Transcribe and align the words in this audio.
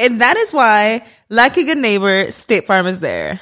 And 0.00 0.18
that 0.22 0.38
is 0.38 0.54
why, 0.54 1.04
like 1.28 1.58
a 1.58 1.62
good 1.62 1.76
neighbor, 1.76 2.32
State 2.32 2.66
Farm 2.66 2.86
is 2.86 3.00
there. 3.00 3.38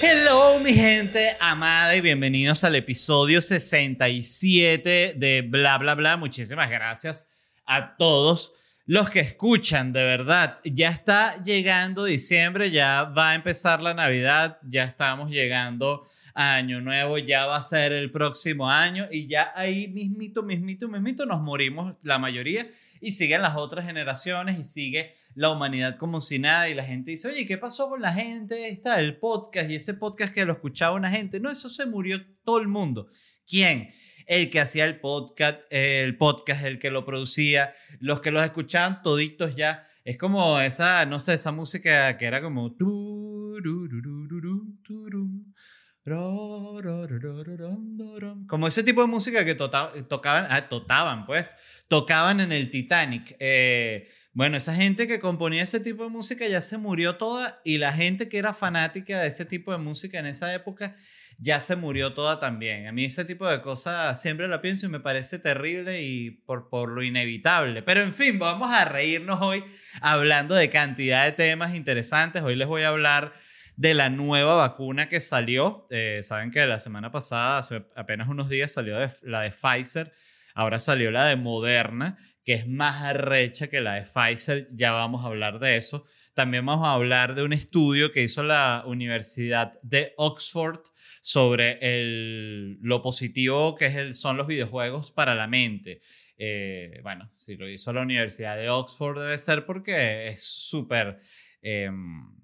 Hello, 0.00 0.58
mi 0.60 0.72
gente 0.72 1.36
amada 1.40 1.94
y 1.94 2.00
bienvenidos 2.00 2.64
al 2.64 2.76
episodio 2.76 3.42
67 3.42 5.12
de 5.14 5.42
Bla 5.42 5.76
Bla 5.76 5.94
Bla. 5.94 6.16
Muchísimas 6.16 6.70
gracias 6.70 7.26
a 7.66 7.98
todos 7.98 8.54
los 8.86 9.10
que 9.10 9.20
escuchan, 9.20 9.92
de 9.92 10.04
verdad. 10.04 10.58
Ya 10.64 10.90
está 10.90 11.42
llegando 11.42 12.04
diciembre, 12.04 12.70
ya 12.70 13.04
va 13.04 13.30
a 13.30 13.34
empezar 13.34 13.80
la 13.80 13.94
Navidad, 13.94 14.58
ya 14.62 14.84
estamos 14.84 15.30
llegando 15.30 16.04
Año 16.34 16.80
Nuevo 16.80 17.18
ya 17.18 17.46
va 17.46 17.56
a 17.56 17.62
ser 17.62 17.92
el 17.92 18.10
próximo 18.10 18.68
año 18.68 19.06
y 19.10 19.26
ya 19.26 19.52
ahí 19.54 19.88
mismito, 19.88 20.42
mismito, 20.42 20.88
mismito 20.88 21.26
nos 21.26 21.42
morimos 21.42 21.94
la 22.02 22.18
mayoría 22.18 22.66
y 23.00 23.12
siguen 23.12 23.42
las 23.42 23.56
otras 23.56 23.84
generaciones 23.84 24.58
y 24.58 24.64
sigue 24.64 25.12
la 25.34 25.50
humanidad 25.50 25.96
como 25.96 26.20
si 26.20 26.38
nada 26.38 26.68
y 26.68 26.74
la 26.74 26.84
gente 26.84 27.10
dice, 27.10 27.28
oye, 27.28 27.46
¿qué 27.46 27.58
pasó 27.58 27.88
con 27.88 28.00
la 28.00 28.12
gente? 28.12 28.68
Está 28.68 29.00
el 29.00 29.18
podcast 29.18 29.70
y 29.70 29.74
ese 29.76 29.94
podcast 29.94 30.32
que 30.32 30.44
lo 30.44 30.52
escuchaba 30.52 30.96
una 30.96 31.10
gente. 31.10 31.40
No, 31.40 31.50
eso 31.50 31.68
se 31.68 31.86
murió 31.86 32.24
todo 32.44 32.60
el 32.60 32.68
mundo. 32.68 33.08
¿Quién? 33.46 33.90
El 34.26 34.50
que 34.50 34.60
hacía 34.60 34.84
el 34.84 35.00
podcast, 35.00 35.60
el 35.70 36.16
podcast, 36.16 36.64
el 36.64 36.78
que 36.78 36.90
lo 36.90 37.04
producía, 37.04 37.72
los 38.00 38.20
que 38.20 38.30
los 38.30 38.42
escuchaban 38.42 39.02
toditos 39.02 39.56
ya. 39.56 39.82
Es 40.04 40.18
como 40.18 40.60
esa, 40.60 41.06
no 41.06 41.20
sé, 41.20 41.34
esa 41.34 41.52
música 41.52 42.16
que 42.16 42.26
era 42.26 42.40
como... 42.42 42.76
Como 48.48 48.66
ese 48.66 48.82
tipo 48.82 49.02
de 49.02 49.06
música 49.06 49.44
que 49.44 49.54
tocaban, 49.54 50.46
ah, 50.50 50.68
tocaban, 50.68 51.26
pues, 51.26 51.56
tocaban 51.88 52.40
en 52.40 52.50
el 52.50 52.70
Titanic. 52.70 53.36
Eh, 53.38 54.08
bueno, 54.32 54.56
esa 54.56 54.74
gente 54.74 55.06
que 55.06 55.20
componía 55.20 55.62
ese 55.62 55.80
tipo 55.80 56.04
de 56.04 56.10
música 56.10 56.46
ya 56.46 56.62
se 56.62 56.78
murió 56.78 57.16
toda 57.16 57.60
y 57.64 57.78
la 57.78 57.92
gente 57.92 58.28
que 58.28 58.38
era 58.38 58.54
fanática 58.54 59.20
de 59.20 59.28
ese 59.28 59.44
tipo 59.44 59.72
de 59.72 59.78
música 59.78 60.18
en 60.18 60.26
esa 60.26 60.52
época 60.54 60.94
ya 61.38 61.60
se 61.60 61.76
murió 61.76 62.14
toda 62.14 62.38
también. 62.38 62.86
A 62.86 62.92
mí 62.92 63.04
ese 63.04 63.24
tipo 63.24 63.48
de 63.48 63.60
cosas 63.60 64.20
siempre 64.20 64.48
lo 64.48 64.60
pienso 64.60 64.86
y 64.86 64.88
me 64.88 65.00
parece 65.00 65.38
terrible 65.38 66.02
y 66.02 66.30
por, 66.30 66.68
por 66.68 66.90
lo 66.90 67.02
inevitable. 67.02 67.82
Pero 67.82 68.02
en 68.02 68.14
fin, 68.14 68.38
vamos 68.38 68.72
a 68.72 68.84
reírnos 68.84 69.40
hoy 69.40 69.64
hablando 70.00 70.54
de 70.54 70.70
cantidad 70.70 71.24
de 71.24 71.32
temas 71.32 71.74
interesantes. 71.74 72.42
Hoy 72.42 72.56
les 72.56 72.68
voy 72.68 72.82
a 72.82 72.88
hablar 72.88 73.32
de 73.76 73.94
la 73.94 74.08
nueva 74.08 74.54
vacuna 74.54 75.08
que 75.08 75.20
salió. 75.20 75.86
Eh, 75.90 76.20
saben 76.22 76.50
que 76.50 76.64
la 76.66 76.78
semana 76.78 77.10
pasada, 77.10 77.58
hace 77.58 77.84
apenas 77.96 78.28
unos 78.28 78.48
días, 78.48 78.72
salió 78.72 78.96
la 79.22 79.40
de 79.40 79.50
Pfizer. 79.50 80.12
Ahora 80.54 80.78
salió 80.78 81.10
la 81.10 81.26
de 81.26 81.36
Moderna, 81.36 82.18
que 82.44 82.54
es 82.54 82.66
más 82.66 83.02
arrecha 83.02 83.68
que 83.68 83.80
la 83.80 83.94
de 83.94 84.02
Pfizer. 84.02 84.68
Ya 84.72 84.92
vamos 84.92 85.24
a 85.24 85.28
hablar 85.28 85.58
de 85.58 85.76
eso. 85.76 86.04
También 86.34 86.66
vamos 86.66 86.86
a 86.86 86.94
hablar 86.94 87.34
de 87.34 87.42
un 87.42 87.52
estudio 87.52 88.10
que 88.10 88.22
hizo 88.22 88.42
la 88.42 88.84
Universidad 88.86 89.80
de 89.82 90.14
Oxford 90.16 90.80
sobre 91.20 91.78
el, 91.80 92.78
lo 92.80 93.02
positivo 93.02 93.74
que 93.74 93.86
es 93.86 94.18
son 94.18 94.36
los 94.36 94.46
videojuegos 94.46 95.12
para 95.12 95.34
la 95.34 95.46
mente. 95.46 96.00
Eh, 96.36 97.00
bueno, 97.02 97.30
si 97.34 97.56
lo 97.56 97.68
hizo 97.68 97.92
la 97.92 98.02
Universidad 98.02 98.56
de 98.56 98.68
Oxford 98.70 99.20
debe 99.20 99.38
ser 99.38 99.64
porque 99.64 100.26
es 100.26 100.42
súper... 100.42 101.18
Em, 101.60 102.42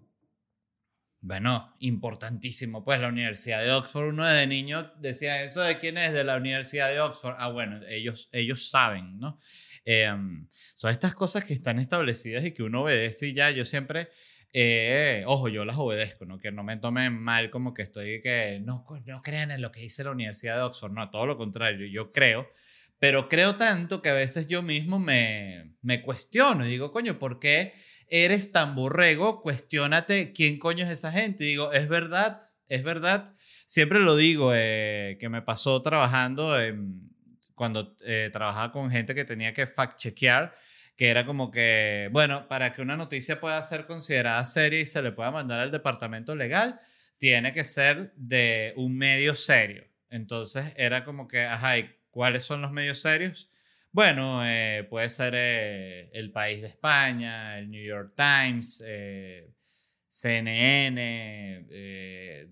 bueno, 1.21 1.75
importantísimo, 1.81 2.85
pues 2.85 3.01
la 3.01 3.09
Universidad 3.09 3.63
de 3.63 3.73
Oxford, 3.73 4.11
uno 4.11 4.25
de 4.25 4.47
niño 4.47 4.93
decía 4.99 5.43
eso 5.43 5.63
de 5.63 5.77
quién 5.77 5.99
es 5.99 6.13
de 6.13 6.23
la 6.23 6.37
Universidad 6.37 6.89
de 6.89 7.01
Oxford. 7.01 7.35
Ah, 7.39 7.49
bueno, 7.49 7.81
ellos, 7.89 8.29
ellos 8.33 8.71
saben, 8.71 9.19
¿no? 9.19 9.41
Em, 9.91 10.47
son 10.75 10.91
estas 10.91 11.15
cosas 11.15 11.47
que 11.47 11.55
están 11.55 11.79
establecidas 11.79 12.45
y 12.45 12.53
que 12.53 12.63
uno 12.63 12.83
obedece 12.83 13.29
y 13.29 13.33
ya, 13.33 13.51
yo 13.51 13.65
siempre, 13.65 14.09
eh, 14.53 15.23
ojo, 15.27 15.49
yo 15.49 15.65
las 15.65 15.79
obedezco, 15.79 16.27
¿no? 16.27 16.39
Que 16.39 16.53
no 16.53 16.63
me 16.63 16.77
tomen 16.77 17.15
mal 17.15 17.49
como 17.49 17.73
que 17.73 17.81
estoy, 17.81 18.21
que 18.21 18.61
no, 18.63 18.85
no 19.07 19.23
crean 19.23 19.51
en 19.51 19.63
lo 19.63 19.73
que 19.73 19.81
dice 19.81 20.05
la 20.05 20.11
Universidad 20.11 20.57
de 20.57 20.63
Oxford, 20.63 20.93
no, 20.93 21.09
todo 21.09 21.25
lo 21.25 21.37
contrario, 21.37 21.87
yo 21.87 22.13
creo, 22.13 22.51
pero 22.99 23.31
creo 23.31 23.57
tanto 23.57 24.03
que 24.03 24.11
a 24.11 24.13
veces 24.13 24.47
yo 24.47 24.63
mismo 24.63 24.99
me, 24.99 25.73
me 25.81 26.03
cuestiono 26.03 26.67
y 26.67 26.71
digo, 26.71 26.93
coño, 26.93 27.19
¿por 27.19 27.39
qué? 27.39 27.73
eres 28.11 28.53
tan 28.53 28.75
borrego, 28.75 29.41
cuestiónate 29.41 30.33
quién 30.33 30.59
coño 30.59 30.85
es 30.85 30.91
esa 30.91 31.13
gente. 31.13 31.45
digo, 31.45 31.73
es 31.73 31.89
verdad, 31.89 32.41
es 32.69 32.83
verdad. 32.83 33.33
Siempre 33.67 34.01
lo 34.01 34.17
digo, 34.17 34.53
eh, 34.55 35.17
que 35.21 35.29
me 35.29 35.43
pasó 35.43 35.81
trabajando 35.83 36.59
cuando 37.59 37.95
eh, 38.07 38.31
trabajaba 38.33 38.73
con 38.73 38.91
gente 38.91 39.15
que 39.15 39.27
tenía 39.27 39.53
que 39.53 39.67
fact-chequear, 39.67 40.55
que 40.97 41.09
era 41.11 41.27
como 41.27 41.51
que, 41.51 42.09
bueno, 42.13 42.49
para 42.49 42.73
que 42.73 42.81
una 42.81 42.97
noticia 42.97 43.41
pueda 43.41 43.63
ser 43.63 43.85
considerada 43.85 44.45
seria 44.47 44.81
y 44.81 44.87
se 44.87 45.03
le 45.03 45.13
pueda 45.13 45.31
mandar 45.31 45.61
al 45.61 45.71
departamento 45.71 46.35
legal, 46.35 46.81
tiene 47.19 47.53
que 47.53 47.65
ser 47.65 48.13
de 48.17 48.73
un 48.77 48.97
medio 48.97 49.35
serio. 49.35 49.85
Entonces 50.09 50.73
era 50.77 51.05
como 51.05 51.29
que, 51.29 51.43
ajá, 51.43 51.75
cuáles 52.11 52.45
son 52.45 52.63
los 52.63 52.73
medios 52.73 53.01
serios? 53.01 53.51
Bueno, 53.93 54.43
eh, 54.47 54.87
puede 54.89 55.09
ser 55.09 55.35
eh, 55.37 56.11
El 56.13 56.31
País 56.31 56.61
de 56.61 56.69
España, 56.69 57.59
el 57.59 57.71
New 57.71 57.83
York 57.83 58.15
Times, 58.17 58.83
eh, 58.87 59.53
CNN, 60.07 61.67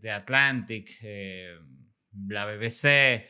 The 0.01 0.11
Atlantic, 0.11 0.91
la 2.29 2.47
BBC, 2.47 3.27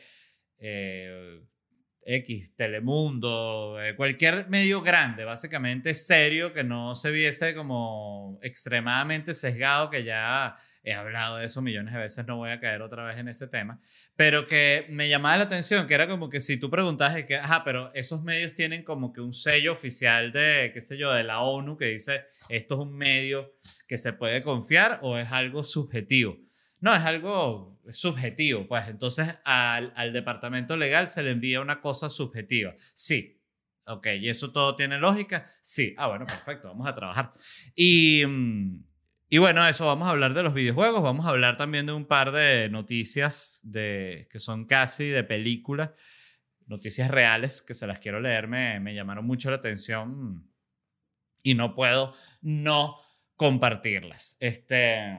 X, 2.09 2.55
Telemundo, 2.55 3.77
cualquier 3.97 4.47
medio 4.47 4.81
grande, 4.81 5.25
básicamente 5.25 5.93
serio, 5.93 6.53
que 6.53 6.63
no 6.63 6.95
se 6.95 7.11
viese 7.11 7.53
como 7.53 8.39
extremadamente 8.41 9.35
sesgado, 9.35 9.89
que 9.89 10.05
ya 10.05 10.55
he 10.83 10.93
hablado 10.93 11.35
de 11.35 11.47
eso 11.47 11.61
millones 11.61 11.93
de 11.93 11.99
veces, 11.99 12.25
no 12.25 12.37
voy 12.37 12.51
a 12.51 12.61
caer 12.61 12.81
otra 12.81 13.03
vez 13.03 13.17
en 13.17 13.27
ese 13.27 13.47
tema, 13.47 13.81
pero 14.15 14.45
que 14.45 14.85
me 14.89 15.09
llamaba 15.09 15.35
la 15.35 15.43
atención, 15.43 15.85
que 15.85 15.95
era 15.95 16.07
como 16.07 16.29
que 16.29 16.39
si 16.39 16.55
tú 16.55 16.69
preguntas, 16.69 17.25
que, 17.25 17.35
ajá, 17.35 17.65
pero 17.65 17.91
esos 17.93 18.23
medios 18.23 18.53
tienen 18.53 18.83
como 18.83 19.11
que 19.11 19.19
un 19.19 19.33
sello 19.33 19.73
oficial 19.73 20.31
de, 20.31 20.71
qué 20.73 20.79
sé 20.79 20.97
yo, 20.97 21.11
de 21.11 21.25
la 21.25 21.41
ONU 21.41 21.75
que 21.75 21.87
dice, 21.87 22.23
esto 22.47 22.75
es 22.75 22.81
un 22.87 22.95
medio 22.95 23.53
que 23.85 23.97
se 23.97 24.13
puede 24.13 24.41
confiar 24.41 24.99
o 25.01 25.17
es 25.17 25.29
algo 25.33 25.61
subjetivo. 25.61 26.37
No, 26.79 26.93
es 26.95 27.01
algo 27.01 27.79
subjetivo, 27.89 28.67
pues 28.67 28.87
entonces 28.87 29.35
al, 29.43 30.13
departamento 30.13 30.77
legal 30.77 31.07
se 31.07 31.23
le 31.23 31.31
envía 31.31 31.61
una 31.61 31.81
cosa 31.81 32.09
subjetiva. 32.09 32.75
Sí, 32.93 33.41
ok, 33.85 34.07
¿y 34.19 34.29
eso 34.29 34.51
todo 34.51 34.75
tiene 34.75 34.97
lógica? 34.97 35.45
Sí, 35.61 35.93
ah, 35.97 36.07
bueno, 36.07 36.25
perfecto, 36.27 36.67
vamos 36.69 36.87
a 36.87 36.93
trabajar. 36.93 37.31
Y... 37.75 38.23
Mm, 38.25 38.83
Y 39.29 39.39
bueno, 39.39 39.67
eso, 39.67 39.85
vamos 39.85 40.07
a 40.07 40.11
hablar 40.11 40.33
de 40.33 40.41
los 40.41 40.53
videojuegos, 40.53 41.03
vamos 41.03 41.25
a 41.25 41.29
hablar 41.31 41.57
también 41.57 41.85
de 41.85 41.91
un 41.91 42.05
par 42.05 42.31
de 42.31 42.69
noticias 42.69 43.59
de, 43.63 44.25
que 44.31 44.39
son 44.39 44.65
casi 44.65 45.05
de 45.09 45.23
película, 45.25 45.93
noticias 46.65 47.11
reales 47.11 47.61
que 47.61 47.73
se 47.73 47.87
las 47.87 47.99
quiero 47.99 48.21
leer, 48.21 48.47
me, 48.47 48.79
me 48.79 48.95
llamaron 48.95 49.25
mucho 49.25 49.49
la 49.49 49.57
atención 49.57 50.49
y 51.43 51.55
no 51.55 51.75
puedo 51.75 52.13
no 52.41 53.01
compartirlas. 53.35 54.37
Este, 54.39 55.17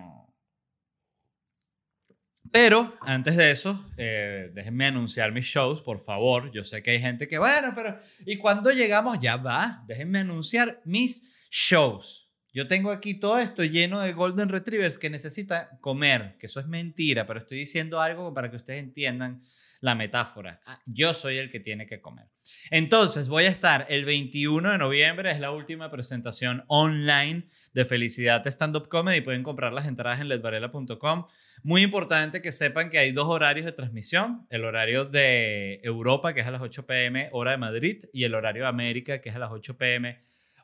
pero 2.52 2.96
antes 3.00 3.36
de 3.36 3.50
eso, 3.50 3.84
eh, 3.96 4.50
déjenme 4.54 4.86
anunciar 4.86 5.32
mis 5.32 5.44
shows, 5.44 5.80
por 5.80 6.00
favor. 6.00 6.50
Yo 6.52 6.64
sé 6.64 6.82
que 6.82 6.92
hay 6.92 7.00
gente 7.00 7.28
que, 7.28 7.38
bueno, 7.38 7.72
pero 7.74 7.98
¿y 8.26 8.36
cuando 8.36 8.70
llegamos? 8.70 9.18
Ya 9.20 9.36
va, 9.36 9.84
déjenme 9.86 10.20
anunciar 10.20 10.80
mis 10.84 11.48
shows. 11.50 12.28
Yo 12.52 12.66
tengo 12.66 12.90
aquí 12.90 13.14
todo 13.14 13.38
esto 13.38 13.62
lleno 13.62 14.00
de 14.00 14.12
Golden 14.12 14.48
Retrievers 14.48 14.98
que 14.98 15.10
necesitan 15.10 15.66
comer, 15.80 16.36
que 16.38 16.46
eso 16.46 16.60
es 16.60 16.66
mentira, 16.66 17.26
pero 17.26 17.40
estoy 17.40 17.58
diciendo 17.58 18.00
algo 18.00 18.32
para 18.32 18.50
que 18.50 18.56
ustedes 18.56 18.80
entiendan 18.80 19.42
la 19.80 19.94
metáfora. 19.94 20.60
Ah, 20.66 20.80
yo 20.86 21.14
soy 21.14 21.36
el 21.36 21.50
que 21.50 21.60
tiene 21.60 21.86
que 21.86 22.00
comer. 22.00 22.26
Entonces, 22.70 23.28
voy 23.28 23.44
a 23.44 23.48
estar 23.48 23.86
el 23.88 24.04
21 24.04 24.72
de 24.72 24.78
noviembre, 24.78 25.30
es 25.30 25.40
la 25.40 25.52
última 25.52 25.90
presentación 25.90 26.64
online 26.68 27.44
de 27.74 27.84
Felicidad 27.84 28.46
Stand 28.46 28.76
Up 28.76 28.88
Comedy. 28.88 29.20
Pueden 29.20 29.42
comprar 29.42 29.72
las 29.72 29.86
entradas 29.86 30.20
en 30.20 30.28
ledvarela.com. 30.28 31.26
Muy 31.62 31.82
importante 31.82 32.42
que 32.42 32.52
sepan 32.52 32.90
que 32.90 32.98
hay 32.98 33.12
dos 33.12 33.28
horarios 33.28 33.66
de 33.66 33.72
transmisión: 33.72 34.46
el 34.50 34.64
horario 34.64 35.04
de 35.04 35.80
Europa, 35.82 36.34
que 36.34 36.40
es 36.40 36.46
a 36.46 36.50
las 36.50 36.62
8 36.62 36.86
pm, 36.86 37.28
hora 37.32 37.52
de 37.52 37.58
Madrid, 37.58 38.04
y 38.12 38.24
el 38.24 38.34
horario 38.34 38.62
de 38.62 38.68
América, 38.68 39.20
que 39.20 39.28
es 39.28 39.36
a 39.36 39.38
las 39.38 39.50
8 39.50 39.76
pm 39.76 40.18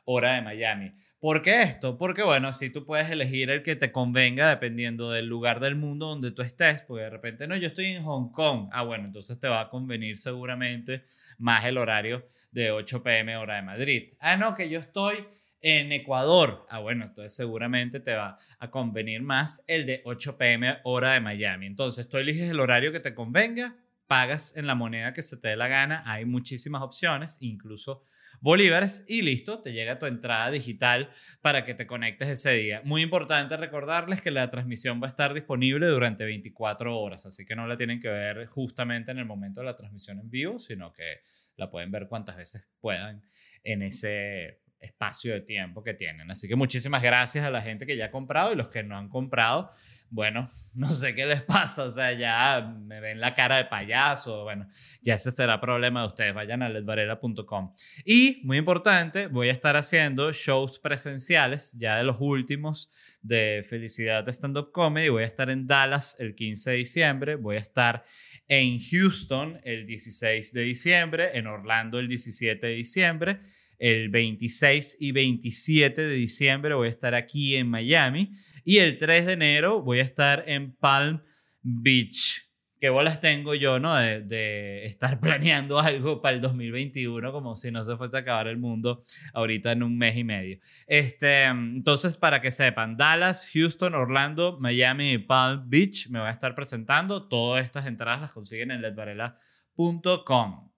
hora 0.05 0.35
de 0.35 0.41
Miami. 0.41 0.93
¿Por 1.19 1.41
qué 1.41 1.63
esto? 1.63 1.97
Porque 1.97 2.23
bueno, 2.23 2.53
si 2.53 2.69
tú 2.69 2.85
puedes 2.85 3.09
elegir 3.09 3.49
el 3.49 3.63
que 3.63 3.75
te 3.75 3.91
convenga 3.91 4.49
dependiendo 4.49 5.11
del 5.11 5.25
lugar 5.25 5.59
del 5.59 5.75
mundo 5.75 6.07
donde 6.07 6.31
tú 6.31 6.41
estés, 6.41 6.81
porque 6.83 7.03
de 7.03 7.09
repente 7.09 7.47
no, 7.47 7.55
yo 7.55 7.67
estoy 7.67 7.87
en 7.87 8.03
Hong 8.03 8.31
Kong. 8.31 8.69
Ah, 8.71 8.83
bueno, 8.83 9.05
entonces 9.05 9.39
te 9.39 9.47
va 9.47 9.61
a 9.61 9.69
convenir 9.69 10.17
seguramente 10.17 11.03
más 11.37 11.65
el 11.65 11.77
horario 11.77 12.27
de 12.51 12.71
8 12.71 13.03
pm 13.03 13.35
hora 13.37 13.55
de 13.55 13.63
Madrid. 13.63 14.13
Ah, 14.19 14.37
no, 14.37 14.53
que 14.55 14.69
yo 14.69 14.79
estoy 14.79 15.25
en 15.61 15.91
Ecuador. 15.91 16.67
Ah, 16.69 16.77
bueno, 16.79 17.05
entonces 17.05 17.35
seguramente 17.35 17.99
te 17.99 18.13
va 18.13 18.37
a 18.59 18.69
convenir 18.69 19.23
más 19.23 19.63
el 19.65 19.87
de 19.87 20.01
8 20.05 20.37
pm 20.37 20.77
hora 20.83 21.13
de 21.13 21.21
Miami. 21.21 21.65
Entonces 21.65 22.07
tú 22.07 22.17
eliges 22.17 22.51
el 22.51 22.59
horario 22.59 22.91
que 22.91 22.99
te 22.99 23.15
convenga, 23.15 23.75
pagas 24.05 24.55
en 24.55 24.67
la 24.67 24.75
moneda 24.75 25.13
que 25.13 25.23
se 25.23 25.37
te 25.37 25.47
dé 25.47 25.55
la 25.55 25.67
gana. 25.67 26.03
Hay 26.05 26.25
muchísimas 26.25 26.83
opciones, 26.83 27.37
incluso 27.39 28.03
bolívares 28.45 29.03
y 29.07 29.23
listo, 29.23 29.59
te 29.59 29.73
llega 29.73 29.97
tu 29.97 30.05
entrada 30.05 30.51
digital 30.51 31.09
para 31.41 31.65
que 31.65 31.73
te 31.73 31.87
conectes 31.87 32.27
ese 32.27 32.51
día. 32.51 32.79
Muy 32.83 33.01
importante 33.01 33.57
recordarles 33.57 34.21
que 34.21 34.29
la 34.29 34.51
transmisión 34.51 35.01
va 35.01 35.07
a 35.07 35.09
estar 35.09 35.33
disponible 35.33 35.87
durante 35.87 36.25
24 36.25 36.95
horas, 36.95 37.25
así 37.25 37.43
que 37.43 37.55
no 37.55 37.65
la 37.65 37.75
tienen 37.75 37.99
que 37.99 38.09
ver 38.09 38.45
justamente 38.45 39.09
en 39.09 39.17
el 39.17 39.25
momento 39.25 39.61
de 39.61 39.65
la 39.65 39.75
transmisión 39.75 40.19
en 40.19 40.29
vivo, 40.29 40.59
sino 40.59 40.93
que 40.93 41.21
la 41.55 41.71
pueden 41.71 41.89
ver 41.89 42.07
cuantas 42.07 42.37
veces 42.37 42.67
puedan 42.79 43.23
en 43.63 43.81
ese 43.81 44.61
espacio 44.79 45.33
de 45.33 45.41
tiempo 45.41 45.81
que 45.81 45.95
tienen. 45.95 46.29
Así 46.29 46.47
que 46.47 46.55
muchísimas 46.55 47.01
gracias 47.01 47.45
a 47.45 47.49
la 47.49 47.63
gente 47.63 47.87
que 47.87 47.97
ya 47.97 48.05
ha 48.05 48.11
comprado 48.11 48.53
y 48.53 48.55
los 48.55 48.67
que 48.67 48.83
no 48.83 48.95
han 48.95 49.09
comprado. 49.09 49.71
Bueno, 50.15 50.49
no 50.73 50.93
sé 50.93 51.13
qué 51.13 51.25
les 51.25 51.41
pasa, 51.41 51.83
o 51.83 51.91
sea, 51.91 52.13
ya 52.13 52.73
me 52.87 53.01
ven 53.01 53.19
la 53.19 53.33
cara 53.33 53.57
de 53.57 53.65
payaso, 53.65 54.43
bueno, 54.43 54.65
ya 55.01 55.15
ese 55.15 55.29
será 55.29 55.59
problema 55.59 56.01
de 56.01 56.07
ustedes, 56.07 56.33
vayan 56.33 56.63
a 56.63 56.69
ledvarela.com. 56.69 57.75
Y, 58.05 58.39
muy 58.45 58.57
importante, 58.57 59.27
voy 59.27 59.49
a 59.49 59.51
estar 59.51 59.75
haciendo 59.75 60.31
shows 60.31 60.79
presenciales, 60.79 61.73
ya 61.77 61.97
de 61.97 62.05
los 62.05 62.15
últimos 62.21 62.89
de 63.21 63.65
Felicidad 63.69 64.27
Stand 64.29 64.57
Up 64.57 64.71
Comedy, 64.71 65.09
voy 65.09 65.23
a 65.23 65.27
estar 65.27 65.49
en 65.49 65.67
Dallas 65.67 66.15
el 66.17 66.33
15 66.33 66.71
de 66.71 66.77
diciembre, 66.77 67.35
voy 67.35 67.57
a 67.57 67.59
estar 67.59 68.05
en 68.47 68.79
Houston 68.79 69.59
el 69.65 69.85
16 69.85 70.53
de 70.53 70.61
diciembre, 70.61 71.37
en 71.37 71.47
Orlando 71.47 71.99
el 71.99 72.07
17 72.07 72.65
de 72.65 72.73
diciembre, 72.73 73.39
el 73.77 74.09
26 74.09 74.97
y 74.99 75.11
27 75.11 76.01
de 76.01 76.13
diciembre 76.13 76.73
voy 76.73 76.87
a 76.87 76.91
estar 76.91 77.13
aquí 77.13 77.55
en 77.55 77.69
Miami 77.69 78.31
y 78.65 78.79
el 78.79 78.97
3 78.97 79.27
de 79.27 79.33
enero 79.33 79.81
voy 79.81 79.99
a 79.99 80.03
estar 80.03 80.43
en 80.47 80.75
Palm 80.75 81.21
Beach. 81.61 82.41
Qué 82.81 82.89
bolas 82.89 83.21
tengo 83.21 83.55
yo, 83.55 83.79
¿no? 83.79 83.95
De, 83.95 84.83
estar 84.83 85.19
planeando 85.21 85.79
algo 85.79 86.21
para 86.21 86.35
el 86.35 86.41
2021 86.41 87.31
como 87.31 87.55
si 87.55 87.71
no 87.71 87.83
se 87.83 87.95
fuese 87.95 88.17
a 88.17 88.19
acabar 88.21 88.47
el 88.47 88.57
mundo 88.57 89.03
ahorita 89.33 89.71
en 89.71 89.83
un 89.83 89.97
mes 89.97 90.17
y 90.17 90.23
medio. 90.23 90.59
Este, 90.87 91.45
entonces, 91.45 92.17
para 92.17 92.41
que 92.41 92.51
sepan, 92.51 92.97
Dallas, 92.97 93.49
Houston, 93.53 93.93
Orlando, 93.93 94.57
Miami 94.59 95.11
y 95.11 95.17
Palm 95.19 95.69
Beach 95.69 96.09
me 96.09 96.19
voy 96.19 96.27
a 96.27 96.31
estar 96.31 96.53
presentando. 96.55 97.27
Todas 97.29 97.63
estas 97.63 97.85
entradas 97.85 98.19
las 98.19 98.31
consiguen 98.31 98.71
en 98.71 98.81
ledvarela.com. 98.81 100.71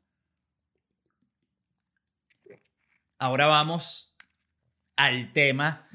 ahora 3.19 3.48
vamos 3.48 4.16
al 4.95 5.33
tema 5.33 5.90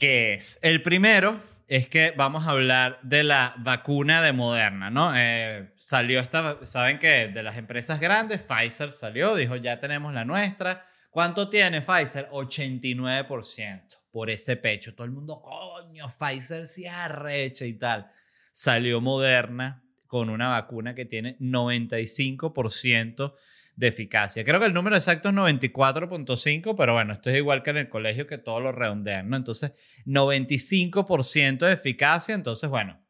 que 0.00 0.32
es. 0.32 0.58
El 0.62 0.82
primero 0.82 1.40
es 1.68 1.86
que 1.86 2.12
vamos 2.16 2.48
a 2.48 2.50
hablar 2.50 2.98
de 3.02 3.22
la 3.22 3.54
vacuna 3.58 4.22
de 4.22 4.32
Moderna, 4.32 4.90
¿no? 4.90 5.12
Eh, 5.14 5.72
salió 5.76 6.18
esta, 6.18 6.64
saben 6.64 6.98
que 6.98 7.28
de 7.28 7.42
las 7.44 7.56
empresas 7.56 8.00
grandes, 8.00 8.40
Pfizer 8.40 8.90
salió, 8.90 9.36
dijo, 9.36 9.54
ya 9.54 9.78
tenemos 9.78 10.12
la 10.12 10.24
nuestra. 10.24 10.82
¿Cuánto 11.10 11.48
tiene 11.48 11.82
Pfizer? 11.82 12.28
89% 12.30 13.98
por 14.10 14.30
ese 14.30 14.56
pecho. 14.56 14.94
Todo 14.94 15.04
el 15.04 15.12
mundo, 15.12 15.40
coño, 15.40 16.08
Pfizer 16.08 16.66
se 16.66 16.88
arrecha 16.88 17.64
y 17.66 17.74
tal. 17.74 18.06
Salió 18.50 19.00
Moderna 19.00 19.84
con 20.06 20.28
una 20.30 20.48
vacuna 20.48 20.94
que 20.94 21.04
tiene 21.04 21.38
95% 21.38 23.34
de 23.80 23.86
eficacia. 23.86 24.44
Creo 24.44 24.60
que 24.60 24.66
el 24.66 24.74
número 24.74 24.94
exacto 24.94 25.30
es 25.30 25.34
94.5, 25.34 26.74
pero 26.76 26.92
bueno, 26.92 27.14
esto 27.14 27.30
es 27.30 27.36
igual 27.36 27.62
que 27.62 27.70
en 27.70 27.78
el 27.78 27.88
colegio 27.88 28.26
que 28.26 28.36
todos 28.36 28.62
lo 28.62 28.72
redondean, 28.72 29.30
¿no? 29.30 29.38
Entonces, 29.38 29.72
95% 30.04 31.60
de 31.60 31.72
eficacia, 31.72 32.34
entonces, 32.34 32.68
bueno, 32.68 33.02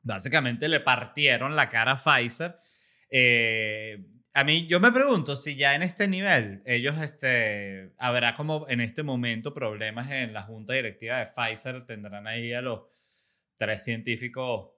básicamente 0.00 0.68
le 0.68 0.80
partieron 0.80 1.54
la 1.54 1.68
cara 1.68 1.92
a 1.92 1.96
Pfizer. 1.98 2.56
Eh, 3.10 4.06
a 4.32 4.42
mí, 4.42 4.66
yo 4.66 4.80
me 4.80 4.90
pregunto 4.90 5.36
si 5.36 5.54
ya 5.54 5.74
en 5.74 5.82
este 5.82 6.08
nivel 6.08 6.62
ellos, 6.64 6.98
este, 6.98 7.92
habrá 7.98 8.34
como 8.34 8.66
en 8.70 8.80
este 8.80 9.02
momento 9.02 9.52
problemas 9.52 10.10
en 10.12 10.32
la 10.32 10.44
junta 10.44 10.72
directiva 10.72 11.18
de 11.18 11.26
Pfizer, 11.26 11.84
tendrán 11.84 12.26
ahí 12.26 12.54
a 12.54 12.62
los 12.62 12.84
tres 13.58 13.84
científicos 13.84 14.70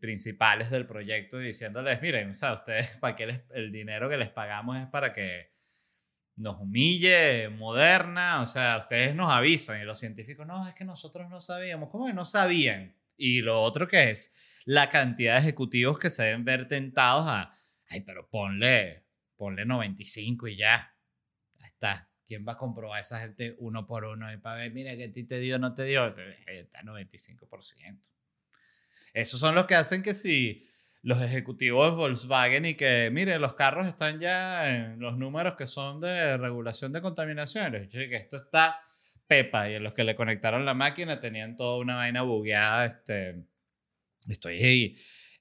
principales 0.00 0.70
del 0.70 0.86
proyecto 0.86 1.38
diciéndoles, 1.38 2.00
miren, 2.00 2.30
o 2.30 2.34
sea, 2.34 2.54
ustedes, 2.54 2.96
¿para 3.00 3.14
qué 3.14 3.44
el 3.50 3.70
dinero 3.70 4.08
que 4.08 4.16
les 4.16 4.30
pagamos 4.30 4.78
es 4.78 4.86
para 4.86 5.12
que 5.12 5.52
nos 6.36 6.60
humille, 6.60 7.48
moderna, 7.50 8.40
o 8.40 8.46
sea, 8.46 8.78
ustedes 8.78 9.14
nos 9.14 9.30
avisan 9.30 9.80
y 9.80 9.84
los 9.84 9.98
científicos, 9.98 10.46
no, 10.46 10.66
es 10.66 10.74
que 10.74 10.84
nosotros 10.84 11.28
no 11.28 11.40
sabíamos, 11.40 11.90
¿cómo 11.90 12.06
que 12.06 12.14
no 12.14 12.24
sabían? 12.24 12.96
Y 13.16 13.42
lo 13.42 13.60
otro 13.60 13.88
que 13.88 14.10
es 14.10 14.34
la 14.64 14.88
cantidad 14.88 15.34
de 15.34 15.40
ejecutivos 15.40 15.98
que 15.98 16.10
se 16.10 16.22
deben 16.24 16.44
ver 16.44 16.68
tentados 16.68 17.26
a, 17.26 17.52
ay, 17.88 18.02
pero 18.02 18.28
ponle, 18.28 19.04
ponle 19.36 19.64
95 19.64 20.48
y 20.48 20.56
ya, 20.56 20.94
ya 21.58 21.66
está. 21.66 22.10
¿Quién 22.24 22.44
va 22.46 22.52
a 22.52 22.56
comprobar 22.58 22.98
a 22.98 23.00
esa 23.00 23.18
gente 23.20 23.56
uno 23.58 23.86
por 23.86 24.04
uno 24.04 24.30
y 24.32 24.36
para 24.36 24.56
ver, 24.56 24.72
mira, 24.72 24.94
que 24.96 25.04
a 25.04 25.10
ti 25.10 25.24
te 25.24 25.40
dio 25.40 25.58
no 25.58 25.74
te 25.74 25.84
dio? 25.84 26.06
Está 26.46 26.82
95%. 26.82 28.17
Esos 29.14 29.40
son 29.40 29.54
los 29.54 29.66
que 29.66 29.74
hacen 29.74 30.02
que 30.02 30.14
si 30.14 30.62
los 31.02 31.22
ejecutivos 31.22 31.90
de 31.90 31.96
Volkswagen 31.96 32.66
y 32.66 32.74
que, 32.74 33.10
mire, 33.12 33.38
los 33.38 33.54
carros 33.54 33.86
están 33.86 34.18
ya 34.18 34.74
en 34.74 35.00
los 35.00 35.16
números 35.16 35.54
que 35.56 35.66
son 35.66 36.00
de 36.00 36.36
regulación 36.36 36.92
de 36.92 37.00
contaminaciones. 37.00 37.88
que 37.88 38.14
esto 38.14 38.36
está 38.36 38.80
pepa 39.26 39.70
y 39.70 39.74
en 39.74 39.84
los 39.84 39.92
que 39.92 40.04
le 40.04 40.16
conectaron 40.16 40.64
la 40.64 40.74
máquina 40.74 41.20
tenían 41.20 41.56
toda 41.56 41.78
una 41.78 41.96
vaina 41.96 42.22
bugueada. 42.22 42.86
Este, 42.86 43.44
estoy 44.28 44.62
ahí 44.62 44.96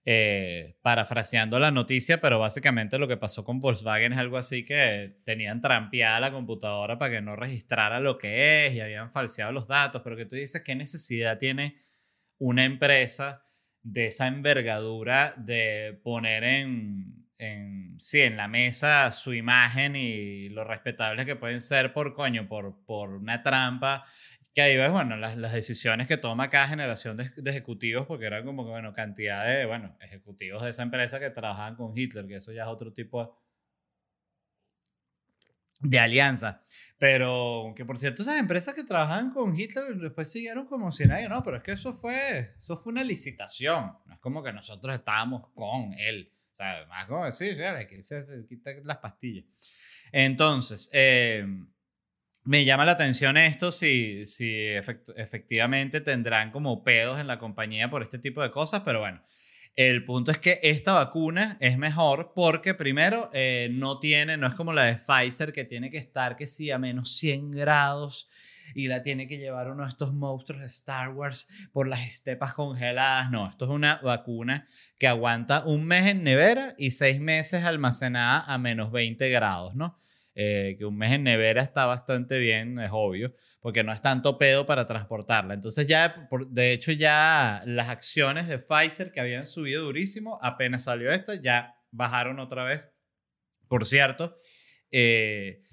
eh, 0.06 0.78
parafraseando 0.82 1.60
la 1.60 1.72
noticia, 1.72 2.22
pero 2.22 2.40
básicamente 2.40 2.98
lo 2.98 3.08
que 3.08 3.18
pasó 3.18 3.44
con 3.44 3.60
Volkswagen 3.60 4.14
es 4.14 4.20
algo 4.20 4.38
así 4.38 4.64
que 4.64 5.18
tenían 5.26 5.60
trampeada 5.60 6.20
la 6.20 6.32
computadora 6.32 6.98
para 6.98 7.12
que 7.12 7.22
no 7.22 7.36
registrara 7.36 8.00
lo 8.00 8.18
que 8.18 8.68
es 8.68 8.76
y 8.76 8.80
habían 8.80 9.12
falseado 9.12 9.52
los 9.52 9.68
datos, 9.68 10.02
pero 10.04 10.16
que 10.16 10.26
tú 10.26 10.36
dices, 10.36 10.62
¿qué 10.64 10.76
necesidad 10.76 11.38
tiene 11.40 11.78
una 12.38 12.64
empresa? 12.64 13.44
De 13.88 14.08
esa 14.08 14.27
envergadura 14.27 15.34
de 15.38 15.98
poner 16.03 16.44
en, 16.44 17.25
en, 17.38 17.96
sí, 18.00 18.20
en 18.20 18.36
la 18.36 18.50
mesa 18.50 19.13
su 19.13 19.34
imagen 19.34 19.96
y 19.96 20.50
lo 20.50 20.65
respetables 20.65 21.25
que 21.25 21.38
pueden 21.38 21.62
ser 21.62 21.94
por 21.94 22.13
coño, 22.13 22.50
por, 22.50 22.84
por 22.86 23.13
una 23.13 23.41
trampa. 23.41 24.03
Que 24.53 24.62
ahí 24.62 24.75
ves, 24.75 24.91
bueno, 24.91 25.15
las, 25.15 25.38
las 25.38 25.53
decisiones 25.53 26.08
que 26.08 26.17
toma 26.17 26.50
cada 26.50 26.67
generación 26.67 27.15
de, 27.15 27.32
ejecutivos, 27.46 28.06
porque 28.08 28.25
eran 28.25 28.44
como 28.44 28.65
bueno, 28.65 28.91
cantidad 28.91 29.46
de, 29.48 29.65
bueno, 29.65 29.96
ejecutivos 30.01 30.63
de 30.63 30.72
esa 30.72 30.84
empresa 30.84 31.20
que 31.20 31.29
trabajaban 31.29 31.75
con 31.75 31.98
Hitler, 31.98 32.27
que 32.27 32.36
eso 32.36 32.51
ya 32.51 32.63
es 32.63 32.67
otro 32.67 32.91
tipo 32.91 33.38
de 35.81 36.00
alianza. 36.00 36.63
Pero, 36.98 37.74
que 37.75 37.86
por 37.86 37.98
cierto, 37.98 38.24
esas 38.24 38.39
empresas 38.39 38.74
que 38.74 38.84
trabajaban 38.84 39.31
con 39.31 39.57
Hitler 39.57 39.96
después 39.98 40.31
siguieron 40.31 40.65
como 40.65 40.91
si 40.91 41.05
nadie, 41.05 41.29
no, 41.29 41.43
pero 41.43 41.57
es 41.57 41.63
que 41.63 41.74
eso 41.74 41.93
fue, 41.93 42.55
eso 42.60 42.75
fue 42.75 42.91
una 42.91 43.03
licitación. 43.03 43.93
No 44.05 44.13
es 44.13 44.19
como 44.19 44.41
que 44.41 44.51
nosotros 44.51 44.96
estábamos 44.96 45.48
con 45.53 45.93
él. 45.93 46.34
O 46.51 46.55
sea, 46.55 46.86
más 46.88 47.05
como 47.05 47.25
decir, 47.25 47.55
que 47.88 48.01
se 48.01 48.46
quita 48.50 48.72
las 48.84 48.98
pastillas. 48.98 49.46
Entonces, 50.12 50.89
eh, 50.91 51.46
me 52.46 52.65
llama 52.65 52.86
la 52.86 52.93
atención 52.93 53.38
esto 53.38 53.72
si, 53.72 54.25
si 54.25 54.65
efectivamente 54.65 56.01
tendrán 56.01 56.50
como 56.50 56.84
pedos 56.84 57.19
en 57.19 57.27
la 57.27 57.38
compañía 57.38 57.91
por 57.91 58.01
este 58.01 58.17
tipo 58.17 58.41
de 58.41 58.50
cosas, 58.50 58.81
pero 58.84 59.01
bueno. 59.01 59.22
El 59.77 60.03
punto 60.03 60.31
es 60.31 60.39
que 60.39 60.60
esta 60.63 60.93
vacuna 60.93 61.55
es 61.60 61.77
mejor 61.77 62.34
porque 62.34 62.74
primero 62.74 63.29
eh, 63.31 63.69
no 63.72 64.00
tiene, 64.00 64.36
no 64.36 64.48
es 64.48 64.55
como 64.55 64.74
la 64.74 64.86
de 64.86 64.96
Pfizer 64.96 65.53
que 65.53 65.65
tiene 65.65 65.91
que 65.91 66.00
estar 66.00 66.36
que 66.36 66.48
sí 66.48 66.72
a 66.72 66.79
menos 66.79 67.15
100 67.17 67.51
grados 67.51 68.27
y 68.74 68.88
la 68.88 69.03
tiene 69.03 69.27
que 69.27 69.38
llevar 69.38 69.69
uno 69.69 69.84
de 69.84 69.89
estos 69.89 70.15
monstruos 70.15 70.62
de 70.62 70.67
Star 70.67 71.10
Wars 71.10 71.48
por 71.72 71.88
las 71.88 72.07
estepas 72.07 72.55
congeladas. 72.55 73.29
No, 73.29 73.48
esto 73.48 73.65
es 73.65 73.72
una 73.72 73.98
vacuna 73.98 74.65
que 74.98 75.07
aguanta 75.07 75.63
un 75.63 75.86
mes 75.86 76.07
en 76.07 76.24
nevera 76.24 76.74
y 76.79 76.89
seis 76.89 77.19
meses 77.19 77.63
almacenada 77.63 78.46
a 78.51 78.57
menos 78.57 78.91
20 78.91 79.29
grados, 79.29 79.75
¿no? 79.75 79.96
Eh, 80.39 80.75
que 80.77 80.86
un 80.86 80.96
mes 80.96 81.13
en 81.13 81.24
nevera 81.24 81.63
está 81.63 81.88
bastante 81.88 82.38
bien, 82.38 82.77
es 82.77 82.91
obvio, 82.94 83.34
porque 83.60 83.84
no 83.84 83.91
es 83.91 84.03
tanto 84.03 84.38
pedo 84.38 84.67
para 84.67 84.86
transportarla. 84.86 85.56
Entonces 85.56 85.88
ya, 85.88 86.29
de 86.50 86.74
hecho 86.74 86.91
ya 86.91 87.63
las 87.65 87.89
acciones 87.89 88.48
de 88.48 88.60
Pfizer 88.60 89.12
que 89.12 89.20
habían 89.20 89.48
subido 89.48 89.86
durísimo, 89.86 90.38
apenas 90.44 90.84
salió 90.84 91.12
esta, 91.12 91.41
ya 91.41 91.74
bajaron 91.89 92.39
otra 92.39 92.65
vez. 92.65 92.88
Por 93.67 93.88
cierto, 93.88 94.38
eh, 94.91 95.63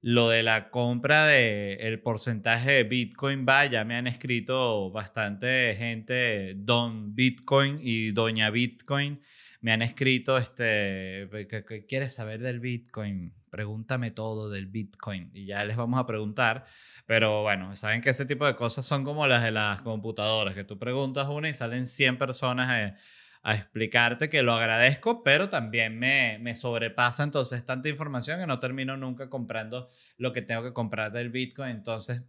lo 0.00 0.30
de 0.30 0.42
la 0.42 0.70
compra 0.70 1.26
del 1.26 1.80
el 1.80 2.00
porcentaje 2.00 2.70
de 2.72 2.84
Bitcoin 2.84 3.44
va, 3.46 3.66
ya 3.66 3.84
me 3.84 3.94
han 3.94 4.06
escrito 4.06 4.90
bastante 4.90 5.74
gente, 5.76 6.54
Don 6.56 7.14
Bitcoin 7.14 7.78
y 7.82 8.12
Doña 8.12 8.48
Bitcoin, 8.48 9.20
me 9.64 9.72
han 9.72 9.80
escrito, 9.80 10.36
este, 10.36 11.26
¿qué, 11.48 11.86
quieres 11.88 12.14
saber 12.14 12.42
del 12.42 12.60
Bitcoin? 12.60 13.32
pregúntame 13.48 14.10
todo 14.10 14.50
del 14.50 14.66
Bitcoin 14.66 15.30
y 15.32 15.46
ya 15.46 15.64
les 15.64 15.76
vamos 15.76 15.98
a 15.98 16.04
preguntar. 16.04 16.66
Pero 17.06 17.42
bueno, 17.42 17.74
saben 17.74 18.02
que 18.02 18.10
ese 18.10 18.26
tipo 18.26 18.44
de 18.44 18.56
cosas 18.56 18.84
son 18.84 19.04
como 19.04 19.26
las 19.26 19.42
de 19.42 19.52
las 19.52 19.80
computadoras, 19.80 20.54
que 20.54 20.64
tú 20.64 20.78
preguntas 20.78 21.28
una 21.28 21.48
y 21.48 21.54
salen 21.54 21.86
100 21.86 22.18
personas 22.18 22.94
a, 23.42 23.54
explicarte 23.54 24.28
que 24.28 24.42
lo 24.42 24.52
agradezco, 24.52 25.22
pero 25.22 25.48
también 25.48 25.98
me, 25.98 26.38
me 26.40 26.54
sobrepasa 26.56 27.22
entonces 27.22 27.64
tanta 27.64 27.88
información 27.88 28.40
que 28.40 28.46
no 28.46 28.58
termino 28.58 28.96
nunca 28.96 29.30
comprando 29.30 29.88
lo 30.18 30.32
que 30.32 30.42
tengo 30.42 30.62
que 30.62 30.72
comprar 30.74 31.10
del 31.12 31.30
Bitcoin. 31.30 31.70
Entonces, 31.70 32.22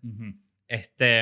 este, 0.68 1.22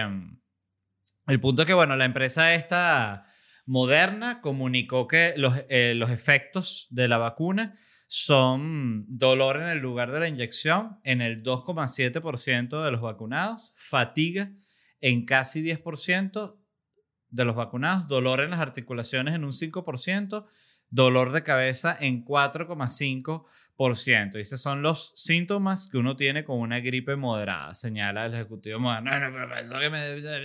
el 1.28 1.40
punto 1.40 1.64
es 1.64 1.68
que, 1.68 1.74
bueno, 1.74 1.96
la 1.96 2.06
empresa 2.06 2.54
esta 2.54 3.24
moderna 3.66 4.42
comunicó 4.42 5.08
que 5.08 5.34
los, 5.38 5.64
eh, 5.70 5.94
los 5.96 6.10
efectos 6.10 6.88
de 6.90 7.08
la 7.08 7.18
vacuna 7.18 7.76
son 8.08 9.06
dolor 9.08 9.58
en 9.58 9.70
el 9.70 9.80
lugar 9.80 10.12
de 10.12 10.20
la 10.20 10.28
inyección 10.28 11.00
en 11.04 11.22
el 11.22 11.42
2,7% 11.42 12.84
de 12.84 12.92
los 12.92 13.02
vacunados, 13.02 13.72
fatiga 13.76 14.52
en 15.02 15.26
casi 15.26 15.64
10% 15.64 16.60
de 17.30 17.46
los 17.46 17.56
vacunados, 17.56 18.08
dolor 18.08 18.42
en 18.42 18.52
las 18.52 18.60
articulaciones 18.60 19.34
en 19.34 19.44
un 19.44 19.52
5%, 19.52 20.46
dolor 20.94 21.32
de 21.32 21.42
cabeza 21.42 21.98
en 22.00 22.24
4,5%. 22.24 24.36
Esos 24.36 24.62
son 24.62 24.84
los 24.84 25.12
síntomas 25.16 25.90
que 25.90 25.98
uno 25.98 26.16
tiene 26.16 26.44
con 26.44 26.60
una 26.60 26.82
gripe 26.82 27.16
moderada, 27.16 27.74
señala 27.74 28.28
el 28.28 28.36
ejecutivo 28.36 28.80
moderno. 28.80 29.10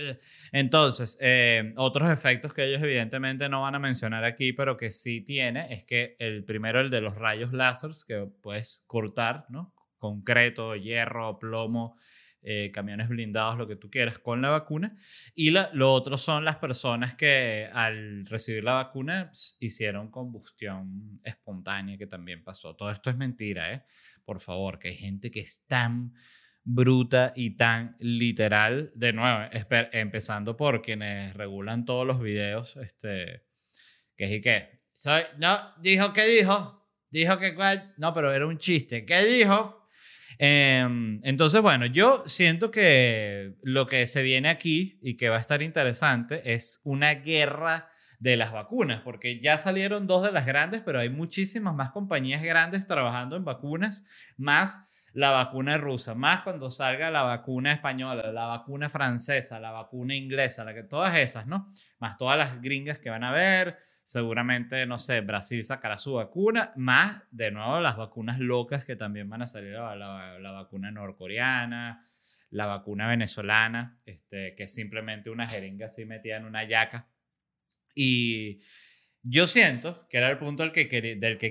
Entonces, 0.51 1.19
eh, 1.21 1.71
otros 1.77 2.09
efectos 2.09 2.51
que 2.51 2.65
ellos 2.65 2.81
evidentemente 2.81 3.47
no 3.47 3.61
van 3.61 3.75
a 3.75 3.79
mencionar 3.79 4.25
aquí, 4.25 4.51
pero 4.51 4.75
que 4.75 4.89
sí 4.89 5.21
tiene, 5.21 5.71
es 5.71 5.85
que 5.85 6.15
el 6.17 6.43
primero, 6.43 6.81
el 6.81 6.89
de 6.89 7.01
los 7.01 7.13
rayos 7.13 7.53
láser, 7.53 7.91
que 8.07 8.27
puedes 8.41 8.83
cortar, 8.87 9.45
¿no? 9.49 9.75
Concreto, 9.99 10.75
hierro, 10.75 11.37
plomo, 11.37 11.95
eh, 12.41 12.71
camiones 12.71 13.09
blindados, 13.09 13.57
lo 13.57 13.67
que 13.67 13.75
tú 13.75 13.89
quieras, 13.89 14.19
con 14.19 14.41
la 14.41 14.49
vacuna. 14.49 14.95
Y 15.35 15.51
lo 15.51 15.93
otro 15.93 16.17
son 16.17 16.45
las 16.45 16.55
personas 16.55 17.15
que 17.15 17.69
al 17.73 18.25
recibir 18.25 18.63
la 18.63 18.73
vacuna 18.73 19.31
hicieron 19.59 20.09
combustión 20.09 21.19
espontánea, 21.23 21.97
que 21.97 22.07
también 22.07 22.43
pasó. 22.43 22.75
Todo 22.75 22.91
esto 22.91 23.09
es 23.09 23.17
mentira, 23.17 23.73
¿eh? 23.73 23.83
Por 24.23 24.39
favor, 24.39 24.79
que 24.79 24.89
hay 24.89 24.95
gente 24.95 25.29
que 25.31 25.41
es 25.41 25.65
tan 25.67 26.13
bruta 26.63 27.33
y 27.35 27.57
tan 27.57 27.97
literal. 27.99 28.91
De 28.95 29.11
nuevo, 29.11 29.49
empezando 29.91 30.55
por 30.55 30.81
quienes 30.81 31.33
regulan 31.33 31.85
todos 31.85 32.05
los 32.05 32.21
videos, 32.21 32.77
este, 32.77 33.43
que 34.15 34.35
es 34.35 34.41
que, 34.41 34.79
no, 35.37 35.57
dijo 35.81 36.13
que 36.13 36.25
dijo, 36.25 36.87
dijo 37.09 37.37
que 37.39 37.55
no, 37.97 38.13
pero 38.13 38.31
era 38.31 38.45
un 38.45 38.57
chiste, 38.57 39.05
¿qué 39.05 39.25
dijo? 39.25 39.78
Em, 40.41 41.19
entonces, 41.25 41.61
bueno, 41.61 41.85
yo 41.85 42.23
siento 42.25 42.71
que 42.71 43.57
lo 43.61 43.85
que 43.85 44.07
se 44.07 44.23
viene 44.23 44.47
aquí 44.47 44.97
y 45.01 45.17
que 45.17 45.27
va 45.27 45.35
a 45.35 45.41
estar 45.41 45.61
interesante 45.61 46.53
es 46.53 46.79
una 46.85 47.13
guerra 47.15 47.89
de 48.19 48.37
las 48.37 48.53
vacunas, 48.53 49.01
porque 49.01 49.41
ya 49.41 49.57
salieron 49.57 50.07
dos 50.07 50.23
de 50.23 50.31
las 50.31 50.45
grandes, 50.45 50.79
pero 50.79 50.99
hay 50.99 51.09
muchísimas 51.09 51.75
más 51.75 51.91
compañías 51.91 52.41
grandes 52.41 52.87
trabajando 52.87 53.35
en 53.35 53.43
vacunas, 53.43 54.05
más 54.37 54.85
la 55.11 55.31
vacuna 55.31 55.77
rusa, 55.77 56.15
más 56.15 56.41
cuando 56.43 56.69
salga 56.69 57.11
la 57.11 57.23
vacuna 57.23 57.73
española, 57.73 58.31
la 58.31 58.45
vacuna 58.45 58.89
francesa, 58.89 59.59
la 59.59 59.71
vacuna 59.71 60.15
inglesa, 60.15 60.63
la 60.63 60.73
que 60.73 60.83
todas 60.83 61.17
esas, 61.17 61.47
¿no? 61.47 61.69
Más 61.99 62.15
todas 62.15 62.37
las 62.37 62.61
gringas 62.61 62.99
que 62.99 63.09
van 63.09 63.25
a 63.25 63.31
ver, 63.31 63.77
Seguramente, 64.09 64.87
no 64.87 64.97
sé, 64.97 65.21
Brasil 65.21 65.63
sacará 65.63 65.99
su 65.99 66.13
vacuna, 66.13 66.73
más 66.75 67.21
de 67.29 67.51
nuevo 67.51 67.79
las 67.79 67.95
vacunas 67.95 68.39
locas 68.39 68.83
que 68.83 68.95
también 68.95 69.29
van 69.29 69.43
a 69.43 69.45
salir, 69.45 69.73
la, 69.73 69.95
la, 70.39 70.51
vacuna 70.51 70.89
norcoreana, 70.89 72.03
la 72.49 72.65
vacuna 72.65 73.07
venezolana, 73.07 73.99
este, 74.07 74.55
que 74.55 74.63
es 74.63 74.73
simplemente 74.73 75.29
una 75.29 75.45
jeringa 75.45 75.85
así 75.85 76.05
metida 76.05 76.37
en 76.37 76.45
una 76.45 76.63
yaca. 76.63 77.07
Y 77.93 78.63
yo 79.21 79.45
siento, 79.45 80.07
que 80.09 80.17
era 80.17 80.31
el 80.31 80.39
punto 80.39 80.63
del 80.63 80.71
que, 80.71 80.87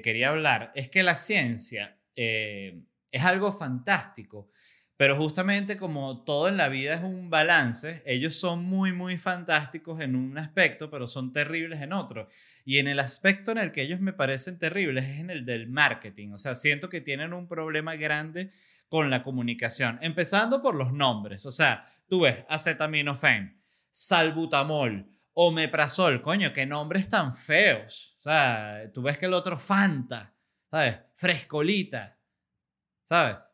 quería 0.02 0.30
hablar, 0.30 0.72
es 0.74 0.88
que 0.88 1.04
la 1.04 1.14
ciencia 1.14 1.96
eh, 2.16 2.82
es 3.12 3.24
algo 3.24 3.52
fantástico 3.52 4.50
pero 4.98 5.14
justamente 5.14 5.76
como 5.76 6.24
todo 6.24 6.48
en 6.48 6.56
la 6.56 6.68
vida 6.68 6.94
es 6.94 7.02
un 7.02 7.30
balance, 7.30 8.02
ellos 8.04 8.34
son 8.34 8.64
muy, 8.64 8.90
muy 8.90 9.16
fantásticos 9.16 10.00
en 10.00 10.16
un 10.16 10.36
aspecto, 10.36 10.90
pero 10.90 11.06
son 11.06 11.32
terribles 11.32 11.80
en 11.82 11.92
otro. 11.92 12.26
Y 12.64 12.78
en 12.78 12.88
el 12.88 12.98
aspecto 12.98 13.52
en 13.52 13.58
el 13.58 13.70
que 13.70 13.82
ellos 13.82 14.00
me 14.00 14.12
parecen 14.12 14.58
terribles 14.58 15.04
es 15.04 15.20
en 15.20 15.30
el 15.30 15.46
del 15.46 15.68
marketing. 15.68 16.32
O 16.32 16.38
sea, 16.38 16.56
siento 16.56 16.88
que 16.88 17.00
tienen 17.00 17.32
un 17.32 17.46
problema 17.46 17.94
grande 17.94 18.50
con 18.88 19.08
la 19.08 19.22
comunicación, 19.22 20.00
empezando 20.02 20.60
por 20.60 20.74
los 20.74 20.92
nombres. 20.92 21.46
O 21.46 21.52
sea, 21.52 21.84
tú 22.08 22.22
ves 22.22 22.38
acetaminofén, 22.48 23.62
salbutamol, 23.92 25.08
omeprazol, 25.32 26.20
coño, 26.20 26.52
qué 26.52 26.66
nombres 26.66 27.08
tan 27.08 27.32
feos. 27.32 28.16
O 28.18 28.22
sea, 28.22 28.90
tú 28.92 29.02
ves 29.02 29.16
que 29.16 29.26
el 29.26 29.34
otro 29.34 29.60
Fanta, 29.60 30.34
¿sabes? 30.68 30.98
Frescolita, 31.14 32.18
¿sabes? 33.04 33.47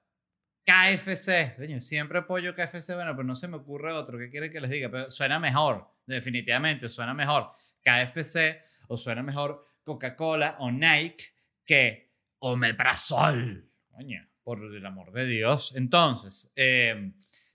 KFC. 0.65 1.57
Coño, 1.57 1.81
siempre 1.81 2.19
apoyo 2.19 2.55
KFC, 2.55 2.95
bueno, 2.95 3.13
pero 3.15 3.25
no 3.25 3.35
se 3.35 3.49
me 3.49 3.57
ocurre 3.57 3.93
otro. 3.93 4.19
¿Qué 4.19 4.31
quiere 4.31 4.51
que 4.51 4.61
les 4.61 4.71
diga? 4.71 4.91
Pero 4.91 5.11
suena 5.11 5.39
mejor, 5.39 5.87
definitivamente, 6.07 6.89
suena 6.89 7.15
mejor 7.15 7.51
KFC 7.83 8.63
o 8.89 8.97
suena 8.97 9.23
mejor 9.23 9.67
Coca-Cola 9.83 10.57
o 10.61 10.71
Nike 10.71 11.25
que 11.65 12.15
Omeprazol. 12.39 13.71
Coño, 13.91 14.27
por 14.43 14.63
el 14.65 14.85
amor 14.85 15.13
de 15.13 15.27
Dios. 15.27 15.75
Entonces, 15.77 16.53
eh, 16.57 17.13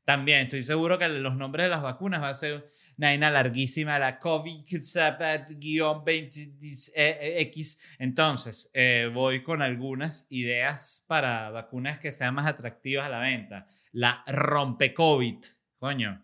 también 0.09 0.39
estoy 0.39 0.63
seguro 0.63 0.97
que 0.97 1.07
los 1.07 1.35
nombres 1.35 1.67
de 1.67 1.69
las 1.69 1.83
vacunas 1.83 2.19
va 2.19 2.29
a 2.29 2.33
ser 2.33 2.67
una 2.97 3.29
larguísima, 3.29 3.99
la 3.99 4.19
COVID-20X. 4.19 6.93
E, 6.95 7.43
e, 7.43 7.51
Entonces, 7.99 8.71
eh, 8.73 9.11
voy 9.13 9.43
con 9.43 9.61
algunas 9.61 10.25
ideas 10.31 11.05
para 11.07 11.51
vacunas 11.51 11.99
que 11.99 12.11
sean 12.11 12.33
más 12.33 12.47
atractivas 12.47 13.05
a 13.05 13.09
la 13.09 13.19
venta. 13.19 13.67
La 13.91 14.23
rompe-COVID, 14.25 15.45
coño, 15.77 16.23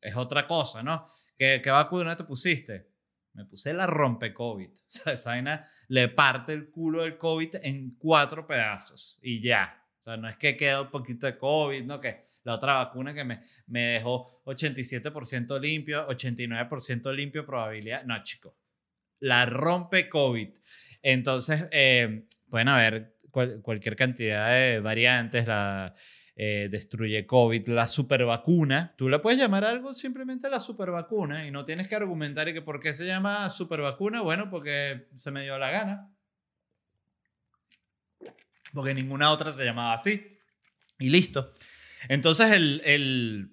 es 0.00 0.16
otra 0.16 0.46
cosa, 0.46 0.82
¿no? 0.82 1.06
¿Qué, 1.36 1.60
qué 1.62 1.68
vacuna 1.68 2.16
te 2.16 2.24
pusiste? 2.24 2.90
Me 3.34 3.44
puse 3.44 3.74
la 3.74 3.86
rompe-COVID. 3.86 4.70
O 4.78 4.84
sea, 4.86 5.12
esa 5.12 5.32
vaina 5.32 5.62
le 5.88 6.08
parte 6.08 6.54
el 6.54 6.70
culo 6.70 7.02
del 7.02 7.18
COVID 7.18 7.56
en 7.62 7.96
cuatro 7.98 8.46
pedazos 8.46 9.18
y 9.20 9.42
ya. 9.42 9.85
Sea, 10.06 10.16
no 10.16 10.28
es 10.28 10.36
que 10.36 10.56
quede 10.56 10.80
un 10.80 10.90
poquito 10.90 11.26
de 11.26 11.36
COVID, 11.36 11.82
no 11.82 11.98
que 11.98 12.20
la 12.44 12.54
otra 12.54 12.74
vacuna 12.74 13.12
que 13.12 13.24
me, 13.24 13.40
me 13.66 13.82
dejó 13.82 14.40
87% 14.44 15.60
limpio, 15.60 16.06
89% 16.06 17.12
limpio 17.12 17.44
probabilidad. 17.44 18.04
No, 18.04 18.22
chico. 18.22 18.56
La 19.18 19.46
rompe 19.46 20.08
COVID. 20.08 20.50
Entonces, 21.02 21.66
eh, 21.72 22.24
pueden 22.48 22.68
haber 22.68 23.16
cualquier 23.62 23.96
cantidad 23.96 24.48
de 24.50 24.78
variantes. 24.78 25.44
La, 25.44 25.92
eh, 26.36 26.68
destruye 26.70 27.26
COVID, 27.26 27.66
la 27.66 27.88
super 27.88 28.24
vacuna. 28.24 28.94
Tú 28.96 29.08
le 29.08 29.18
puedes 29.18 29.40
llamar 29.40 29.64
algo 29.64 29.92
simplemente 29.92 30.48
la 30.48 30.60
super 30.60 30.92
vacuna 30.92 31.46
y 31.46 31.50
no 31.50 31.64
tienes 31.64 31.88
que 31.88 31.96
argumentar 31.96 32.46
y 32.46 32.52
que 32.52 32.62
por 32.62 32.78
qué 32.78 32.92
se 32.92 33.06
llama 33.06 33.50
super 33.50 33.80
vacuna. 33.80 34.20
Bueno, 34.20 34.50
porque 34.50 35.08
se 35.14 35.32
me 35.32 35.42
dio 35.42 35.58
la 35.58 35.70
gana. 35.72 36.15
Porque 38.76 38.92
ninguna 38.92 39.30
otra 39.30 39.50
se 39.52 39.64
llamaba 39.64 39.94
así. 39.94 40.38
Y 40.98 41.08
listo. 41.08 41.50
Entonces, 42.08 42.52
el, 42.52 42.82
el, 42.84 43.50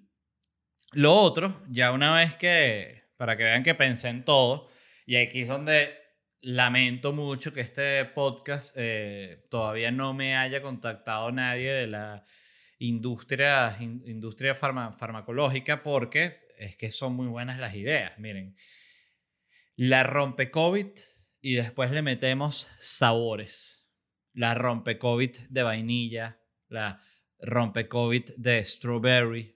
lo 0.91 1.13
otro, 1.13 1.63
ya 1.69 1.93
una 1.93 2.13
vez 2.13 2.35
que, 2.35 3.05
para 3.15 3.37
que 3.37 3.43
vean 3.43 3.63
que 3.63 3.73
pensé 3.73 4.09
en 4.09 4.25
todo, 4.25 4.69
y 5.05 5.15
aquí 5.15 5.39
es 5.39 5.47
donde 5.47 5.97
lamento 6.41 7.13
mucho 7.13 7.53
que 7.53 7.61
este 7.61 8.03
podcast 8.03 8.75
eh, 8.77 9.47
todavía 9.49 9.91
no 9.91 10.13
me 10.13 10.35
haya 10.35 10.61
contactado 10.61 11.31
nadie 11.31 11.71
de 11.71 11.87
la 11.87 12.25
industria, 12.79 13.77
industria 13.79 14.53
farmacológica 14.53 15.83
porque 15.83 16.49
es 16.57 16.75
que 16.75 16.91
son 16.91 17.13
muy 17.13 17.27
buenas 17.27 17.59
las 17.59 17.75
ideas. 17.75 18.11
Miren, 18.19 18.57
la 19.77 20.03
rompe 20.03 20.51
COVID 20.51 20.87
y 21.39 21.53
después 21.53 21.91
le 21.91 22.01
metemos 22.01 22.67
sabores. 22.77 23.82
La 24.33 24.53
rompe 24.53 24.97
COVID 24.97 25.49
de 25.49 25.63
vainilla, 25.63 26.39
la 26.69 26.99
rompe 27.39 27.87
COVID 27.87 28.31
de 28.37 28.63
strawberry, 28.65 29.55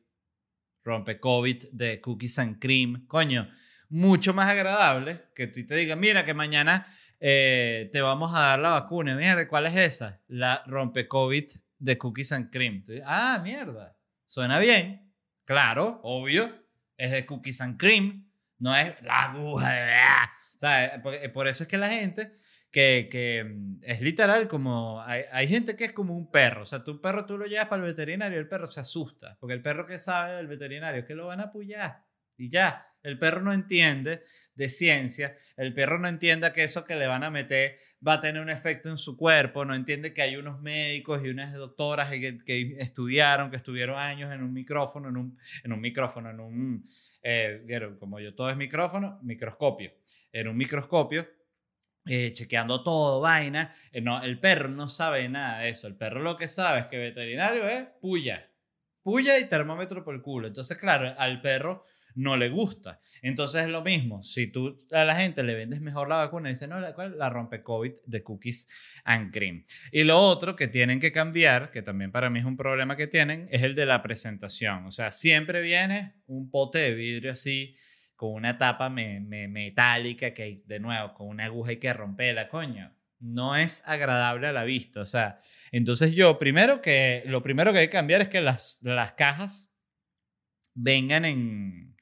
rompe 0.84 1.20
COVID 1.20 1.70
de 1.72 2.00
cookies 2.00 2.40
and 2.40 2.60
cream. 2.60 3.06
Coño, 3.08 3.50
mucho 3.90 4.34
más 4.34 4.50
agradable 4.50 5.30
que 5.36 5.48
tú 5.48 5.66
te 5.66 5.76
digas, 5.76 5.98
mira 5.98 6.24
que 6.24 6.34
mañana 6.34 6.86
eh, 7.20 7.90
te 7.92 8.02
vamos 8.02 8.36
a 8.36 8.42
dar 8.42 8.60
la 8.60 8.70
vacuna. 8.72 9.16
Mira, 9.16 9.48
¿cuál 9.48 9.66
es 9.66 9.76
esa? 9.76 10.22
La 10.28 10.64
rompe 10.68 11.08
COVID 11.08 11.46
de 11.80 11.98
cookies 11.98 12.32
and 12.32 12.52
cream. 12.52 12.84
ah, 13.06 13.40
mierda. 13.44 13.98
Suena 14.26 14.60
bien. 14.60 15.14
Claro, 15.46 16.00
obvio. 16.04 16.66
Es 16.98 17.12
de 17.12 17.26
cookies 17.26 17.62
and 17.62 17.78
cream. 17.78 18.30
No 18.60 18.76
es 18.76 18.94
la 19.02 19.26
aguja 19.26 19.72
de... 19.72 19.98
O 20.56 20.60
sea, 20.60 21.02
por, 21.34 21.48
eso 21.48 21.64
es 21.64 21.70
que 21.70 21.78
la 21.78 21.90
gente 21.90 22.32
que, 22.72 23.08
que 23.12 23.44
mm, 23.44 23.80
es 23.84 24.02
literal 24.02 24.48
como... 24.48 25.02
Hay, 25.02 25.24
hay, 25.32 25.48
gente 25.48 25.76
que 25.76 25.86
es 25.86 25.94
como 25.94 26.16
un 26.16 26.32
perro. 26.32 26.64
O 26.64 26.66
sea, 26.66 26.84
tu 26.84 27.02
perro 27.02 27.26
tú 27.26 27.38
lo 27.38 27.46
llevas 27.46 27.68
para 27.68 27.82
el 27.82 27.88
veterinario 27.88 28.40
el 28.40 28.48
perro 28.48 28.66
se 28.66 28.80
asusta. 28.80 29.38
Porque 29.40 29.54
el 29.54 29.62
perro 29.62 29.86
que 29.86 30.00
sabe 30.00 30.36
del 30.36 30.48
veterinario 30.48 31.02
es 31.02 31.06
que 31.06 31.16
lo 31.16 31.28
van 31.28 31.40
a 31.40 31.44
apoyar. 31.44 32.06
Y 32.38 32.50
ya. 32.50 32.88
El 33.08 33.18
perro 33.18 33.42
no 33.42 33.54
entiende 33.54 34.22
de 34.54 34.68
ciencia, 34.68 35.34
el 35.56 35.74
perro 35.74 35.98
no 35.98 36.10
entiende 36.10 36.52
que 36.52 36.66
eso 36.66 36.84
que 36.84 36.96
le 36.98 37.08
van 37.08 37.24
a 37.24 37.30
meter 37.30 37.78
va 38.06 38.16
a 38.16 38.20
tener 38.20 38.42
un 38.42 38.50
efecto 38.50 38.90
en 38.90 38.98
su 38.98 39.16
cuerpo, 39.16 39.64
no 39.64 39.76
entiende 39.76 40.14
que 40.14 40.24
hay 40.24 40.36
unos 40.36 40.60
médicos 40.60 41.24
y 41.24 41.30
unas 41.30 41.54
doctoras 41.54 42.12
que, 42.12 42.76
estudiaron, 42.80 43.50
que 43.50 43.56
estuvieron 43.56 43.98
años 43.98 44.34
en 44.34 44.44
un 44.44 44.52
micrófono, 44.52 45.08
en 45.08 45.16
un, 45.16 45.40
en 45.64 45.72
un 45.72 45.80
micrófono, 45.80 46.32
en 46.32 46.40
un, 46.42 46.90
eh, 47.24 47.62
vieron, 47.66 47.98
como 47.98 48.20
yo 48.20 48.36
todo 48.36 48.50
es 48.50 48.58
micrófono, 48.58 49.20
microscopio, 49.24 49.94
en 50.34 50.50
un 50.50 50.58
microscopio. 50.58 51.37
Eh, 52.08 52.32
chequeando 52.34 52.84
todo, 52.84 53.22
vaina. 53.22 53.76
Eh, 53.92 54.02
no, 54.02 54.22
el 54.22 54.40
perro 54.40 54.70
no 54.70 54.90
sabe 54.90 55.28
nada 55.30 55.60
de 55.60 55.70
eso. 55.70 55.88
El 55.88 55.96
perro 55.96 56.22
lo 56.22 56.36
que 56.36 56.48
sabe 56.48 56.80
es 56.80 56.86
que 56.88 56.98
veterinario 56.98 57.68
es 57.68 57.86
puya. 58.02 58.50
Puya 59.04 59.40
y 59.40 59.48
termómetro 59.48 60.04
por 60.04 60.16
el 60.16 60.22
culo. 60.22 60.48
Entonces, 60.48 60.78
claro, 60.78 61.14
al 61.18 61.42
perro 61.42 61.86
no 62.18 62.36
le 62.36 62.50
gusta. 62.50 63.00
Entonces 63.22 63.64
es 63.64 63.70
lo 63.70 63.84
mismo, 63.84 64.24
si 64.24 64.48
tú 64.48 64.76
a 64.92 65.06
la 65.06 65.16
gente 65.16 65.44
le 65.44 65.54
vendes 65.54 65.82
mejor 65.82 66.10
la 66.10 66.18
vacuna, 66.18 66.50
dice, 66.50 66.68
no, 66.68 66.80
la, 66.80 66.96
la 67.16 67.30
rompe 67.30 67.62
COVID 67.62 67.94
de 68.06 68.24
cookies 68.24 68.68
and 69.04 69.32
cream. 69.32 69.64
Y 69.92 70.04
lo 70.04 70.20
otro 70.20 70.56
que 70.56 70.68
tienen 70.68 71.00
que 71.00 71.12
cambiar, 71.12 71.70
que 71.70 71.84
también 71.84 72.12
para 72.12 72.32
mí 72.32 72.40
es 72.40 72.46
un 72.46 72.58
problema 72.58 72.98
que 72.98 73.06
tienen, 73.06 73.48
es 73.52 73.62
el 73.62 73.76
de 73.76 73.86
la 73.86 74.02
presentación. 74.02 74.88
O 74.88 74.92
sea, 74.92 75.12
siempre 75.12 75.62
viene 75.62 76.16
un 76.26 76.50
pote 76.50 76.80
de 76.80 76.96
vidrio 76.96 77.32
así, 77.32 77.76
con 78.18 78.34
una 78.34 78.58
tapa 78.58 78.90
metálica 78.90 80.34
que 80.34 80.64
de 80.66 80.80
nuevo, 80.80 81.14
con 81.14 81.28
una 81.28 81.46
aguja 81.46 81.70
hay 81.70 81.78
que 81.78 81.94
romperla, 81.94 82.50
coño. 82.50 82.94
No 83.20 83.56
es 83.56 83.84
agradable 83.86 84.48
a 84.48 84.52
la 84.52 84.64
vista. 84.64 85.00
O 85.02 85.06
sea, 85.06 85.40
entonces 85.72 86.14
yo 86.14 86.38
primero 86.38 86.82
que, 86.82 87.24
lo 87.28 87.42
primero 87.42 87.72
que 87.72 87.80
hay 87.80 87.88
que 87.88 87.92
cambiar 87.92 88.22
es 88.22 88.30
que 88.30 88.42
las, 88.42 88.80
las 88.84 89.14
cajas 89.14 89.76
vengan 90.74 91.26
en, 91.26 91.97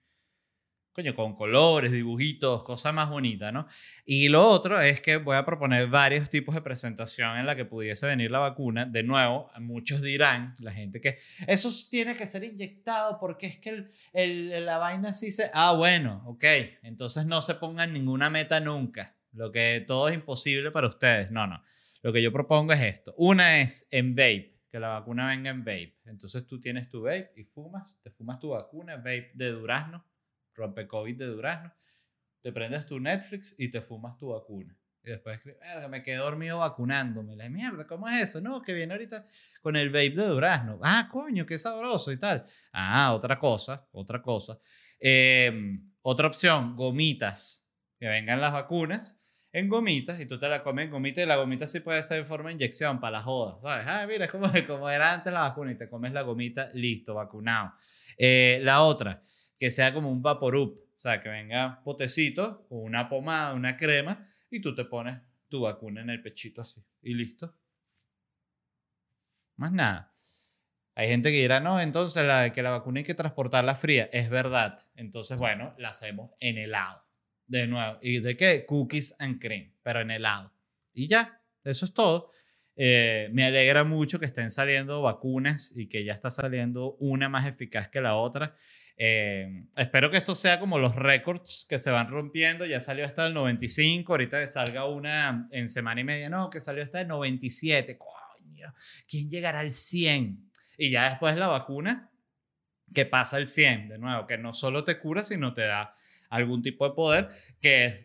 coño, 0.95 1.13
con 1.13 1.35
colores, 1.35 1.91
dibujitos, 1.91 2.63
cosas 2.63 2.93
más 2.93 3.09
bonitas, 3.09 3.51
¿no? 3.51 3.67
Y 4.05 4.29
lo 4.29 4.47
otro 4.47 4.79
es 4.79 5.01
que 5.01 5.17
voy 5.17 5.35
a 5.35 5.43
proponer 5.43 5.89
varios 5.89 6.29
tipos 6.29 6.55
de 6.55 6.61
presentación 6.61 7.37
en 7.37 7.45
la 7.45 7.53
que 7.53 7.65
pudiese 7.65 8.07
venir 8.07 8.31
la 8.31 8.39
vacuna. 8.39 8.85
De 8.85 9.03
nuevo, 9.03 9.51
muchos 9.59 10.01
dirán, 10.01 10.55
la 10.59 10.71
gente 10.71 11.01
que 11.01 11.17
eso 11.47 11.69
tiene 11.89 12.15
que 12.15 12.25
ser 12.25 12.45
inyectado 12.45 13.19
porque 13.19 13.45
es 13.47 13.57
que 13.57 13.87
el, 14.13 14.65
la 14.65 14.77
vaina 14.77 15.11
sí 15.11 15.33
se... 15.33 15.51
Ah, 15.53 15.73
bueno, 15.73 16.23
ok, 16.27 16.45
entonces 16.83 17.25
no 17.25 17.41
se 17.41 17.55
pongan 17.55 17.91
ninguna 17.91 18.29
meta 18.29 18.61
nunca. 18.61 19.17
Lo 19.33 19.51
que 19.51 19.83
todo 19.85 20.07
es 20.07 20.15
imposible 20.15 20.71
para 20.71 20.87
ustedes. 20.87 21.29
No, 21.29 21.45
no. 21.45 21.61
Lo 22.03 22.13
que 22.13 22.21
yo 22.21 22.31
propongo 22.31 22.71
es 22.71 22.81
esto. 22.81 23.13
Una 23.17 23.59
es 23.59 23.85
en 23.91 24.15
vape, 24.15 24.61
que 24.71 24.79
la 24.79 24.99
vacuna 24.99 25.27
venga 25.27 25.49
en 25.49 25.59
vape. 25.59 25.97
Entonces 26.05 26.47
tú 26.47 26.61
tienes 26.61 26.89
tu 26.89 27.01
vape 27.01 27.33
y 27.35 27.43
fumas, 27.43 27.99
te 28.01 28.09
fumas 28.09 28.39
tu 28.39 28.51
vacuna, 28.51 28.95
vape 28.95 29.31
de 29.33 29.49
durazno 29.49 30.05
rompe 30.55 30.87
COVID 30.87 31.17
de 31.17 31.25
durazno, 31.27 31.73
te 32.41 32.51
prendes 32.51 32.85
tu 32.85 32.99
Netflix 32.99 33.55
y 33.57 33.69
te 33.69 33.81
fumas 33.81 34.17
tu 34.17 34.29
vacuna. 34.29 34.77
Y 35.03 35.11
después 35.11 35.37
escribes, 35.37 35.59
me 35.89 36.01
quedé 36.01 36.17
dormido 36.17 36.59
vacunándome. 36.59 37.35
La 37.35 37.47
mierda, 37.47 37.85
¿cómo 37.85 38.09
es 38.09 38.23
eso? 38.23 38.41
No, 38.41 38.61
que 38.61 38.73
viene 38.73 38.93
ahorita 38.93 39.23
con 39.61 39.75
el 39.75 39.89
vape 39.89 40.15
de 40.15 40.27
durazno. 40.27 40.79
Ah, 40.81 41.07
coño, 41.11 41.45
qué 41.45 41.59
sabroso 41.59 42.11
y 42.11 42.17
tal. 42.17 42.43
Ah, 42.71 43.13
otra 43.13 43.37
cosa, 43.37 43.87
otra 43.91 44.21
cosa. 44.21 44.57
Em, 44.99 45.91
otra 46.01 46.27
opción, 46.27 46.75
gomitas. 46.75 47.69
Que 47.99 48.07
vengan 48.07 48.41
las 48.41 48.51
vacunas 48.51 49.21
en 49.55 49.69
gomitas 49.69 50.19
y 50.19 50.25
tú 50.25 50.37
te 50.37 50.49
la 50.49 50.61
comes 50.61 50.85
en 50.85 50.91
gomitas 50.91 51.23
y 51.23 51.27
la 51.27 51.37
gomita 51.37 51.65
sí 51.65 51.79
puede 51.79 52.03
ser 52.03 52.19
en 52.19 52.25
forma 52.25 52.49
de 52.49 52.55
inyección 52.55 52.99
para 52.99 53.19
la 53.19 53.23
joda, 53.23 53.57
¿sabes? 53.61 53.87
Ah, 53.87 54.05
mira, 54.05 54.25
es 54.25 54.31
como, 54.31 54.51
como 54.67 54.89
era 54.89 55.13
antes 55.13 55.31
la 55.31 55.41
vacuna 55.41 55.71
y 55.71 55.77
te 55.77 55.87
comes 55.87 56.11
la 56.11 56.23
gomita, 56.23 56.67
listo, 56.73 57.13
vacunado. 57.13 57.71
Eh, 58.17 58.59
la 58.63 58.81
otra, 58.81 59.21
que 59.57 59.71
sea 59.71 59.93
como 59.93 60.11
un 60.11 60.21
vaporup, 60.21 60.77
o 60.77 60.99
sea, 60.99 61.21
que 61.21 61.29
venga 61.29 61.81
potecito 61.83 62.65
con 62.67 62.79
una 62.79 63.09
pomada, 63.09 63.53
una 63.53 63.77
crema 63.77 64.27
y 64.49 64.59
tú 64.59 64.75
te 64.75 64.85
pones 64.85 65.19
tu 65.47 65.61
vacuna 65.61 66.01
en 66.01 66.09
el 66.09 66.21
pechito 66.21 66.61
así 66.61 66.83
y 67.01 67.13
listo. 67.13 67.55
Más 69.57 69.71
nada. 69.71 70.13
Hay 70.95 71.09
gente 71.09 71.29
que 71.29 71.41
dirá, 71.41 71.59
no, 71.59 71.79
entonces 71.81 72.23
la, 72.23 72.53
que 72.53 72.63
la 72.63 72.69
vacuna 72.69 72.99
hay 72.99 73.03
que 73.03 73.13
transportarla 73.13 73.75
fría. 73.75 74.09
Es 74.11 74.29
verdad. 74.29 74.79
Entonces, 74.95 75.37
bueno, 75.37 75.75
la 75.77 75.89
hacemos 75.89 76.31
en 76.39 76.57
helado. 76.57 77.03
De 77.47 77.67
nuevo. 77.67 77.99
¿Y 78.01 78.19
de 78.19 78.37
qué? 78.37 78.65
Cookies 78.65 79.15
and 79.19 79.39
cream, 79.39 79.73
pero 79.83 80.01
en 80.01 80.11
helado. 80.11 80.53
Y 80.93 81.07
ya, 81.07 81.41
eso 81.63 81.85
es 81.85 81.93
todo. 81.93 82.31
Eh, 82.77 83.29
me 83.31 83.45
alegra 83.45 83.83
mucho 83.83 84.19
que 84.19 84.25
estén 84.25 84.49
saliendo 84.49 85.01
vacunas 85.01 85.75
y 85.75 85.87
que 85.87 86.03
ya 86.03 86.13
está 86.13 86.29
saliendo 86.29 86.95
una 86.99 87.29
más 87.29 87.45
eficaz 87.45 87.89
que 87.89 88.01
la 88.01 88.15
otra. 88.15 88.55
Eh, 88.97 89.65
espero 89.75 90.09
que 90.09 90.17
esto 90.17 90.35
sea 90.35 90.59
como 90.59 90.79
los 90.79 90.95
récords 90.95 91.65
que 91.67 91.79
se 91.79 91.91
van 91.91 92.09
rompiendo. 92.09 92.65
Ya 92.65 92.79
salió 92.79 93.05
hasta 93.05 93.27
el 93.27 93.33
95, 93.33 94.13
ahorita 94.13 94.41
que 94.41 94.47
salga 94.47 94.85
una 94.85 95.47
en 95.51 95.69
semana 95.69 96.01
y 96.01 96.03
media, 96.03 96.29
no, 96.29 96.49
que 96.49 96.61
salió 96.61 96.83
hasta 96.83 97.01
el 97.01 97.07
97. 97.07 97.97
Coño, 97.97 98.73
¿quién 99.07 99.29
llegará 99.29 99.59
al 99.59 99.71
100? 99.71 100.51
Y 100.77 100.89
ya 100.91 101.09
después 101.09 101.35
la 101.35 101.47
vacuna, 101.47 102.11
que 102.93 103.05
pasa 103.05 103.37
el 103.37 103.47
100, 103.47 103.89
de 103.89 103.97
nuevo, 103.97 104.27
que 104.27 104.37
no 104.37 104.53
solo 104.53 104.83
te 104.83 104.99
cura, 104.99 105.23
sino 105.23 105.53
te 105.53 105.63
da 105.63 105.91
algún 106.29 106.61
tipo 106.61 106.87
de 106.87 106.95
poder, 106.95 107.29
que 107.61 107.85
es 107.85 108.04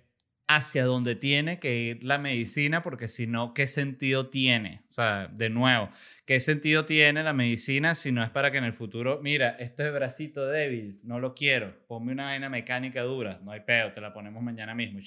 hacia 0.52 0.84
donde 0.84 1.14
tiene 1.14 1.60
que 1.60 1.76
ir 1.76 2.02
la 2.02 2.18
medicina, 2.18 2.82
porque 2.82 3.06
si 3.06 3.28
no, 3.28 3.54
¿qué 3.54 3.68
sentido 3.68 4.30
tiene? 4.30 4.82
O 4.88 4.92
sea, 4.92 5.28
de 5.28 5.48
nuevo, 5.48 5.90
¿qué 6.26 6.40
sentido 6.40 6.84
tiene 6.84 7.22
la 7.22 7.32
medicina 7.32 7.94
si 7.94 8.10
no 8.10 8.20
es 8.24 8.30
para 8.30 8.50
que 8.50 8.58
en 8.58 8.64
el 8.64 8.72
futuro, 8.72 9.20
mira, 9.22 9.50
esto 9.50 9.86
es 9.86 9.92
bracito 9.92 10.48
débil, 10.48 10.98
no 11.04 11.20
lo 11.20 11.34
quiero, 11.34 11.86
ponme 11.86 12.10
una 12.10 12.24
vaina 12.24 12.48
mecánica 12.48 13.02
dura, 13.02 13.38
no 13.44 13.52
hay 13.52 13.60
pedo, 13.60 13.92
te 13.92 14.00
la 14.00 14.12
ponemos 14.12 14.42
mañana 14.42 14.74
mismo. 14.74 14.98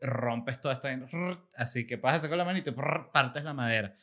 Rompes 0.00 0.58
toda 0.58 0.74
esta... 0.74 0.88
Así 1.56 1.86
que 1.86 1.98
pasas 1.98 2.28
con 2.30 2.38
la 2.38 2.44
manita 2.46 2.70
y 2.70 2.74
partes 3.12 3.44
la 3.44 3.52
madera. 3.52 3.94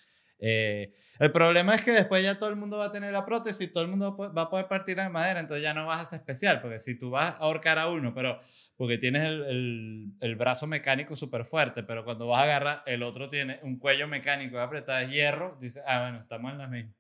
Eh, 0.48 0.94
el 1.18 1.32
problema 1.32 1.74
es 1.74 1.82
que 1.82 1.90
después 1.90 2.22
ya 2.24 2.38
todo 2.38 2.52
el 2.52 2.56
mundo 2.56 2.78
va 2.78 2.86
a 2.86 2.92
tener 2.92 3.12
la 3.12 3.26
prótesis, 3.26 3.74
todo 3.74 3.84
el 3.84 3.90
mundo 3.90 4.16
va 4.16 4.44
a 4.44 4.50
poder 4.52 4.68
partir 4.68 4.96
la 4.96 5.10
madera, 5.10 5.40
entonces 5.40 5.64
ya 5.64 5.74
no 5.74 5.88
vas 5.88 6.04
a 6.04 6.06
ser 6.06 6.20
especial, 6.20 6.62
porque 6.62 6.78
si 6.78 7.00
tú 7.00 7.10
vas 7.10 7.34
a 7.34 7.38
ahorcar 7.38 7.80
a 7.80 7.90
uno, 7.90 8.14
pero 8.14 8.40
porque 8.78 9.00
tienes 9.00 9.24
el, 9.24 10.36
brazo 10.38 10.68
mecánico 10.68 11.16
súper 11.16 11.46
fuerte, 11.46 11.82
pero 11.82 12.06
cuando 12.06 12.28
vas 12.28 12.42
a 12.42 12.44
agarrar, 12.44 12.84
el 12.86 13.02
otro 13.02 13.28
tiene 13.28 13.60
un 13.64 13.80
cuello 13.80 14.08
mecánico 14.08 14.60
apretado 14.60 15.00
de 15.00 15.12
hierro, 15.12 15.58
dice, 15.60 15.82
ah, 15.88 16.02
bueno, 16.02 16.20
estamos 16.20 16.52
en 16.52 16.58
la 16.60 16.68
misma. 16.68 16.94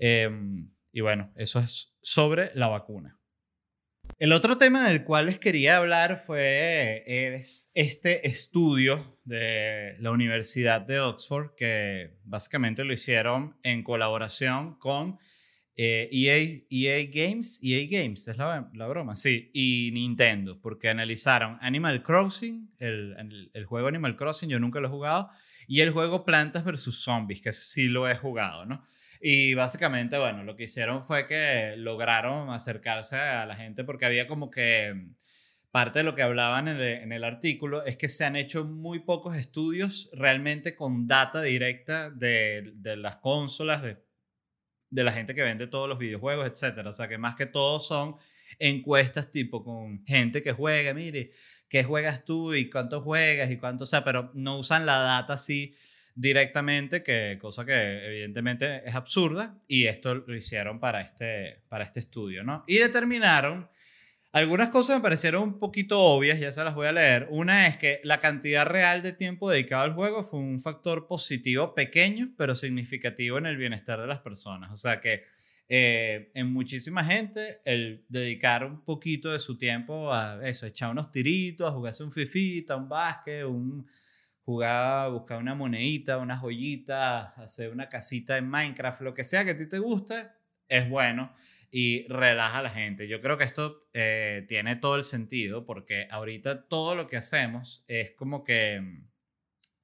Em, 0.00 0.68
y 0.90 1.00
bueno, 1.00 1.30
eso 1.36 1.60
es 1.60 1.94
sobre 2.02 2.50
la 2.54 2.66
vacuna. 2.66 3.19
El 4.18 4.32
otro 4.32 4.58
tema 4.58 4.86
del 4.86 5.04
cual 5.04 5.26
les 5.26 5.38
quería 5.38 5.76
hablar 5.76 6.18
fue 6.18 7.02
es 7.06 7.70
este 7.74 8.26
estudio 8.28 9.18
de 9.24 9.96
la 10.00 10.10
Universidad 10.10 10.80
de 10.80 11.00
Oxford 11.00 11.54
que 11.56 12.18
básicamente 12.24 12.84
lo 12.84 12.92
hicieron 12.92 13.56
en 13.62 13.82
colaboración 13.82 14.78
con 14.78 15.18
eh, 15.76 16.08
EA, 16.70 17.06
Games, 17.10 17.60
EA 17.62 17.86
Games, 17.88 18.28
es 18.28 18.36
la, 18.36 18.68
broma, 18.88 19.16
sí, 19.16 19.50
y 19.54 19.90
Nintendo, 19.92 20.60
porque 20.60 20.88
analizaron 20.88 21.56
Animal 21.60 22.02
Crossing, 22.02 22.74
el, 22.78 23.64
juego 23.66 23.88
Animal 23.88 24.16
Crossing, 24.16 24.48
yo 24.48 24.58
nunca 24.58 24.80
lo 24.80 24.88
he 24.88 24.90
jugado, 24.90 25.28
y 25.66 25.80
el 25.80 25.90
juego 25.90 26.24
Plantas 26.24 26.64
vs. 26.64 27.02
Zombies, 27.02 27.40
que 27.40 27.52
sí 27.52 27.88
lo 27.88 28.08
he 28.08 28.16
jugado, 28.16 28.66
¿no? 28.66 28.82
Y 29.22 29.54
básicamente, 29.54 30.18
bueno, 30.18 30.44
lo 30.44 30.56
que 30.56 30.64
hicieron 30.64 31.02
fue 31.02 31.26
que 31.26 31.74
lograron 31.76 32.50
acercarse 32.50 33.16
a 33.16 33.46
la 33.46 33.54
gente 33.54 33.84
porque 33.84 34.06
había 34.06 34.26
como 34.26 34.50
que 34.50 34.94
mm, 34.94 35.14
parte 35.70 36.00
de 36.00 36.04
lo 36.04 36.14
que 36.14 36.22
hablaban 36.22 36.68
en 36.68 37.12
el, 37.12 37.24
artículo 37.24 37.84
es 37.84 37.96
que 37.96 38.08
se 38.08 38.24
han 38.24 38.34
hecho 38.34 38.64
muy 38.64 39.00
pocos 39.00 39.36
estudios 39.36 40.10
realmente 40.12 40.74
con 40.74 41.06
data 41.06 41.42
directa 41.42 42.10
de 42.10 42.72
las 42.96 43.16
consolas, 43.16 43.82
de, 43.82 43.98
de, 44.90 45.04
la 45.04 45.12
gente 45.12 45.34
que 45.34 45.42
vende 45.42 45.66
todos 45.66 45.88
los 45.88 45.98
videojuegos, 45.98 46.46
etc. 46.46 46.86
O 46.86 46.92
sea, 46.92 47.08
que 47.08 47.18
más 47.18 47.36
que 47.36 47.46
todo 47.46 47.80
son 47.80 48.16
encuestas 48.58 49.30
tipo 49.30 49.62
con 49.64 50.04
gente 50.04 50.42
que 50.42 50.52
juega, 50.52 50.92
mire, 50.94 51.30
¿qué 51.68 51.84
juegas 51.84 52.24
tú 52.24 52.54
y 52.54 52.68
cuánto 52.68 53.00
juegas 53.00 53.50
y 53.50 53.56
cuánto, 53.56 53.84
o 53.84 53.86
sea, 53.86 54.04
pero 54.04 54.30
no 54.34 54.58
usan 54.58 54.86
la 54.86 54.98
data 54.98 55.34
así 55.34 55.74
directamente, 56.14 57.02
que, 57.02 57.38
cosa 57.40 57.64
que 57.64 58.06
evidentemente 58.06 58.82
es 58.84 58.94
absurda, 58.94 59.56
y 59.68 59.86
esto 59.86 60.14
lo 60.14 60.34
hicieron 60.34 60.80
para 60.80 61.00
este, 61.00 61.62
para 61.68 61.84
este 61.84 62.00
estudio, 62.00 62.44
¿no? 62.44 62.64
Y 62.66 62.76
determinaron, 62.78 63.68
algunas 64.32 64.68
cosas 64.70 64.96
me 64.96 65.02
parecieron 65.02 65.42
un 65.42 65.58
poquito 65.58 66.00
obvias, 66.00 66.38
ya 66.38 66.52
se 66.52 66.62
las 66.62 66.74
voy 66.74 66.86
a 66.86 66.92
leer. 66.92 67.26
Una 67.30 67.66
es 67.66 67.76
que 67.76 68.00
la 68.04 68.20
cantidad 68.20 68.64
real 68.64 69.02
de 69.02 69.12
tiempo 69.12 69.50
dedicado 69.50 69.82
al 69.82 69.94
juego 69.94 70.22
fue 70.22 70.38
un 70.38 70.60
factor 70.60 71.08
positivo 71.08 71.74
pequeño, 71.74 72.32
pero 72.36 72.54
significativo 72.54 73.38
en 73.38 73.46
el 73.46 73.56
bienestar 73.56 74.00
de 74.00 74.06
las 74.06 74.20
personas. 74.20 74.70
O 74.70 74.76
sea 74.76 75.00
que 75.00 75.24
eh, 75.68 76.30
en 76.34 76.52
muchísima 76.52 77.04
gente 77.04 77.60
el 77.64 78.04
dedicar 78.08 78.64
un 78.64 78.84
poquito 78.84 79.32
de 79.32 79.40
su 79.40 79.58
tiempo 79.58 80.12
a 80.12 80.40
eso, 80.48 80.66
echar 80.66 80.90
unos 80.90 81.10
tiritos, 81.10 81.68
a 81.68 81.72
jugarse 81.72 82.04
un 82.04 82.12
fifita, 82.12 82.76
un 82.76 82.88
básquet, 82.88 83.44
un 83.44 83.84
jugar, 84.44 85.10
buscar 85.10 85.38
una 85.38 85.54
monedita, 85.56 86.18
una 86.18 86.36
joyita, 86.36 87.34
hacer 87.36 87.70
una 87.70 87.88
casita 87.88 88.36
en 88.36 88.48
Minecraft, 88.48 89.00
lo 89.02 89.14
que 89.14 89.24
sea 89.24 89.44
que 89.44 89.50
a 89.50 89.56
ti 89.56 89.68
te 89.68 89.78
guste, 89.78 90.14
es 90.68 90.88
bueno 90.88 91.32
y 91.70 92.06
relaja 92.08 92.58
a 92.58 92.62
la 92.62 92.70
gente. 92.70 93.06
Yo 93.06 93.20
creo 93.20 93.38
que 93.38 93.44
esto 93.44 93.86
eh, 93.92 94.44
tiene 94.48 94.76
todo 94.76 94.96
el 94.96 95.04
sentido 95.04 95.64
porque 95.64 96.08
ahorita 96.10 96.66
todo 96.68 96.94
lo 96.94 97.06
que 97.06 97.16
hacemos 97.16 97.84
es 97.86 98.12
como 98.12 98.42
que 98.42 98.80
mm, 98.80 99.08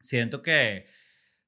siento 0.00 0.42
que 0.42 0.86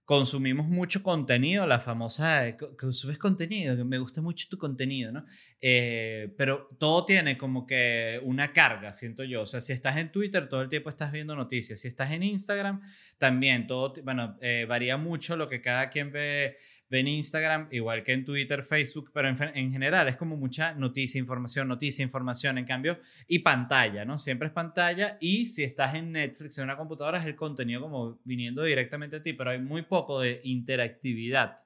consumimos 0.09 0.67
mucho 0.67 1.03
contenido, 1.03 1.67
la 1.67 1.81
famosa, 1.81 2.57
consumes 2.79 3.19
contenido, 3.19 3.77
que 3.77 3.85
me 3.85 3.99
gusta 3.99 4.23
mucho 4.23 4.47
tu 4.49 4.57
contenido, 4.57 5.13
¿no? 5.13 5.27
Eh, 5.61 6.33
pero 6.39 6.71
todo 6.79 7.05
tiene 7.05 7.37
como 7.37 7.67
que 7.67 8.19
una 8.25 8.51
carga, 8.55 8.95
siento 8.95 9.23
yo. 9.23 9.43
O 9.43 9.47
sea, 9.47 9.61
si 9.61 9.75
estás 9.75 9.99
en 9.99 10.11
Twitter, 10.11 10.49
todo 10.49 10.63
el 10.63 10.71
tiempo 10.71 10.89
estás 10.89 11.13
viendo 11.13 11.37
noticias. 11.37 11.81
Si 11.81 11.89
estás 11.89 12.11
en 12.13 12.23
Instagram, 12.23 12.81
también 13.19 13.67
todo, 13.67 13.93
bueno, 14.03 14.39
eh, 14.41 14.65
varía 14.67 14.97
mucho 14.97 15.37
lo 15.37 15.47
que 15.47 15.61
cada 15.61 15.91
quien 15.91 16.11
ve 16.11 16.57
en 16.91 17.07
Instagram, 17.07 17.69
igual 17.71 18.03
que 18.03 18.15
en 18.15 18.25
Twitter, 18.25 18.63
Facebook, 18.63 19.11
pero 19.13 19.29
en, 19.29 19.71
general 19.71 20.09
es 20.09 20.17
como 20.17 20.39
mucha 20.39 20.73
noticia, 20.73 21.19
información, 21.19 21.69
noticia, 21.69 22.03
información, 22.03 22.57
en 22.57 22.65
cambio, 22.65 22.99
y 23.27 23.41
pantalla, 23.41 24.07
¿no? 24.07 24.19
Siempre 24.19 24.49
es 24.49 24.55
pantalla 24.55 25.19
y 25.21 25.49
si 25.49 25.65
estás 25.65 25.97
en 25.97 26.13
Netflix, 26.13 26.57
en 26.57 26.65
una 26.65 26.79
computadora, 26.79 27.19
es 27.19 27.27
el 27.27 27.37
contenido 27.37 27.83
como 27.83 28.19
viniendo 28.25 28.63
directamente 28.63 29.17
a 29.17 29.23
ti, 29.23 29.35
pero 29.35 29.51
hay 29.51 29.61
muy 29.61 29.83
poco 29.83 29.98
de 30.21 30.41
interactividad. 30.45 31.57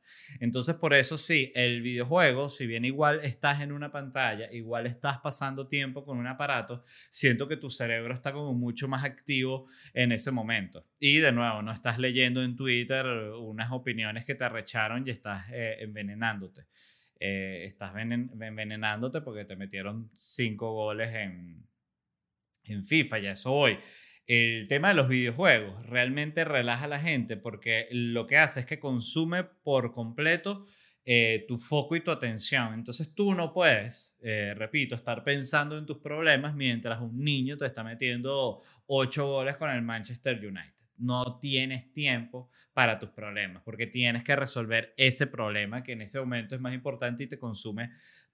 Entonces, 0.41 0.75
por 0.75 0.95
eso 0.95 1.17
sí, 1.17 1.53
el 1.55 1.83
videojuego, 1.83 2.51
si 2.51 2.67
bien 2.67 2.85
igual 2.85 3.21
estás 3.23 3.63
en 3.63 3.71
una 3.71 3.93
pantalla, 3.93 4.51
igual 4.51 4.87
estás 4.87 5.19
pasando 5.19 5.69
tiempo 5.69 6.05
con 6.05 6.19
un 6.19 6.27
aparato, 6.27 6.83
siento 6.85 7.47
que 7.47 7.57
tu 7.57 7.71
cerebro 7.71 8.13
está 8.13 8.33
como 8.33 8.55
mucho 8.55 8.89
más 8.89 9.05
activo 9.05 9.67
en 9.95 10.11
ese 10.13 10.31
momento. 10.31 10.85
Y 10.99 11.19
de 11.19 11.31
nuevo, 11.31 11.63
no 11.63 11.71
estás 11.71 11.99
leyendo 11.99 12.43
en 12.43 12.57
Twitter 12.57 13.07
unas 13.07 13.71
opiniones 13.71 14.25
que 14.25 14.35
te 14.35 14.45
arrecharon 14.45 15.07
estás 15.13 15.51
eh, 15.53 15.77
envenenándote. 15.81 16.67
Eh, 17.19 17.65
estás 17.65 17.95
envenenándote 17.97 19.21
porque 19.21 19.45
te 19.45 19.55
metieron 19.55 20.11
cinco 20.17 20.73
goles 20.73 21.15
en, 21.15 21.65
en 22.65 22.85
FIFA, 22.85 23.19
ya 23.21 23.33
eso 23.33 23.53
hoy. 23.53 23.79
El 24.27 24.67
tema 24.69 24.89
de 24.89 24.95
los 24.95 25.09
videojuegos 25.09 25.85
realmente 25.87 26.45
relaja 26.45 26.85
a 26.85 26.89
la 26.89 27.01
gente 27.01 27.37
porque 27.37 27.89
lo 27.91 28.27
que 28.27 28.39
hace 28.39 28.61
es 28.61 28.67
que 28.67 28.79
consume 28.79 29.45
por 29.45 29.93
completo 29.93 30.65
eh, 31.05 31.45
tu 31.49 31.59
foco 31.59 31.97
y 31.97 32.01
tu 32.01 32.11
atención. 32.11 32.75
Entonces 32.75 33.15
tú 33.15 33.35
no 33.35 33.53
puedes, 33.53 34.17
repito, 34.57 34.95
estar 34.95 35.25
pensando 35.25 35.77
en 35.77 35.87
tus 35.87 35.99
problemas 35.99 36.55
mientras 36.55 37.01
un 37.01 37.19
niño 37.19 37.57
te 37.57 37.67
está 37.67 37.83
metiendo 37.83 38.61
ocho 38.87 39.27
goles 39.27 39.57
con 39.57 39.71
el 39.71 39.83
Manchester 39.83 40.39
United 40.39 40.83
no 41.03 41.39
tienes 41.41 41.93
tiempo 41.93 42.51
para 42.73 42.99
tus 42.99 43.11
problemas, 43.11 43.63
porque 43.65 43.87
tienes 43.87 44.23
que 44.23 44.37
resolver 44.37 44.95
ese 44.97 45.27
problema 45.27 45.83
que 45.83 45.93
en 45.93 46.03
ese 46.03 46.21
momento 46.21 46.55
es 46.55 46.61
más 46.61 46.75
importante 46.75 47.25
y 47.25 47.27
te 47.27 47.39
consume 47.39 47.91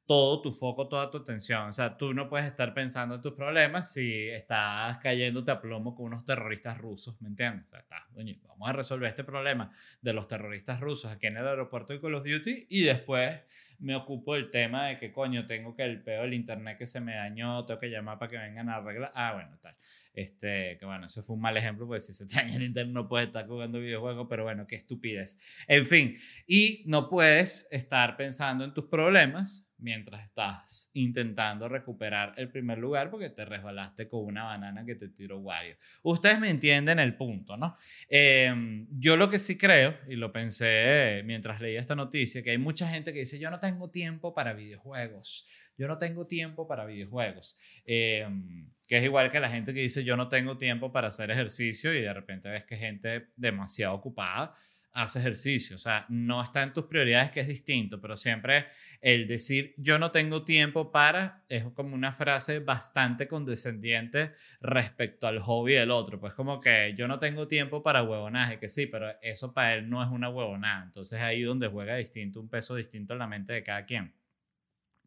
todo 0.09 0.41
tu 0.41 0.53
foco, 0.53 0.89
toda 0.89 1.11
tu 1.11 1.19
atención. 1.19 1.69
O 1.69 1.73
sea, 1.75 1.95
tú 1.95 2.15
no 2.15 2.31
puedes 2.31 2.47
estar 2.47 2.73
pensando 2.73 3.17
en 3.17 3.21
tus 3.21 3.35
problemas 3.35 3.93
si 3.93 4.31
estás 4.31 4.97
cayéndote 4.97 5.51
a 5.51 5.61
plomo 5.61 5.95
con 5.95 6.07
unos 6.07 6.25
terroristas 6.25 6.79
rusos, 6.79 7.21
¿me 7.21 7.29
entiendes? 7.29 7.67
O 7.67 7.69
sea, 7.69 7.81
está, 7.81 8.09
vamos 8.49 8.71
a 8.71 8.73
resolver 8.73 9.11
este 9.11 9.23
problema 9.23 9.71
de 10.01 10.15
los 10.15 10.27
terroristas 10.27 10.81
rusos 10.81 11.13
aquí 11.13 11.27
en 11.27 11.37
el 11.37 11.47
aeropuerto 11.47 11.93
de 11.93 12.01
Call 12.01 12.15
of 12.15 12.25
Duty 12.25 12.69
y 12.71 12.85
después 12.85 13.43
me 13.81 13.95
ocupo 13.95 14.33
del 14.33 14.49
tema 14.49 14.87
de 14.87 14.99
que, 14.99 15.13
coño, 15.13 15.45
tengo 15.45 15.77
que 15.77 15.85
el 15.85 16.03
peor 16.03 16.23
del 16.23 16.33
internet 16.33 16.79
que 16.79 16.87
se 16.87 17.03
me 17.03 17.15
dañó, 17.15 17.67
tengo 17.67 17.79
que 17.79 17.91
llamar 17.91 18.19
para 18.19 18.31
que 18.31 18.39
vengan 18.39 18.71
a 18.71 18.77
arreglar. 18.77 19.13
Ah, 19.15 19.35
bueno, 19.35 19.59
tal. 19.61 19.77
Este, 20.15 20.79
que 20.79 20.87
bueno, 20.87 21.05
eso 21.05 21.23
fue 21.23 21.37
un 21.37 21.43
mal 21.43 21.59
ejemplo, 21.59 21.87
porque 21.87 22.01
si 22.01 22.15
se 22.15 22.27
te 22.27 22.37
daña 22.37 22.57
el 22.57 22.63
internet 22.63 22.95
no 22.95 23.07
puedes 23.07 23.27
estar 23.27 23.47
jugando 23.47 23.79
videojuegos, 23.79 24.27
pero 24.31 24.45
bueno, 24.45 24.67
qué 24.67 24.77
estupidez. 24.77 25.39
En 25.67 25.85
fin, 25.85 26.17
y 26.47 26.83
no 26.87 27.11
puedes 27.11 27.69
estar 27.71 28.17
pensando 28.17 28.65
en 28.65 28.73
tus 28.73 28.87
problemas 28.87 29.68
mientras 29.79 30.25
estás 30.25 30.91
intentando 30.95 31.69
recuperar 31.69 32.35
el 32.37 32.51
primer 32.51 32.79
lugar 32.79 33.11
porque 33.11 33.31
te 33.31 33.45
resbalaste 33.45 34.09
con 34.09 34.25
una 34.25 34.45
banana 34.45 34.85
que 34.85 34.95
te 34.95 35.09
tiró 35.09 35.39
Wario. 35.39 35.77
Ustedes 36.03 36.41
me 36.41 36.51
entienden 36.51 36.99
el 36.99 37.15
punto, 37.15 37.57
¿no? 37.57 37.77
Em, 38.09 38.87
yo 38.99 39.17
lo 39.17 39.29
que 39.29 39.39
sí 39.39 39.57
creo, 39.57 39.97
y 40.09 40.17
lo 40.17 40.33
pensé 40.33 41.23
mientras 41.25 41.61
leía 41.61 41.81
esta 41.81 41.95
noticia, 41.95 42.43
que 42.43 42.51
hay 42.51 42.59
mucha 42.59 42.89
gente 42.89 43.13
que 43.13 43.21
dice, 43.21 43.39
yo 43.39 43.51
no 43.51 43.61
tengo 43.61 43.91
tiempo 43.91 44.35
para 44.35 44.53
videojuegos, 44.53 45.47
yo 45.77 45.87
no 45.87 45.99
tengo 45.99 46.27
tiempo 46.27 46.67
para 46.67 46.85
videojuegos. 46.85 47.59
Em, 47.85 48.71
que 48.89 48.99
es 48.99 49.05
igual 49.05 49.29
que 49.31 49.39
la 49.39 49.51
gente 49.51 49.75
que 49.75 49.81
dice, 49.81 50.03
yo 50.03 50.17
no 50.17 50.29
tengo 50.29 50.57
tiempo 50.57 50.91
para 50.91 51.09
hacer 51.09 51.31
ejercicio 51.31 51.95
y 51.95 52.01
de 52.01 52.13
repente 52.13 52.49
ves 52.49 52.65
que 52.65 52.77
gente 52.77 53.29
demasiado 53.37 53.95
ocupada 53.95 54.55
hace 54.99 55.21
ejercicio. 55.21 55.77
O 55.77 55.79
sea, 55.79 56.05
no 56.09 56.43
está 56.43 56.63
en 56.63 56.73
tus 56.73 56.85
prioridades, 56.87 57.31
que 57.31 57.41
es 57.41 57.49
distinto, 57.49 58.01
pero 58.01 58.17
siempre 58.17 58.67
el 59.01 59.27
decir 59.29 59.75
yo 59.79 59.99
no 59.99 60.11
tengo 60.11 60.45
tiempo 60.45 60.91
para 60.91 61.45
es 61.49 61.65
como 61.75 61.95
una 61.95 62.13
frase 62.13 62.59
bastante 62.59 63.29
condescendiente 63.29 64.33
respecto 64.61 65.29
al 65.29 65.39
hobby 65.39 65.75
del 65.75 65.93
otro. 65.93 66.19
Pues 66.19 66.35
como 66.35 66.59
que 66.61 66.95
yo 66.99 67.07
no 67.07 67.19
tengo 67.19 67.47
tiempo 67.47 67.83
para 67.83 68.03
huevonaje, 68.03 68.59
que 68.59 68.69
sí, 68.69 68.87
pero 68.87 69.09
eso 69.23 69.55
para 69.55 69.75
él 69.75 69.89
no 69.89 70.03
es 70.03 70.11
una 70.11 70.29
huevonada. 70.29 70.83
Entonces 70.85 71.21
ahí 71.21 71.43
donde 71.43 71.69
juega 71.69 71.97
distinto, 71.97 72.41
un 72.41 72.49
peso 72.49 72.75
distinto 72.75 73.13
en 73.13 73.21
la 73.21 73.29
mente 73.29 73.53
de 73.53 73.63
cada 73.63 73.85
quien. 73.87 74.13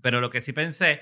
Pero 0.01 0.21
lo 0.21 0.29
que 0.29 0.41
sí 0.41 0.53
pensé 0.53 1.01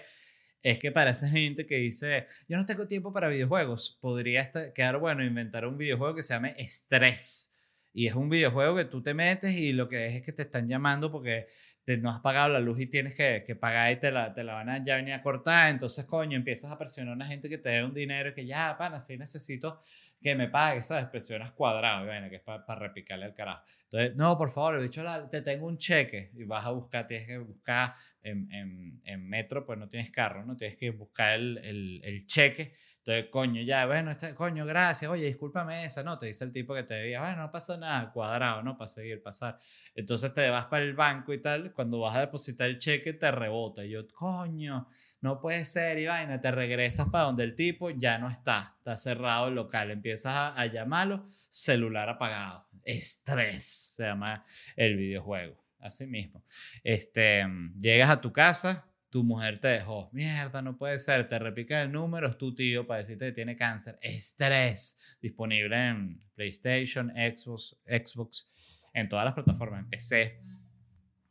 es 0.62 0.80
que 0.80 0.92
para 0.92 1.12
esa 1.12 1.30
gente 1.30 1.66
que 1.66 1.78
dice, 1.78 2.28
yo 2.48 2.58
no 2.58 2.66
tengo 2.66 2.88
tiempo 2.88 3.14
para 3.14 3.30
videojuegos, 3.30 3.98
podría 4.02 4.52
quedar 4.74 4.98
bueno 4.98 5.24
inventar 5.24 5.66
un 5.66 5.78
videojuego 5.78 6.16
que 6.16 6.24
se 6.24 6.34
llame 6.34 6.54
Estrés 6.58 7.54
y 7.94 8.08
es 8.08 8.14
un 8.14 8.30
videojuego 8.30 8.76
que 8.76 8.86
tú 8.86 9.02
te 9.02 9.14
metes 9.14 9.54
y 9.54 9.74
lo 9.74 9.88
que 9.88 10.08
es 10.08 10.16
es 10.16 10.22
que 10.22 10.32
te 10.34 10.44
están 10.44 10.68
llamando 10.68 11.12
porque 11.12 11.48
te, 11.84 11.98
no 11.98 12.10
has 12.12 12.20
pagado 12.20 12.50
la 12.50 12.60
luz 12.60 12.80
y 12.82 12.86
tienes 12.86 13.16
que, 13.16 13.44
que 13.46 13.56
pagar 13.56 13.92
y 13.92 13.96
te 13.96 14.12
la, 14.12 14.32
te 14.34 14.44
la 14.44 14.54
van 14.54 14.70
a 14.70 14.84
ya 14.84 14.96
venir 14.98 15.14
a 15.14 15.24
cortar. 15.24 15.72
Entonces, 15.72 16.06
coño, 16.06 16.38
empiezas 16.38 16.72
a 16.72 16.78
presionar 16.78 17.14
a 17.14 17.16
una 17.16 17.26
gente 17.26 17.50
que 17.50 17.58
te 17.58 17.70
dé 17.70 17.84
un 17.84 17.94
dinero 17.94 18.30
y 18.30 18.34
que 18.34 18.46
ya, 18.46 18.78
pana, 18.78 19.00
sí 19.00 19.18
necesito 19.18 19.80
que 20.22 20.36
me 20.36 20.50
pague, 20.50 20.84
¿sabes? 20.84 21.06
Presionas 21.06 21.52
cuadrado, 21.54 22.06
bueno, 22.06 22.30
que 22.30 22.36
es 22.36 22.42
para 22.42 22.76
repicarle 22.76 23.26
al 23.26 23.34
carajo. 23.34 23.64
Entonces, 23.84 24.16
no, 24.16 24.38
por 24.38 24.52
favor, 24.52 24.80
he 24.80 24.84
dicho, 24.84 25.04
te 25.32 25.42
tengo 25.42 25.66
un 25.66 25.78
cheque 25.78 26.32
y 26.36 26.44
vas 26.44 26.66
a 26.66 26.72
buscar, 26.72 27.08
tienes 27.08 27.26
que 27.26 27.38
buscar 27.40 27.94
en, 28.22 28.52
en, 28.52 29.02
en 29.04 29.28
metro, 29.28 29.66
pues 29.66 29.80
no 29.80 29.90
tienes 29.90 30.12
carro, 30.12 30.46
¿no? 30.46 30.56
Tienes 30.56 30.78
que 30.78 30.92
buscar 30.92 31.34
el, 31.40 31.58
el, 31.64 32.02
el 32.04 32.26
cheque 32.28 32.74
Entonces, 33.10 33.32
coño, 33.32 33.64
ya, 33.64 33.88
bueno, 33.88 34.12
este, 34.12 34.36
coño, 34.36 34.68
gracias, 34.68 35.10
oye, 35.10 35.26
discúlpame 35.26 35.84
esa, 35.84 36.04
¿no? 36.04 36.20
Te 36.20 36.28
dice 36.28 36.44
el 36.44 36.52
tipo 36.52 36.76
que 36.76 36.84
te 36.84 36.94
veía, 36.94 37.22
bueno, 37.22 37.38
no 37.42 37.52
pasa 37.52 37.76
nada, 37.76 38.12
cuadrado, 38.12 38.62
¿no? 38.62 38.78
Para 38.78 38.88
seguir, 38.88 39.24
pasar. 39.24 39.58
Entonces 39.96 40.32
te 40.32 40.48
vas 40.48 40.66
para 40.66 40.84
el 40.84 40.94
banco 40.94 41.34
y 41.34 41.42
tal, 41.42 41.74
cuando 41.74 42.00
vas 42.02 42.16
a 42.16 42.20
depositar 42.20 42.70
el 42.70 42.78
cheque 42.78 43.14
te 43.14 43.32
rebota. 43.32 43.84
Y 43.84 43.90
yo, 43.90 44.08
coño, 44.10 44.88
no 45.22 45.40
puede 45.42 45.66
ser, 45.66 45.98
y 45.98 46.06
vaina, 46.06 46.40
te 46.40 46.52
regresas 46.52 47.10
para 47.10 47.24
donde 47.24 47.46
el 47.46 47.56
tipo 47.56 47.90
ya 47.90 48.20
no 48.20 48.30
está, 48.30 48.76
está 48.78 48.96
cerrado 48.96 49.48
el 49.48 49.56
local, 49.56 49.90
empiezas 49.90 50.36
a, 50.36 50.62
a 50.62 50.68
llamarlo, 50.68 51.26
celular 51.50 52.10
apagado. 52.10 52.68
Estrés, 52.84 53.96
se 53.96 54.04
llama 54.04 54.46
el 54.76 54.98
videojuego. 54.98 55.66
Así 55.80 56.06
mismo. 56.06 56.44
Este, 56.84 57.44
llegas 57.80 58.12
a 58.12 58.22
tu 58.22 58.32
casa, 58.32 58.86
tu 59.10 59.24
mujer 59.24 59.60
te 59.60 59.68
dejó. 59.70 60.10
Mierda, 60.14 60.62
no 60.62 60.78
puede 60.78 60.98
ser. 61.00 61.28
Te 61.28 61.40
repica 61.40 61.82
el 61.82 61.92
número, 61.92 62.28
es 62.28 62.38
tu 62.38 62.54
tío 62.54 62.86
para 62.86 63.02
decirte 63.02 63.26
que 63.26 63.32
tiene 63.32 63.56
cáncer. 63.56 63.98
Estrés. 64.02 65.18
Disponible 65.22 65.88
en 65.88 66.22
PlayStation, 66.36 67.10
Xbox, 67.10 67.78
Xbox 67.86 68.52
en 68.94 69.10
todas 69.10 69.26
las 69.26 69.34
plataformas, 69.34 69.82
en 69.82 69.90
PC. 69.90 70.42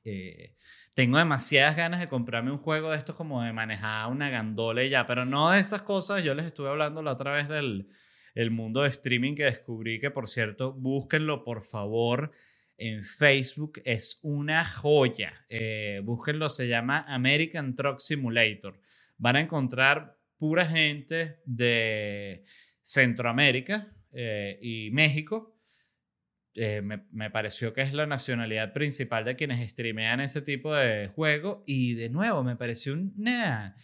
Eh, 0.04 0.54
tengo 0.94 1.18
demasiadas 1.18 1.76
ganas 1.76 2.00
de 2.00 2.08
comprarme 2.08 2.50
un 2.50 2.58
juego 2.58 2.90
de 2.90 2.96
estos 2.96 3.14
como 3.14 3.42
de 3.42 3.52
manejar 3.52 4.10
una 4.10 4.30
gandola 4.30 4.82
y 4.82 4.90
ya, 4.90 5.06
pero 5.06 5.24
no 5.24 5.50
de 5.50 5.60
esas 5.60 5.82
cosas. 5.82 6.22
Yo 6.22 6.34
les 6.34 6.46
estuve 6.46 6.68
hablando 6.68 7.02
la 7.02 7.12
otra 7.12 7.32
vez 7.32 7.48
del 7.48 7.88
el 8.34 8.50
mundo 8.52 8.82
de 8.82 8.88
streaming 8.88 9.34
que 9.34 9.44
descubrí, 9.44 9.98
que 9.98 10.10
por 10.10 10.28
cierto, 10.28 10.72
búsquenlo 10.72 11.44
por 11.44 11.62
favor 11.62 12.30
en 12.78 13.02
Facebook 13.02 13.82
es 13.84 14.20
una 14.22 14.64
joya. 14.64 15.32
Eh, 15.48 16.00
búsquenlo, 16.04 16.48
se 16.48 16.68
llama 16.68 17.04
American 17.08 17.74
Truck 17.74 17.98
Simulator. 17.98 18.80
Van 19.18 19.36
a 19.36 19.40
encontrar 19.40 20.16
pura 20.38 20.64
gente 20.64 21.40
de 21.44 22.44
Centroamérica 22.80 23.92
eh, 24.12 24.58
y 24.62 24.90
México. 24.92 25.56
Eh, 26.54 26.80
me, 26.80 27.04
me, 27.10 27.30
pareció 27.30 27.72
que 27.72 27.82
es 27.82 27.92
la 27.92 28.06
nacionalidad 28.06 28.72
principal 28.72 29.24
de 29.24 29.36
quienes 29.36 29.68
streamean 29.68 30.20
ese 30.20 30.40
tipo 30.40 30.74
de 30.74 31.08
juego. 31.08 31.64
Y 31.66 31.94
de 31.94 32.10
nuevo, 32.10 32.44
me 32.44 32.56
pareció 32.56 32.94
una 32.94 33.76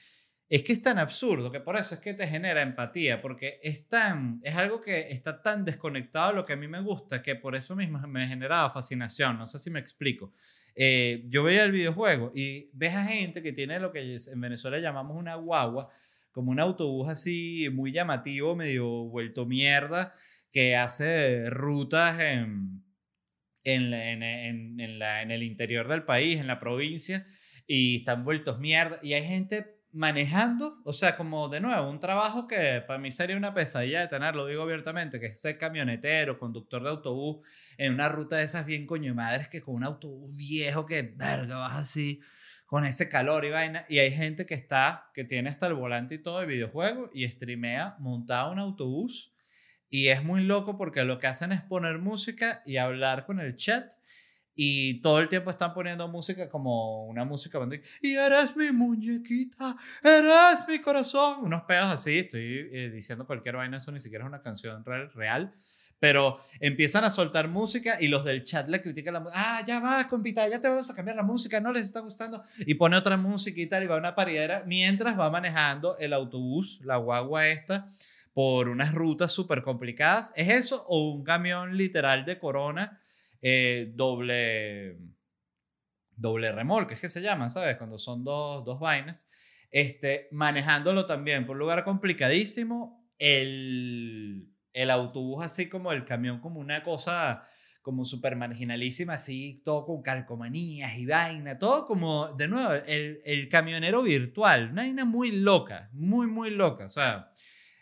es 0.49 0.63
que 0.63 0.73
es 0.73 0.83
tan 0.83 0.99
absurdo 0.99 1.51
que 1.51 1.61
por 1.61 1.77
eso 1.77 1.95
es 1.95 2.01
que 2.01 2.15
te 2.15 2.27
genera 2.27 2.63
empatía, 2.63 3.21
porque 3.21 3.59
es, 3.63 3.89
tan, 3.89 4.41
es 4.43 4.55
algo 4.57 4.81
que 4.81 5.09
está 5.11 5.41
tan 5.43 5.65
desconectado 5.65 6.31
de 6.31 6.37
lo 6.37 6.45
que 6.45 6.53
a 6.53 6.57
mí 6.57 6.69
me 6.69 6.81
gusta, 6.81 7.23
que 7.23 7.35
por 7.35 7.57
eso 7.57 7.75
mismo 7.75 7.99
me 8.07 8.29
generaba 8.29 8.71
fascinación, 8.71 9.39
no 9.39 9.47
sé 9.47 9.59
si 9.59 9.71
me 9.71 9.81
explico. 9.81 10.33
Eh, 10.77 11.25
yo 11.29 11.45
veía 11.45 11.65
el 11.65 11.73
videojuego 11.73 12.33
y 12.35 12.71
ves 12.73 12.95
a 12.95 13.05
gente 13.05 13.43
que 13.43 13.53
tiene 13.53 13.79
lo 13.81 13.93
que 13.93 14.17
en 14.17 14.41
Venezuela 14.41 14.79
llamamos 14.79 15.17
una 15.17 15.37
guagua, 15.37 15.89
como 16.31 16.51
un 16.51 16.61
autobús 16.61 17.09
así 17.09 17.69
muy 17.73 17.93
llamativo, 17.93 18.57
medio 18.57 18.87
vuelto 19.05 19.47
mierda, 19.47 20.13
que 20.51 20.77
hace 20.77 21.49
rutas 21.49 22.21
en, 22.21 22.85
en, 23.63 23.95
en, 23.95 24.81
en, 24.81 24.99
la, 24.99 25.23
el 25.23 25.43
interior 25.43 25.89
del 25.89 26.05
país, 26.05 26.41
en 26.41 26.49
la 26.49 26.59
provincia, 26.59 27.25
y 27.67 27.99
están 27.99 28.25
vueltos 28.25 28.59
mierda. 28.59 28.99
Y 29.03 29.15
hay 29.15 29.25
gente 29.25 29.74
manejando, 29.95 30.81
o 30.85 30.93
sea, 30.93 31.17
como 31.17 31.49
de 31.49 31.61
nuevo, 31.61 31.89
un 31.89 32.01
trabajo 32.01 32.49
que 32.49 32.83
para 32.85 32.99
mí 32.99 33.13
sería 33.13 33.37
una 33.37 33.55
pesadilla 33.55 34.01
de 34.01 34.09
tener, 34.09 34.35
lo 34.35 34.47
digo 34.47 34.63
abiertamente, 34.63 35.21
que 35.21 35.27
es 35.27 35.41
ser 35.41 35.57
camionetero, 35.57 36.37
conductor 36.37 36.83
de 36.83 36.91
autobús, 36.91 37.47
en 37.79 37.95
una 37.95 38.09
ruta 38.09 38.37
de 38.37 38.43
esas 38.43 38.67
bien 38.67 38.87
coño 38.87 39.13
de 39.13 39.15
madres, 39.15 39.49
que 39.49 39.63
con 39.63 39.77
un 39.77 39.85
autobús 39.85 40.37
viejo 40.37 40.85
que, 40.85 41.15
verga, 41.17 41.59
vas 41.59 41.77
así, 41.77 42.21
con 42.67 42.85
ese 42.85 43.09
calor 43.09 43.45
y 43.45 43.51
vaina, 43.51 43.85
y 43.89 44.01
hay 44.01 44.11
gente 44.11 44.47
que 44.47 44.55
está, 44.55 45.11
que 45.15 45.23
tiene 45.23 45.49
hasta 45.49 45.69
el 45.69 45.75
volante 45.75 46.17
y 46.17 46.19
todo 46.19 46.41
de 46.41 46.47
videojuego, 46.47 47.11
y 47.15 47.29
streamea 47.29 47.95
montado 48.01 48.51
un 48.51 48.59
autobús, 48.59 49.33
y 49.89 50.09
es 50.09 50.25
muy 50.25 50.43
loco 50.43 50.77
porque 50.77 51.05
lo 51.05 51.19
que 51.19 51.29
hacen 51.29 51.53
es 51.53 51.63
poner 51.63 51.99
música 51.99 52.65
y 52.67 52.79
hablar 52.79 53.27
con 53.27 53.39
el 53.39 53.55
chat, 53.55 53.93
y 54.55 55.01
todo 55.01 55.19
el 55.19 55.29
tiempo 55.29 55.51
están 55.51 55.75
poniendo 55.75 56.07
música 56.09 56.49
como 56.49 57.07
una 57.07 57.25
música 57.25 57.59
y 58.01 58.15
eres 58.15 58.57
mi 58.57 58.71
muñequita, 58.71 59.77
eres 60.03 60.67
mi 60.69 60.79
corazón, 60.81 61.39
unos 61.43 61.63
pedos 61.63 61.87
así, 61.87 62.19
estoy 62.19 62.69
eh, 62.73 62.91
diciendo 62.93 63.27
cualquier 63.27 63.57
vaina, 63.57 63.79
eso 63.79 63.91
ni 63.91 63.99
siquiera 63.99 64.25
es 64.25 64.29
una 64.29 64.41
canción 64.41 64.85
real, 64.85 65.11
real, 65.13 65.51
pero 65.99 66.39
empiezan 66.61 67.05
a 67.05 67.11
soltar 67.11 67.49
música 67.49 68.01
y 68.01 68.09
los 68.09 68.25
del 68.25 68.45
chat 68.45 68.69
le 68.69 68.81
critican 68.81 69.15
la 69.15 69.21
música, 69.21 69.41
ah, 69.43 69.63
ya 69.67 69.81
va, 69.81 70.07
compita, 70.09 70.47
ya 70.49 70.61
te 70.61 70.69
vamos 70.69 70.91
a 70.91 70.95
cambiar 70.95 71.17
la 71.17 71.23
música, 71.23 71.61
no 71.61 71.73
les 71.73 71.87
está 71.87 72.01
gustando, 72.01 72.43
y 72.59 72.75
pone 72.75 72.97
otra 72.97 73.17
música 73.17 73.61
y 73.61 73.67
tal, 73.67 73.83
y 73.85 73.87
va 73.87 73.97
una 73.97 74.15
paridera, 74.15 74.63
mientras 74.67 75.19
va 75.19 75.31
manejando 75.31 75.97
el 75.99 76.13
autobús, 76.13 76.81
la 76.83 76.97
guagua 76.97 77.49
esta, 77.49 77.89
por 78.33 78.69
unas 78.69 78.93
rutas 78.93 79.33
súper 79.33 79.63
complicadas, 79.63 80.33
¿es 80.37 80.49
eso 80.49 80.85
o 80.89 81.13
un 81.13 81.25
camión 81.25 81.77
literal 81.77 82.25
de 82.25 82.39
corona? 82.39 83.01
Eh, 83.47 83.93
doble, 83.95 84.97
doble 86.17 86.51
remolque, 86.51 86.95
es 86.95 87.01
que 87.01 87.11
se 87.11 87.21
llaman, 87.21 87.51
¿sabes? 87.51 87.77
Cuando 87.77 87.99
son 87.99 88.25
dos, 88.25 88.65
dos 88.65 88.81
vainas. 88.81 89.29
Este, 89.71 90.29
manejándolo 90.31 91.05
también 91.05 91.45
por 91.45 91.57
un 91.57 91.61
lugar 91.61 91.85
complicadísimo, 91.85 93.07
el, 93.19 94.51
el 94.73 94.91
autobús 94.91 95.45
así 95.45 95.69
como 95.69 95.93
el 95.93 96.07
camión 96.07 96.41
como 96.41 96.59
una 96.59 96.83
cosa 96.83 97.45
como 97.83 98.07
súper 98.07 98.35
marginalísima, 98.35 99.13
así, 99.15 99.61
todo 99.63 99.85
con 99.85 100.01
calcomanías 100.01 100.97
y 100.97 101.05
vaina, 101.05 101.59
todo 101.59 101.85
como, 101.85 102.33
de 102.33 102.49
nuevo, 102.49 102.73
el, 102.87 103.21
el 103.27 103.51
camionero 103.51 104.03
virtual, 104.03 104.71
una 104.71 104.85
vaina 104.85 105.05
muy 105.05 105.33
loca, 105.33 105.91
muy, 105.93 106.29
muy 106.29 106.49
loca, 106.49 106.87
o 106.87 106.89
sea, 106.89 107.31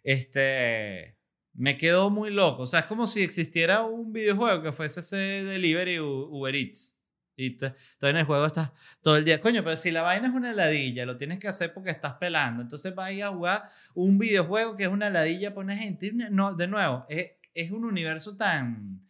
este, 0.03 1.19
me 1.55 1.77
quedó 1.77 2.11
muy 2.11 2.31
loco. 2.31 2.63
O 2.63 2.67
sea, 2.67 2.81
es 2.81 2.87
como 2.87 3.07
si 3.07 3.23
existiera 3.23 3.83
un 3.83 4.13
videojuego 4.13 4.63
que 4.63 4.73
fuese 4.73 5.01
ese 5.01 5.17
delivery 5.17 5.99
Uber 6.01 6.55
Eats. 6.55 6.99
Y 7.35 7.57
tú, 7.57 7.67
en 8.03 8.17
el 8.17 8.25
juego 8.25 8.47
estás 8.47 8.73
todo 9.01 9.17
el 9.17 9.25
día. 9.25 9.41
Coño, 9.41 9.65
pero 9.65 9.77
si 9.77 9.91
la 9.91 10.03
vaina 10.03 10.29
es 10.29 10.35
una 10.35 10.53
ladilla, 10.53 11.07
lo 11.07 11.17
tienes 11.17 11.39
que 11.39 11.49
hacer 11.49 11.73
porque 11.73 11.91
estás 11.91 12.15
pelando. 12.15 12.63
Entonces 12.63 12.95
vas 12.95 13.11
a 13.11 13.29
jugar 13.29 13.63
un 13.95 14.19
videojuego 14.19 14.77
que 14.77 14.85
es 14.85 14.91
una 14.91 15.11
ladilla 15.11 15.55
para 15.55 15.65
una 15.65 15.77
gente. 15.77 16.13
No, 16.13 16.55
de 16.55 16.69
nuevo, 16.69 17.07
es, 17.09 17.33
es 17.55 17.71
un 17.71 17.85
universo 17.85 18.37
tan, 18.37 19.03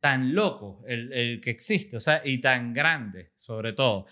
tan 0.00 0.34
loco 0.34 0.82
el, 0.86 1.12
el 1.12 1.40
que 1.40 1.50
existe, 1.50 1.96
o 1.96 2.00
sea, 2.00 2.20
y 2.24 2.38
tan 2.38 2.74
grande, 2.74 3.32
sobre 3.36 3.72
todo. 3.72 4.06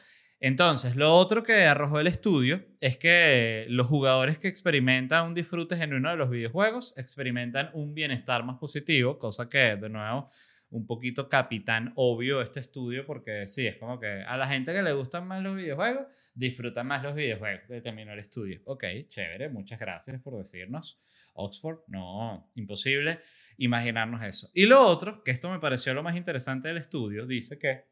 Entonces, 0.44 0.96
lo 0.96 1.14
otro 1.14 1.44
que 1.44 1.66
arrojó 1.66 2.00
el 2.00 2.08
estudio 2.08 2.66
es 2.80 2.98
que 2.98 3.64
los 3.68 3.86
jugadores 3.86 4.38
que 4.38 4.48
experimentan 4.48 5.28
un 5.28 5.34
disfrute 5.34 5.76
genuino 5.76 6.10
de 6.10 6.16
los 6.16 6.30
videojuegos 6.30 6.94
experimentan 6.96 7.70
un 7.74 7.94
bienestar 7.94 8.44
más 8.44 8.58
positivo, 8.58 9.20
cosa 9.20 9.48
que, 9.48 9.76
de 9.76 9.88
nuevo, 9.88 10.28
un 10.70 10.84
poquito 10.84 11.28
capitán 11.28 11.92
obvio 11.94 12.40
este 12.40 12.58
estudio, 12.58 13.06
porque 13.06 13.46
sí, 13.46 13.68
es 13.68 13.76
como 13.76 14.00
que 14.00 14.08
a 14.08 14.36
la 14.36 14.48
gente 14.48 14.72
que 14.72 14.82
le 14.82 14.92
gustan 14.94 15.28
más 15.28 15.44
los 15.44 15.54
videojuegos, 15.54 16.06
disfrutan 16.34 16.88
más 16.88 17.04
los 17.04 17.14
videojuegos. 17.14 17.68
Determinó 17.68 18.12
el 18.12 18.18
estudio. 18.18 18.62
Ok, 18.64 18.82
chévere, 19.06 19.48
muchas 19.48 19.78
gracias 19.78 20.20
por 20.20 20.36
decirnos. 20.36 21.00
Oxford, 21.34 21.82
no, 21.86 22.50
imposible 22.56 23.20
imaginarnos 23.58 24.24
eso. 24.24 24.50
Y 24.54 24.66
lo 24.66 24.80
otro, 24.80 25.22
que 25.22 25.30
esto 25.30 25.48
me 25.48 25.60
pareció 25.60 25.94
lo 25.94 26.02
más 26.02 26.16
interesante 26.16 26.66
del 26.66 26.78
estudio, 26.78 27.26
dice 27.26 27.60
que... 27.60 27.84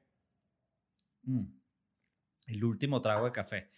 Mm, 1.22 1.60
el 2.50 2.64
último 2.64 3.00
trago 3.00 3.26
de 3.26 3.32
café, 3.32 3.70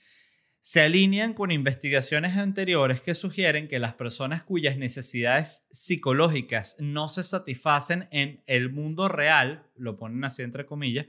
se 0.60 0.80
alinean 0.80 1.34
con 1.34 1.50
investigaciones 1.50 2.36
anteriores 2.36 3.00
que 3.00 3.16
sugieren 3.16 3.66
que 3.66 3.80
las 3.80 3.94
personas 3.94 4.44
cuyas 4.44 4.76
necesidades 4.76 5.66
psicológicas 5.72 6.76
no 6.78 7.08
se 7.08 7.24
satisfacen 7.24 8.06
en 8.12 8.44
el 8.46 8.70
mundo 8.70 9.08
real, 9.08 9.66
lo 9.74 9.96
ponen 9.96 10.22
así 10.24 10.42
entre 10.42 10.64
comillas, 10.64 11.06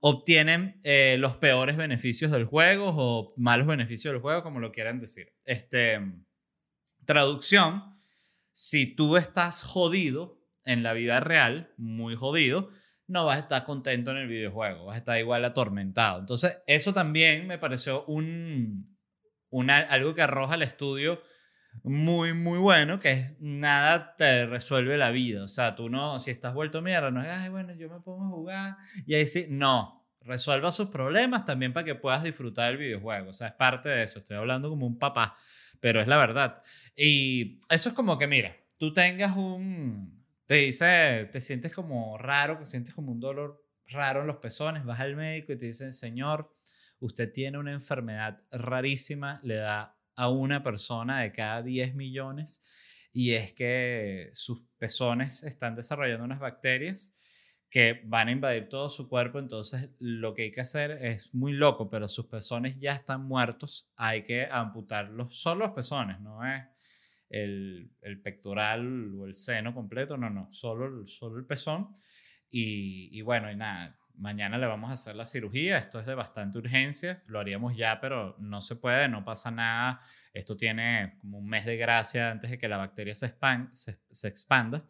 obtienen 0.00 0.80
eh, 0.82 1.16
los 1.20 1.36
peores 1.36 1.76
beneficios 1.76 2.32
del 2.32 2.46
juego 2.46 2.92
o 2.96 3.32
malos 3.36 3.68
beneficios 3.68 4.12
del 4.12 4.20
juego, 4.20 4.42
como 4.42 4.58
lo 4.58 4.72
quieran 4.72 4.98
decir. 4.98 5.34
Este, 5.44 6.00
traducción, 7.04 7.96
si 8.50 8.86
tú 8.86 9.16
estás 9.16 9.62
jodido 9.62 10.42
en 10.64 10.82
la 10.82 10.94
vida 10.94 11.20
real, 11.20 11.72
muy 11.76 12.16
jodido, 12.16 12.70
no 13.10 13.24
vas 13.24 13.36
a 13.36 13.40
estar 13.40 13.64
contento 13.64 14.12
en 14.12 14.18
el 14.18 14.28
videojuego, 14.28 14.86
vas 14.86 14.94
a 14.94 14.98
estar 14.98 15.18
igual 15.18 15.44
atormentado. 15.44 16.20
Entonces, 16.20 16.58
eso 16.66 16.94
también 16.94 17.46
me 17.48 17.58
pareció 17.58 18.04
un, 18.06 18.96
algo 19.68 20.14
que 20.14 20.22
arroja 20.22 20.54
el 20.54 20.62
estudio 20.62 21.20
muy, 21.82 22.32
muy 22.34 22.58
bueno, 22.58 23.00
que 23.00 23.12
es 23.12 23.40
nada 23.40 24.14
te 24.16 24.46
resuelve 24.46 24.96
la 24.96 25.10
vida. 25.10 25.42
O 25.42 25.48
sea, 25.48 25.74
tú 25.74 25.88
no, 25.88 26.20
si 26.20 26.30
estás 26.30 26.54
vuelto 26.54 26.82
mierda, 26.82 27.10
no 27.10 27.20
es, 27.20 27.28
ay, 27.28 27.48
bueno, 27.50 27.74
yo 27.74 27.88
me 27.88 28.00
pongo 28.00 28.24
a 28.24 28.28
jugar 28.28 28.76
y 29.06 29.14
ahí 29.14 29.26
sí, 29.26 29.46
no. 29.48 30.06
Resuelva 30.22 30.70
sus 30.70 30.88
problemas 30.88 31.44
también 31.44 31.72
para 31.72 31.84
que 31.84 31.94
puedas 31.94 32.22
disfrutar 32.22 32.68
del 32.68 32.76
videojuego. 32.76 33.30
O 33.30 33.32
sea, 33.32 33.48
es 33.48 33.54
parte 33.54 33.88
de 33.88 34.02
eso. 34.02 34.18
Estoy 34.18 34.36
hablando 34.36 34.68
como 34.68 34.86
un 34.86 34.98
papá, 34.98 35.34
pero 35.80 36.00
es 36.00 36.06
la 36.06 36.18
verdad. 36.18 36.62
Y 36.94 37.58
eso 37.70 37.88
es 37.88 37.94
como 37.94 38.18
que, 38.18 38.26
mira, 38.26 38.54
tú 38.76 38.92
tengas 38.92 39.34
un, 39.36 40.19
te 40.50 40.56
dice, 40.56 41.28
te 41.30 41.40
sientes 41.40 41.72
como 41.72 42.18
raro, 42.18 42.58
te 42.58 42.66
sientes 42.66 42.92
como 42.92 43.12
un 43.12 43.20
dolor 43.20 43.64
raro 43.86 44.22
en 44.22 44.26
los 44.26 44.38
pezones, 44.38 44.84
vas 44.84 44.98
al 44.98 45.14
médico 45.14 45.52
y 45.52 45.56
te 45.56 45.66
dicen, 45.66 45.92
señor, 45.92 46.52
usted 46.98 47.32
tiene 47.32 47.56
una 47.56 47.70
enfermedad 47.70 48.42
rarísima, 48.50 49.38
le 49.44 49.54
da 49.54 49.96
a 50.16 50.28
una 50.28 50.60
persona 50.64 51.20
de 51.20 51.30
cada 51.30 51.62
10 51.62 51.94
millones 51.94 52.64
y 53.12 53.34
es 53.34 53.52
que 53.52 54.30
sus 54.34 54.64
pezones 54.76 55.44
están 55.44 55.76
desarrollando 55.76 56.24
unas 56.24 56.40
bacterias 56.40 57.14
que 57.68 58.02
van 58.06 58.26
a 58.26 58.32
invadir 58.32 58.68
todo 58.68 58.90
su 58.90 59.08
cuerpo, 59.08 59.38
entonces 59.38 59.90
lo 60.00 60.34
que 60.34 60.42
hay 60.42 60.50
que 60.50 60.62
hacer 60.62 60.90
es 61.00 61.32
muy 61.32 61.52
loco, 61.52 61.88
pero 61.88 62.08
sus 62.08 62.26
pezones 62.26 62.76
ya 62.80 62.90
están 62.90 63.24
muertos, 63.24 63.92
hay 63.94 64.24
que 64.24 64.48
amputarlos, 64.50 65.40
solo 65.40 65.66
los 65.66 65.74
pezones, 65.76 66.18
no 66.20 66.44
es 66.44 66.64
el, 67.30 67.90
el, 68.02 68.20
pectoral 68.20 69.14
o 69.18 69.26
el 69.26 69.34
seno 69.34 69.72
completo, 69.74 70.16
no, 70.16 70.28
no, 70.28 70.52
solo, 70.52 71.06
solo 71.06 71.38
el 71.38 71.46
pezón. 71.46 71.94
Y, 72.50 73.16
y 73.16 73.22
bueno, 73.22 73.50
y 73.50 73.56
nada, 73.56 73.96
mañana 74.14 74.58
le 74.58 74.66
vamos 74.66 74.90
a 74.90 74.94
hacer 74.94 75.16
la 75.16 75.24
cirugía, 75.24 75.78
esto 75.78 75.98
es 76.00 76.06
de 76.06 76.14
bastante 76.14 76.58
urgencia, 76.58 77.22
lo 77.26 77.40
haríamos 77.40 77.76
ya, 77.76 78.00
pero 78.00 78.36
no 78.38 78.60
se 78.60 78.76
puede, 78.76 79.08
no 79.08 79.24
pasa 79.24 79.50
nada, 79.50 80.00
esto 80.34 80.56
tiene 80.56 81.16
como 81.20 81.38
un 81.38 81.48
mes 81.48 81.64
de 81.64 81.76
gracia 81.76 82.30
antes 82.30 82.50
de 82.50 82.58
que 82.58 82.68
la 82.68 82.76
bacteria 82.76 83.14
se, 83.14 83.34
se, 83.72 83.98
se 84.10 84.28
expanda 84.28 84.84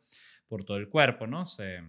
por 0.49 0.65
todo 0.65 0.79
el 0.79 0.89
cuerpo, 0.89 1.29
¿no? 1.29 1.47
Se, 1.47 1.81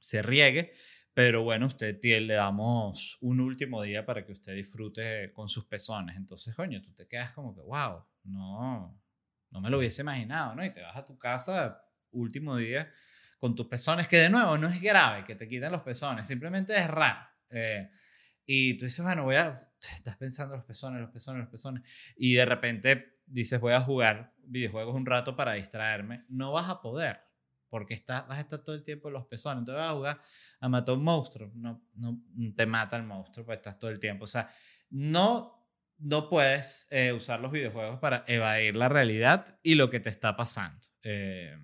se 0.00 0.20
riegue. 0.20 0.72
Pero 1.14 1.42
bueno, 1.42 1.66
usted 1.66 2.00
le 2.02 2.34
damos 2.34 3.18
un 3.20 3.40
último 3.40 3.82
día 3.82 4.04
para 4.04 4.24
que 4.24 4.32
usted 4.32 4.54
disfrute 4.54 5.32
con 5.32 5.48
sus 5.48 5.66
pezones. 5.66 6.16
Entonces, 6.16 6.54
coño, 6.54 6.80
tú 6.80 6.92
te 6.94 7.06
quedas 7.06 7.32
como 7.32 7.54
que, 7.54 7.60
wow, 7.60 8.02
no, 8.24 9.01
no 9.52 9.60
me 9.60 9.70
lo 9.70 9.78
hubiese 9.78 10.02
imaginado, 10.02 10.54
¿no? 10.54 10.64
Y 10.64 10.72
te 10.72 10.82
vas 10.82 10.96
a 10.96 11.04
tu 11.04 11.16
casa 11.16 11.84
último 12.10 12.56
día 12.56 12.90
con 13.38 13.54
tus 13.54 13.66
pezones, 13.66 14.08
que 14.08 14.16
de 14.18 14.30
nuevo 14.30 14.58
no 14.58 14.68
es 14.68 14.80
grave 14.80 15.24
que 15.24 15.34
te 15.34 15.48
quiten 15.48 15.70
los 15.70 15.82
pezones, 15.82 16.26
simplemente 16.26 16.76
es 16.76 16.88
raro. 16.88 17.20
Eh, 17.50 17.88
y 18.46 18.74
tú 18.76 18.86
dices, 18.86 19.04
bueno, 19.04 19.24
voy 19.24 19.36
a, 19.36 19.70
estás 19.94 20.16
pensando 20.16 20.56
los 20.56 20.64
pezones, 20.64 21.00
los 21.00 21.10
pezones, 21.10 21.40
los 21.40 21.50
pezones, 21.50 21.82
y 22.16 22.34
de 22.34 22.44
repente 22.44 23.20
dices, 23.26 23.60
voy 23.60 23.72
a 23.72 23.80
jugar 23.80 24.34
videojuegos 24.38 24.94
un 24.94 25.06
rato 25.06 25.36
para 25.36 25.54
distraerme, 25.54 26.24
no 26.28 26.52
vas 26.52 26.68
a 26.68 26.80
poder 26.80 27.20
porque 27.72 27.94
está, 27.94 28.20
vas 28.28 28.36
a 28.36 28.40
estar 28.42 28.58
todo 28.58 28.76
el 28.76 28.82
tiempo 28.82 29.08
en 29.08 29.14
los 29.14 29.24
pezones. 29.24 29.60
Entonces 29.60 29.80
vas 29.80 29.92
a 29.92 29.94
jugar 29.94 30.20
a 30.60 30.68
matar 30.68 30.94
un 30.94 31.02
monstruo. 31.02 31.50
No, 31.54 31.82
no 31.94 32.20
te 32.54 32.66
mata 32.66 32.98
el 32.98 33.02
monstruo, 33.02 33.46
pues 33.46 33.56
estás 33.56 33.78
todo 33.78 33.90
el 33.90 33.98
tiempo. 33.98 34.24
O 34.24 34.26
sea, 34.26 34.46
no, 34.90 35.61
no 36.02 36.28
puedes 36.28 36.86
eh, 36.90 37.12
usar 37.12 37.40
los 37.40 37.52
videojuegos 37.52 37.98
para 38.00 38.24
evadir 38.26 38.74
la 38.76 38.88
realidad 38.88 39.58
y 39.62 39.76
lo 39.76 39.88
que 39.88 40.00
te 40.00 40.10
está 40.10 40.36
pasando. 40.36 40.86
Eh, 41.02 41.56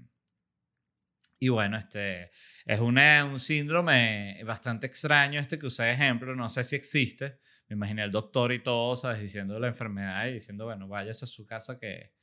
y 1.40 1.48
bueno, 1.48 1.76
este 1.76 2.30
es 2.64 2.80
un 2.80 3.38
síndrome 3.38 4.42
bastante 4.44 4.86
extraño 4.86 5.40
este 5.40 5.58
que 5.58 5.66
usé 5.66 5.90
ejemplo. 5.90 6.34
No 6.34 6.48
sé 6.48 6.64
si 6.64 6.76
existe. 6.76 7.40
Me 7.68 7.74
imaginé 7.74 8.02
al 8.02 8.10
doctor 8.10 8.52
y 8.52 8.62
todo, 8.62 8.96
¿sabes? 8.96 9.20
Diciendo 9.20 9.58
la 9.58 9.68
enfermedad 9.68 10.26
y 10.26 10.34
diciendo, 10.34 10.64
bueno, 10.64 10.88
váyase 10.88 11.24
a 11.24 11.28
su 11.28 11.44
casa 11.44 11.78
que 11.78 12.14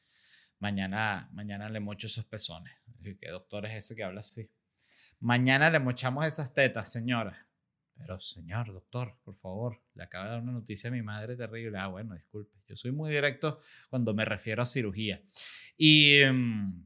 mañana, 0.60 1.30
mañana 1.34 1.69
le 1.69 1.80
mocho 1.80 2.08
esos 2.08 2.25
pezones. 2.25 2.73
¿Qué 3.04 3.30
doctor 3.30 3.65
es 3.65 3.73
ese 3.73 3.95
que 3.95 4.04
habla 4.04 4.21
así? 4.21 4.49
Mañana 5.19 5.69
le 5.69 5.80
mochamos 5.80 6.25
esas 6.25 6.54
tetas, 6.54 6.91
señora. 6.91 7.45
Pero, 7.98 8.20
señor, 8.20 8.72
doctor, 8.74 9.18
por 9.24 9.36
favor, 9.38 9.82
le 9.94 10.04
acaba 10.04 10.26
de 10.26 10.32
dar 10.32 10.42
una 10.42 10.52
noticia 10.52 10.90
a 10.90 10.94
mi 10.94 11.02
madre 11.02 11.36
terrible. 11.36 11.78
Ah, 11.78 11.88
bueno, 11.88 12.14
disculpe. 12.14 12.58
Yo 12.68 12.76
soy 12.76 12.92
muy 12.92 13.12
directo 13.12 13.60
cuando 13.90 14.14
me 14.14 14.26
refiero 14.26 14.62
a 14.62 14.66
cirugía. 14.66 15.22
Y, 15.78 16.22
mm, 16.32 16.86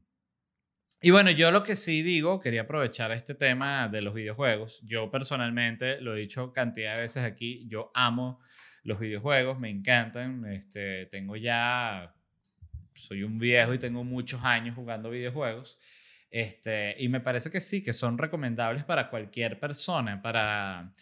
y 1.02 1.10
bueno, 1.10 1.30
yo 1.30 1.50
lo 1.50 1.62
que 1.62 1.76
sí 1.76 2.02
digo, 2.02 2.40
quería 2.40 2.62
aprovechar 2.62 3.10
este 3.12 3.34
tema 3.34 3.88
de 3.88 4.02
los 4.02 4.12
videojuegos. 4.12 4.82
Yo 4.84 5.10
personalmente, 5.10 6.00
lo 6.00 6.14
he 6.14 6.20
dicho 6.20 6.52
cantidad 6.52 6.94
de 6.94 7.02
veces 7.02 7.24
aquí, 7.24 7.66
yo 7.68 7.90
amo 7.94 8.38
los 8.82 9.00
videojuegos, 9.00 9.58
me 9.58 9.70
encantan. 9.70 10.44
Este, 10.46 11.06
tengo 11.06 11.36
ya, 11.36 12.14
soy 12.94 13.22
un 13.22 13.38
viejo 13.38 13.72
y 13.72 13.78
tengo 13.78 14.04
muchos 14.04 14.42
años 14.44 14.74
jugando 14.74 15.10
videojuegos. 15.10 15.78
Este, 16.30 16.94
y 16.98 17.08
me 17.08 17.20
parece 17.20 17.50
que 17.50 17.60
sí, 17.60 17.82
que 17.82 17.92
son 17.92 18.16
recomendables 18.16 18.84
para 18.84 19.10
cualquier 19.10 19.58
persona, 19.58 20.22
para 20.22 20.94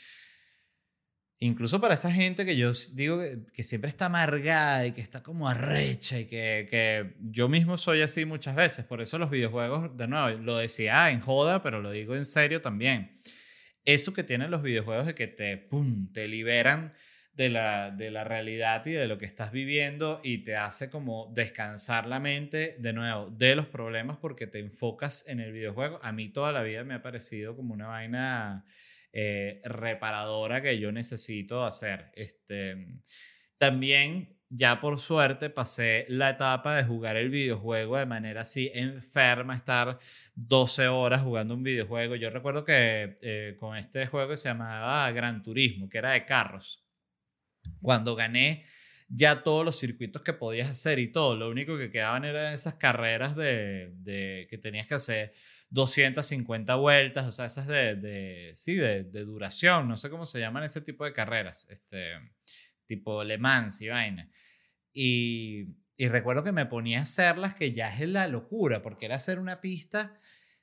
incluso 1.41 1.81
para 1.81 1.95
esa 1.95 2.11
gente 2.11 2.45
que 2.45 2.57
yo 2.57 2.73
digo 2.95 3.21
que, 3.53 3.63
siempre 3.63 3.89
está 3.89 4.07
amargada 4.07 4.87
y 4.87 4.93
que 4.93 5.01
está 5.01 5.23
como 5.23 5.49
arrecha 5.49 6.19
y 6.19 6.25
que, 6.25 6.67
que, 6.71 7.15
yo 7.21 7.49
mismo 7.49 7.77
soy 7.77 8.01
así 8.01 8.25
muchas 8.25 8.57
veces. 8.57 8.87
Por 8.87 9.01
eso 9.03 9.19
los 9.19 9.31
videojuegos, 9.31 9.97
de 9.97 10.09
nuevo, 10.09 10.31
lo 10.43 10.57
decía 10.57 11.11
en 11.11 11.21
joda, 11.21 11.63
pero 11.63 11.81
lo 11.81 11.93
digo 11.93 12.17
en 12.17 12.25
serio 12.25 12.61
también. 12.61 13.19
Eso 13.85 14.13
que 14.13 14.25
tienen 14.25 14.51
los 14.51 14.63
videojuegos 14.63 15.07
de 15.07 15.15
que 15.15 15.29
te, 15.29 15.57
pum, 15.59 16.11
te 16.13 16.27
liberan 16.27 16.95
de 17.39 17.51
la, 17.51 17.93
de 17.93 18.11
la 18.11 18.25
realidad 18.25 18.85
y 18.85 18.91
de 18.91 19.07
lo 19.07 19.17
que 19.17 19.25
estás 19.25 19.53
viviendo 19.53 20.21
y 20.25 20.39
te 20.39 20.57
hace 20.57 20.91
como 20.91 21.31
descansar 21.33 22.09
la 22.09 22.19
mente 22.19 22.75
de 22.81 22.93
nuevo 22.93 23.31
de 23.31 23.55
los 23.55 23.67
problemas 23.67 24.17
porque 24.17 24.49
te 24.49 24.59
enfocas 24.59 25.25
en 25.29 25.39
el 25.39 25.53
videojuego. 25.53 26.01
A 26.03 26.11
mí 26.11 26.31
toda 26.31 26.51
la 26.51 26.65
vida 26.65 26.83
me 26.83 26.95
ha 26.95 27.03
parecido 27.03 27.55
como 27.55 27.75
una 27.75 27.87
vaina 27.87 28.65
eh, 29.13 29.61
reparadora 29.63 30.61
que 30.61 30.81
yo 30.81 30.91
necesito 30.91 31.65
hacer. 31.65 32.11
Este, 32.17 32.89
también 33.57 34.37
ya 34.49 34.81
por 34.81 34.99
suerte 34.99 35.49
pasé 35.49 36.07
la 36.09 36.31
etapa 36.31 36.75
de 36.75 36.83
jugar 36.83 37.17
el 37.17 37.31
videojuego 37.31 37.99
de 37.99 38.07
manera 38.07 38.41
así 38.41 38.69
enferma, 38.75 39.55
estar 39.55 40.01
12 40.35 40.89
horas 40.89 41.23
jugando 41.23 41.55
un 41.55 41.63
videojuego. 41.63 42.17
Yo 42.17 42.31
recuerdo 42.31 42.65
que 42.65 43.15
eh, 43.23 43.55
con 43.61 43.77
este 43.77 44.09
juego 44.09 44.31
que 44.31 44.37
se 44.37 44.49
llamaba 44.49 45.09
Gran 45.13 45.41
Turismo, 45.45 45.89
que 45.89 45.99
era 45.99 46.11
de 46.11 46.25
carros, 46.25 46.88
cuando 47.81 48.15
gané 48.15 48.65
ya 49.09 49.43
todos 49.43 49.65
los 49.65 49.79
circuitos 49.79 50.23
que 50.23 50.35
podías 50.35 50.69
hacer 50.69 50.99
y 50.99 51.11
todo, 51.11 51.35
lo 51.35 51.49
único 51.49 51.79
que 51.79 51.91
quedaban 51.91 52.25
eran 52.25 52.53
esas 52.53 52.75
carreras 52.75 53.35
de, 53.37 53.93
de 53.97 54.47
que 54.51 54.59
tenías 54.59 54.87
que 54.87 54.95
hacer 54.95 55.33
250 55.71 56.75
vueltas, 56.77 57.27
o 57.27 57.33
sea, 57.33 57.47
esas 57.47 57.67
de, 57.67 57.97
de 57.97 58.51
sí, 58.55 58.75
de, 58.75 59.05
de, 59.05 59.25
duración, 59.25 59.89
no 59.89 59.97
sé 59.97 60.11
cómo 60.11 60.27
se 60.27 60.41
llaman 60.41 60.65
ese 60.65 60.81
tipo 60.81 61.05
de 61.05 61.13
carreras, 61.13 61.69
este, 61.71 62.13
tipo 62.87 63.25
Le 63.25 63.39
Mans 63.39 63.81
y 63.81 63.89
vaina. 63.89 64.31
Y, 64.93 65.69
y 65.97 66.09
recuerdo 66.09 66.45
que 66.45 66.53
me 66.53 66.67
ponía 66.67 67.01
a 67.01 67.03
hacerlas, 67.03 67.55
que 67.55 67.73
ya 67.73 67.95
es 67.95 68.09
la 68.09 68.29
locura, 68.29 68.83
porque 68.83 69.07
era 69.07 69.17
hacer 69.17 69.39
una 69.39 69.61
pista 69.61 70.15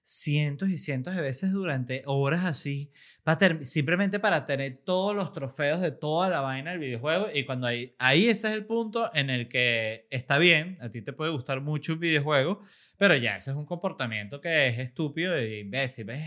cientos 0.07 0.69
y 0.69 0.77
cientos 0.77 1.15
de 1.15 1.21
veces 1.21 1.51
durante 1.51 2.03
horas 2.05 2.45
así, 2.45 2.91
para 3.23 3.65
simplemente 3.65 4.19
para 4.19 4.45
tener 4.45 4.77
todos 4.77 5.15
los 5.15 5.33
trofeos 5.33 5.81
de 5.81 5.91
toda 5.91 6.29
la 6.29 6.41
vaina 6.41 6.69
del 6.69 6.79
videojuego. 6.79 7.27
Y 7.33 7.43
cuando 7.43 7.65
hay, 7.65 7.95
ahí 7.97 8.27
ese 8.27 8.49
es 8.49 8.53
el 8.53 8.67
punto 8.67 9.09
en 9.15 9.31
el 9.31 9.47
que 9.47 10.07
está 10.11 10.37
bien, 10.37 10.77
a 10.79 10.89
ti 10.89 11.01
te 11.01 11.11
puede 11.11 11.31
gustar 11.31 11.59
mucho 11.61 11.93
un 11.93 11.99
videojuego, 11.99 12.61
pero 12.97 13.15
ya 13.15 13.35
ese 13.35 13.49
es 13.49 13.57
un 13.57 13.65
comportamiento 13.65 14.39
que 14.39 14.67
es 14.67 14.77
estúpido 14.77 15.41
y 15.41 15.61
imbécil. 15.61 16.05
Ves 16.05 16.21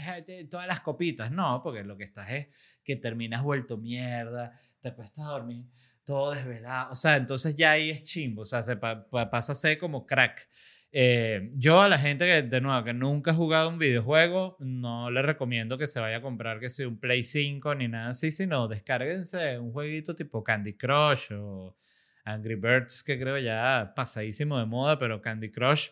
todas 0.50 0.66
las 0.66 0.80
copitas, 0.80 1.30
no, 1.30 1.60
porque 1.62 1.84
lo 1.84 1.96
que 1.96 2.04
estás 2.04 2.30
es 2.32 2.48
que 2.82 2.96
terminas 2.96 3.44
vuelto 3.44 3.76
mierda, 3.76 4.52
te 4.80 4.92
cuesta 4.92 5.22
dormir 5.22 5.66
todo 6.02 6.32
desvelado. 6.32 6.92
O 6.92 6.96
sea, 6.96 7.14
entonces 7.16 7.54
ya 7.56 7.72
ahí 7.72 7.90
es 7.90 8.02
chimbo, 8.02 8.42
o 8.42 8.44
sea, 8.44 8.64
se 8.64 8.76
pasa 8.76 9.52
a 9.52 9.54
ser 9.54 9.78
como 9.78 10.04
crack. 10.04 10.48
Eh, 10.90 11.50
yo 11.54 11.82
a 11.82 11.88
la 11.88 11.98
gente 11.98 12.24
que, 12.24 12.42
de 12.42 12.60
nuevo, 12.60 12.82
que 12.82 12.94
nunca 12.94 13.32
ha 13.32 13.34
jugado 13.34 13.68
un 13.68 13.78
videojuego, 13.78 14.56
no 14.60 15.10
le 15.10 15.20
recomiendo 15.22 15.76
que 15.76 15.86
se 15.86 16.00
vaya 16.00 16.18
a 16.18 16.22
comprar 16.22 16.60
que 16.60 16.70
sea 16.70 16.88
un 16.88 16.98
Play 16.98 17.24
5 17.24 17.74
ni 17.74 17.88
nada 17.88 18.10
así, 18.10 18.30
sino 18.30 18.68
descárguense 18.68 19.58
un 19.58 19.72
jueguito 19.72 20.14
tipo 20.14 20.42
Candy 20.42 20.74
Crush 20.74 21.32
o 21.32 21.76
Angry 22.24 22.54
Birds, 22.54 23.02
que 23.02 23.18
creo 23.18 23.38
ya 23.38 23.92
pasadísimo 23.94 24.58
de 24.58 24.64
moda, 24.66 24.98
pero 24.98 25.20
Candy 25.20 25.50
Crush, 25.50 25.88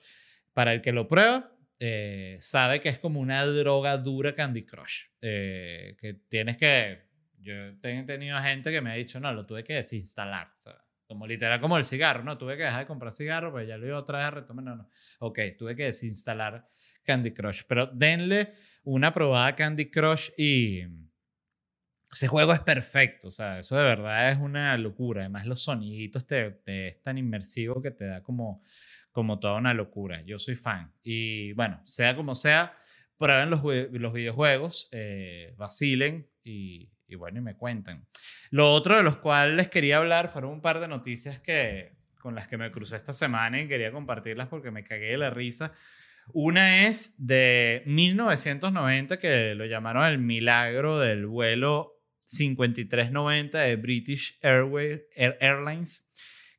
para 0.55 0.73
el 0.73 0.81
que 0.81 0.93
lo 0.93 1.07
prueba, 1.09 1.53
eh, 1.79 2.39
sabe 2.41 2.81
que 2.81 2.89
es 2.89 2.99
como 2.99 3.21
una 3.21 3.45
droga 3.45 3.99
dura 3.99 4.33
Candy 4.33 4.65
Crush, 4.65 5.05
eh, 5.21 5.95
que 5.99 6.15
tienes 6.29 6.57
que... 6.57 7.05
Yo 7.39 7.53
he 7.55 8.03
tenido 8.05 8.39
gente 8.39 8.73
que 8.73 8.81
me 8.81 8.91
ha 8.91 8.95
dicho, 8.95 9.21
no, 9.21 9.33
lo 9.33 9.47
tuve 9.47 9.63
que 9.63 9.75
desinstalar. 9.75 10.49
¿sabes? 10.59 10.86
Como 11.07 11.27
literal, 11.27 11.61
como 11.61 11.77
el 11.77 11.85
cigarro, 11.85 12.25
¿no? 12.25 12.37
Tuve 12.37 12.57
que 12.57 12.65
dejar 12.65 12.81
de 12.81 12.87
comprar 12.87 13.13
cigarro, 13.13 13.53
pues 13.53 13.69
ya 13.69 13.77
lo 13.77 13.87
iba 13.87 13.99
otra 13.99 14.19
vez 14.19 14.27
a 14.27 14.31
retomar. 14.33 14.65
No, 14.65 14.77
no. 14.77 14.89
Ok, 15.21 15.39
tuve 15.57 15.77
que 15.77 15.85
desinstalar 15.85 16.67
Candy 17.05 17.33
Crush. 17.33 17.63
Pero 17.69 17.87
denle 17.87 18.53
una 18.85 19.15
probada 19.15 19.55
Candy 19.55 19.89
Crush 19.89 20.31
y 20.37 20.83
ese 22.13 22.29
juego 22.29 22.53
es 22.53 22.61
perfecto. 22.61 23.29
O 23.29 23.31
sea, 23.31 23.61
eso 23.61 23.77
de 23.77 23.85
verdad 23.85 24.31
es 24.31 24.39
una 24.39 24.77
locura. 24.79 25.23
Además, 25.23 25.47
los 25.47 25.63
soniditos 25.63 26.27
te, 26.27 26.51
te 26.51 26.89
es 26.89 27.03
tan 27.03 27.19
inmersivo 27.19 27.81
que 27.81 27.93
te 27.93 28.07
da 28.07 28.23
como, 28.23 28.63
como 29.13 29.39
toda 29.39 29.57
una 29.57 29.75
locura. 29.75 30.23
Yo 30.23 30.39
soy 30.39 30.57
fan. 30.57 30.93
Y 31.03 31.53
bueno, 31.53 31.81
sea 31.85 32.17
como 32.17 32.35
sea, 32.35 32.77
prueben 33.17 33.51
los, 33.51 33.63
los 33.93 34.13
videojuegos, 34.13 34.89
eh, 34.93 35.55
vacilen 35.57 36.29
y, 36.43 36.91
y 37.09 37.15
bueno, 37.15 37.39
y 37.39 37.43
me 37.43 37.57
cuentan. 37.57 38.07
Lo 38.51 38.73
otro 38.73 38.97
de 38.97 39.03
los 39.03 39.17
cuales 39.17 39.57
les 39.57 39.69
quería 39.69 39.99
hablar 39.99 40.29
fueron 40.29 40.53
un 40.53 40.61
par 40.61 40.81
de 40.81 40.89
noticias 40.89 41.41
que, 41.41 41.97
con 42.21 42.35
las 42.35 42.49
que 42.49 42.57
me 42.57 42.71
crucé 42.71 42.97
esta 42.97 43.13
semana 43.13 43.61
y 43.61 43.69
quería 43.69 43.93
compartirlas 43.93 44.49
porque 44.49 44.71
me 44.71 44.85
cagué 44.85 45.11
de 45.11 45.19
la 45.19 45.31
risa. 45.31 45.73
Una 46.33 46.87
es 46.87 47.15
de 47.25 47.83
1990 47.87 49.17
que 49.19 49.55
lo 49.55 49.65
llamaron 49.67 50.05
el 50.05 50.19
milagro 50.19 50.99
del 50.99 51.27
vuelo 51.27 51.93
5390 52.25 53.61
de 53.61 53.77
British 53.77 54.39
Airways, 54.43 55.03
Airlines 55.15 56.11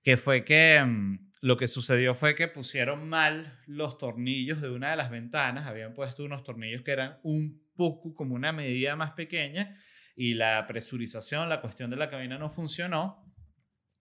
que 0.08 0.16
fue 0.16 0.46
que 0.46 0.82
mm, 0.82 1.32
lo 1.42 1.58
que 1.58 1.68
sucedió 1.68 2.16
fue 2.16 2.34
que 2.34 2.48
pusieron 2.48 3.10
mal 3.10 3.60
los 3.68 3.98
tornillos 3.98 4.62
de 4.62 4.70
una 4.70 4.92
de 4.92 4.96
las 4.96 5.10
ventanas, 5.10 5.68
habían 5.68 5.94
puesto 5.94 6.24
unos 6.24 6.44
tornillos 6.44 6.82
que 6.82 6.92
eran 6.92 7.20
un 7.24 7.62
poco 7.76 8.14
como 8.14 8.34
una 8.34 8.54
medida 8.54 8.96
más 8.96 9.12
pequeña 9.12 9.76
y 10.18 10.34
la 10.34 10.66
presurización, 10.68 11.48
la 11.48 11.62
cuestión 11.62 11.92
de 11.92 11.96
la 11.96 12.10
cabina 12.10 12.40
no 12.40 12.50
funcionó. 12.50 13.24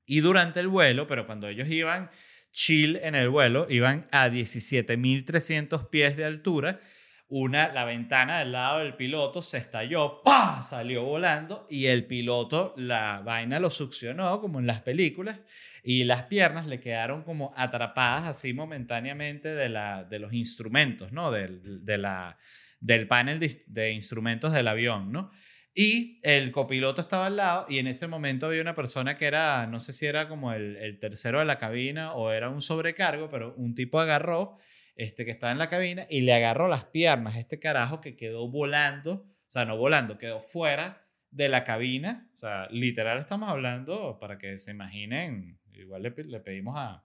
Y 0.06 0.20
durante 0.20 0.60
el 0.60 0.68
vuelo, 0.68 1.06
pero 1.06 1.26
cuando 1.26 1.46
ellos 1.46 1.68
iban 1.68 2.10
chill 2.52 2.96
en 3.02 3.14
el 3.14 3.28
vuelo, 3.28 3.66
iban 3.68 4.08
a 4.10 4.28
17.300 4.28 5.90
pies 5.90 6.16
de 6.16 6.24
altura, 6.24 6.80
una, 7.28 7.68
la 7.68 7.84
ventana 7.84 8.38
del 8.38 8.52
lado 8.52 8.78
del 8.78 8.94
piloto 8.94 9.42
se 9.42 9.58
estalló, 9.58 10.22
¡pah! 10.24 10.62
salió 10.62 11.02
volando 11.02 11.66
y 11.68 11.86
el 11.86 12.06
piloto, 12.06 12.72
la 12.78 13.20
vaina 13.22 13.60
lo 13.60 13.68
succionó 13.68 14.40
como 14.40 14.58
en 14.58 14.66
las 14.66 14.80
películas 14.80 15.40
y 15.82 16.04
las 16.04 16.22
piernas 16.24 16.66
le 16.66 16.80
quedaron 16.80 17.24
como 17.24 17.52
atrapadas 17.56 18.28
así 18.28 18.54
momentáneamente 18.54 19.48
de, 19.48 19.68
la, 19.68 20.04
de 20.04 20.18
los 20.18 20.32
instrumentos, 20.32 21.12
¿no? 21.12 21.30
Del, 21.30 21.84
de 21.84 21.98
la, 21.98 22.38
del 22.80 23.06
panel 23.06 23.38
de, 23.38 23.64
de 23.66 23.90
instrumentos 23.90 24.52
del 24.52 24.68
avión, 24.68 25.12
¿no? 25.12 25.30
Y 25.78 26.18
el 26.22 26.52
copiloto 26.52 27.02
estaba 27.02 27.26
al 27.26 27.36
lado 27.36 27.66
y 27.68 27.78
en 27.78 27.86
ese 27.86 28.06
momento 28.08 28.46
había 28.46 28.62
una 28.62 28.74
persona 28.74 29.18
que 29.18 29.26
era, 29.26 29.66
no 29.66 29.78
sé 29.78 29.92
si 29.92 30.06
era 30.06 30.26
como 30.26 30.54
el, 30.54 30.76
el, 30.76 30.98
tercero 30.98 31.38
de 31.38 31.44
la 31.44 31.58
cabina 31.58 32.14
o 32.14 32.32
era 32.32 32.48
un 32.48 32.62
sobrecargo, 32.62 33.28
pero 33.28 33.54
un 33.58 33.74
tipo 33.74 34.00
agarró, 34.00 34.56
este 34.94 35.26
que 35.26 35.30
estaba 35.30 35.52
en 35.52 35.58
la 35.58 35.66
cabina 35.66 36.06
y 36.08 36.22
le 36.22 36.32
agarró 36.32 36.66
las 36.66 36.86
piernas 36.86 37.36
a 37.36 37.40
este 37.40 37.58
carajo 37.58 38.00
que 38.00 38.16
quedó 38.16 38.48
volando, 38.48 39.12
o 39.12 39.50
sea, 39.50 39.66
no 39.66 39.76
volando, 39.76 40.16
quedó 40.16 40.40
fuera 40.40 41.06
de 41.30 41.50
la 41.50 41.62
cabina. 41.62 42.30
O 42.34 42.38
sea, 42.38 42.68
literal 42.70 43.18
estamos 43.18 43.50
hablando, 43.50 44.18
para 44.18 44.38
que 44.38 44.56
se 44.56 44.70
imaginen, 44.70 45.58
igual 45.74 46.02
le, 46.02 46.14
le 46.24 46.40
pedimos 46.40 46.78
a, 46.78 47.04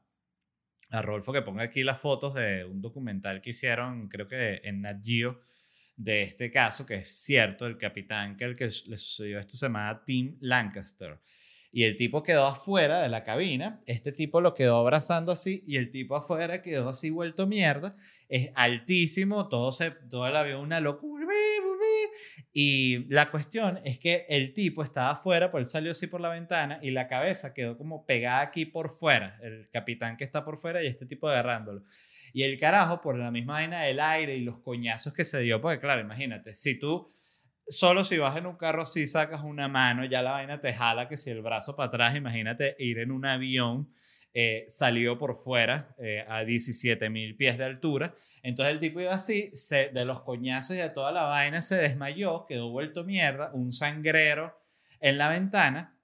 a 0.92 1.02
Rolfo 1.02 1.34
que 1.34 1.42
ponga 1.42 1.64
aquí 1.64 1.84
las 1.84 2.00
fotos 2.00 2.34
de 2.34 2.64
un 2.64 2.82
documental 2.82 3.42
que 3.42 3.50
hicieron, 3.50 4.08
creo 4.08 4.28
que 4.28 4.62
en 4.64 4.82
Nat 4.82 5.04
Geo, 5.04 5.40
de 6.04 6.24
este 6.24 6.50
caso, 6.50 6.86
que 6.86 6.96
es 6.96 7.12
cierto, 7.12 7.68
el 7.68 7.78
capitán 7.78 8.36
que 8.36 8.46
el 8.46 8.56
que 8.56 8.66
le 8.88 8.98
sucedió 8.98 9.40
esto 9.40 9.56
se 9.56 9.68
llama 9.68 10.02
Tim 10.06 10.36
Lancaster. 10.40 11.20
Y 11.72 11.84
el 11.84 11.96
tipo 11.96 12.22
quedó 12.22 12.48
afuera 12.48 13.02
de 13.02 13.08
la 13.08 13.24
cabina, 13.24 13.82
este 13.86 14.12
tipo 14.12 14.42
lo 14.42 14.54
quedó 14.54 14.78
abrazando 14.78 15.32
así 15.32 15.64
y 15.66 15.78
el 15.78 15.90
tipo 15.90 16.18
afuera 16.18 16.62
quedó 16.62 16.90
así 16.90 17.10
vuelto 17.12 17.48
mierda, 17.48 17.96
es 18.28 18.52
altísimo, 18.56 19.48
todo, 19.48 19.72
se, 19.72 19.92
todo 19.92 20.28
el 20.28 20.36
avión 20.36 20.62
una 20.62 20.82
locura. 20.82 21.22
Y 22.54 23.06
la 23.14 23.32
cuestión 23.32 23.80
es 23.86 23.98
que 24.00 24.26
el 24.28 24.54
tipo 24.54 24.84
estaba 24.84 25.12
afuera, 25.12 25.52
pues 25.52 25.62
él 25.62 25.72
salió 25.72 25.92
así 25.94 26.08
por 26.08 26.20
la 26.20 26.30
ventana 26.30 26.80
y 26.82 26.92
la 26.92 27.08
cabeza 27.08 27.54
quedó 27.54 27.78
como 27.78 28.06
pegada 28.06 28.42
aquí 28.42 28.66
por 28.66 28.90
fuera, 28.90 29.40
el 29.42 29.70
capitán 29.70 30.18
que 30.18 30.24
está 30.24 30.44
por 30.44 30.58
fuera 30.58 30.84
y 30.84 30.88
este 30.88 31.06
tipo 31.06 31.30
agarrándolo. 31.30 31.84
Y 32.34 32.44
el 32.44 32.60
carajo, 32.60 33.02
por 33.02 33.18
la 33.18 33.32
misma 33.32 33.54
vaina 33.54 33.82
del 33.84 34.00
aire 34.00 34.36
y 34.36 34.42
los 34.42 34.60
coñazos 34.60 35.14
que 35.14 35.26
se 35.26 35.40
dio, 35.40 35.62
porque 35.62 35.80
claro, 35.80 36.02
imagínate, 36.02 36.54
si 36.54 36.80
tú 36.80 37.10
solo 37.68 38.04
si 38.04 38.18
vas 38.18 38.36
en 38.38 38.46
un 38.46 38.56
carro 38.56 38.86
si 38.86 39.08
sacas 39.08 39.42
una 39.44 39.68
mano, 39.68 40.06
ya 40.06 40.22
la 40.22 40.32
vaina 40.32 40.60
te 40.60 40.74
jala 40.74 41.08
que 41.08 41.18
si 41.18 41.30
el 41.30 41.42
brazo 41.42 41.76
para 41.76 41.88
atrás, 41.88 42.16
imagínate 42.16 42.76
ir 42.80 43.00
en 43.00 43.12
un 43.12 43.26
avión. 43.26 43.94
Eh, 44.34 44.64
salió 44.66 45.18
por 45.18 45.36
fuera 45.36 45.94
eh, 45.98 46.24
a 46.26 46.46
17 46.46 47.10
mil 47.10 47.36
pies 47.36 47.58
de 47.58 47.66
altura. 47.66 48.14
Entonces 48.44 48.74
el 48.74 48.80
tipo 48.80 49.02
iba 49.02 49.14
así, 49.14 49.50
se, 49.52 49.90
de 49.90 50.06
los 50.06 50.22
coñazos 50.22 50.78
y 50.78 50.80
de 50.80 50.90
toda 50.90 51.12
la 51.12 51.24
vaina 51.24 51.62
se 51.62 51.76
desmayó, 51.76 52.46
quedó 52.46 52.70
vuelto 52.70 53.04
mierda, 53.04 53.52
un 53.54 53.74
sangrero 53.74 54.58
en 55.02 55.18
la 55.18 55.28
ventana. 55.28 55.98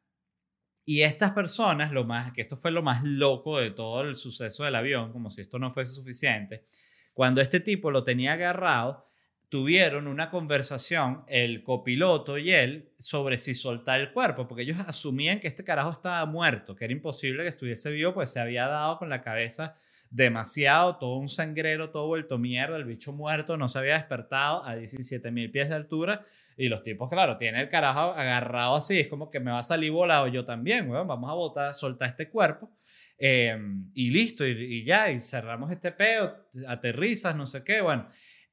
Y 0.89 1.01
estas 1.01 1.31
personas, 1.31 1.91
lo 1.91 2.05
más, 2.05 2.31
que 2.31 2.39
esto 2.39 2.55
fue 2.55 2.71
lo 2.71 2.81
más 2.81 3.03
loco 3.03 3.59
de 3.59 3.71
todo 3.71 4.03
el 4.03 4.15
suceso 4.15 4.63
del 4.63 4.73
avión, 4.73 5.11
como 5.11 5.29
si 5.29 5.41
esto 5.41 5.59
no 5.59 5.69
fuese 5.69 5.91
suficiente, 5.91 6.65
cuando 7.13 7.41
este 7.41 7.59
tipo 7.59 7.91
lo 7.91 8.05
tenía 8.05 8.31
agarrado, 8.31 9.03
tuvieron 9.49 10.07
una 10.07 10.29
conversación 10.29 11.25
el 11.27 11.61
copiloto 11.61 12.38
y 12.38 12.53
él 12.53 12.93
sobre 12.97 13.38
si 13.38 13.53
soltar 13.53 13.99
el 13.99 14.13
cuerpo, 14.13 14.47
porque 14.47 14.63
ellos 14.63 14.79
asumían 14.79 15.41
que 15.41 15.49
este 15.49 15.65
carajo 15.65 15.91
estaba 15.91 16.25
muerto, 16.25 16.73
que 16.73 16.85
era 16.85 16.93
imposible 16.93 17.43
que 17.43 17.49
estuviese 17.49 17.91
vivo, 17.91 18.13
pues 18.13 18.29
se 18.29 18.39
había 18.39 18.65
dado 18.67 18.97
con 18.97 19.09
la 19.09 19.19
cabeza 19.19 19.75
demasiado, 20.10 20.97
todo 20.97 21.18
un 21.18 21.30
sangrero, 21.30 21.89
todo 21.89 22.08
vuelto 22.08 22.38
mierda, 22.38 22.78
el 22.78 22.86
bicho 22.86 23.14
muerto, 23.14 23.58
no 23.58 23.68
se 23.68 23.80
había 23.80 23.93
despertado 23.95 24.66
a 24.66 24.76
17 24.76 25.32
mil 25.32 25.51
pies 25.51 25.70
de 25.70 25.76
altura 25.76 26.24
y 26.55 26.70
los 26.70 26.84
tipos, 26.84 27.10
claro, 27.10 27.38
tienen 27.38 27.62
el 27.62 27.68
carajo 27.68 28.12
agarrado 28.12 28.76
así, 28.76 28.99
es 28.99 29.08
como 29.08 29.30
que 29.30 29.39
me 29.39 29.51
va 29.51 29.60
a 29.60 29.64
salir 29.64 29.91
volado 29.91 30.28
yo 30.28 30.45
también, 30.45 30.89
vamos 30.89 31.30
a 31.30 31.34
botar, 31.34 31.74
soltar 31.74 32.10
este 32.10 32.30
cuerpo. 32.30 32.72
Em, 33.20 33.89
y 33.95 34.12
listo, 34.12 34.45
y, 34.45 34.51
y, 34.51 34.84
ya, 34.86 35.12
y 35.12 35.22
cerramos 35.22 35.72
este 35.72 35.91
peo, 35.91 36.47
aterrizas, 36.68 37.36
no 37.36 37.47
sé 37.47 37.64
qué, 37.64 37.82
bueno, 37.82 38.08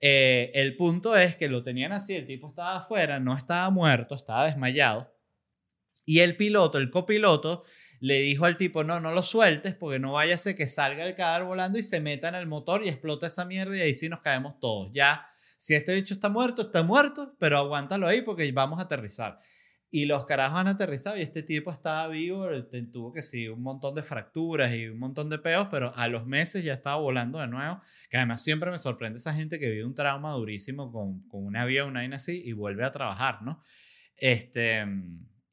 eh, 0.07 0.51
el 0.55 0.77
punto 0.77 1.17
es 1.17 1.35
que 1.35 1.49
lo 1.49 1.63
tenían 1.63 1.93
así, 1.93 2.15
el 2.15 2.27
tipo 2.27 2.49
estaba 2.49 2.77
afuera, 2.77 3.21
no 3.21 3.35
estaba 3.35 3.71
muerto, 3.71 4.15
estaba 4.15 4.45
desmayado. 4.45 5.14
Y 6.05 6.21
el 6.21 6.37
piloto, 6.37 6.79
el 6.79 6.91
copiloto, 6.91 7.65
le 8.01 8.21
dijo 8.21 8.45
al 8.45 8.57
tipo, 8.57 8.85
no, 8.85 9.01
no 9.01 9.13
lo 9.13 9.23
sueltes 9.23 9.75
porque 9.75 9.99
no 9.99 10.13
vaya 10.13 10.35
a 10.35 10.39
ser 10.39 10.55
que 10.55 10.67
salga 10.67 11.05
el 11.05 11.15
cadáver 11.15 11.47
volando 11.47 11.79
y 11.79 11.83
se 11.83 12.01
meta 12.01 12.29
en 12.29 12.35
el 12.35 12.47
motor 12.47 12.85
y 12.85 12.89
explota 12.89 13.27
esa 13.27 13.45
mierda 13.47 13.77
y 13.77 13.81
ahí 13.81 13.95
sí 13.95 14.09
nos 14.09 14.21
caemos 14.21 14.59
todos. 14.61 14.91
Ya, 14.93 15.27
si 15.57 15.75
este 15.75 15.95
bicho 15.95 16.13
está 16.13 16.29
muerto, 16.29 16.63
está 16.63 16.83
muerto, 16.83 17.35
pero 17.39 17.57
aguántalo 17.57 18.07
ahí 18.07 18.21
porque 18.21 18.51
vamos 18.53 18.79
a 18.79 18.83
aterrizar. 18.83 19.39
Y 19.91 20.07
los 20.07 20.27
carajos 20.27 20.59
han 20.59 20.69
aterrizado 20.69 21.17
y 21.17 21.23
este 21.23 21.43
tipo 21.45 21.71
estaba 21.71 22.09
vivo, 22.09 22.47
tuvo 22.93 23.13
que 23.13 23.23
sí, 23.23 23.49
un 23.49 23.63
montón 23.63 23.95
de 23.95 24.03
fracturas 24.03 24.75
y 24.75 24.89
un 24.89 24.99
montón 24.99 25.31
de 25.31 25.39
peos, 25.39 25.69
pero 25.71 25.95
a 25.95 26.09
los 26.09 26.27
meses 26.27 26.65
ya 26.65 26.73
estaba 26.73 26.97
volando 26.97 27.39
de 27.39 27.47
nuevo. 27.47 27.81
Que 28.11 28.17
además 28.17 28.43
siempre 28.43 28.71
me 28.71 28.79
sorprende 28.79 29.19
esa 29.19 29.33
gente 29.33 29.59
que 29.59 29.71
vive 29.71 29.85
un 29.85 29.95
trauma 29.95 30.33
durísimo 30.33 30.91
con, 30.91 31.27
con 31.29 31.47
una 31.47 31.65
vida, 31.65 31.85
una 31.85 32.01
vaina 32.01 32.17
así 32.17 32.43
y 32.45 32.53
vuelve 32.53 32.85
a 32.85 32.91
trabajar, 32.91 33.43
¿no? 33.43 33.63
Este, 34.17 34.85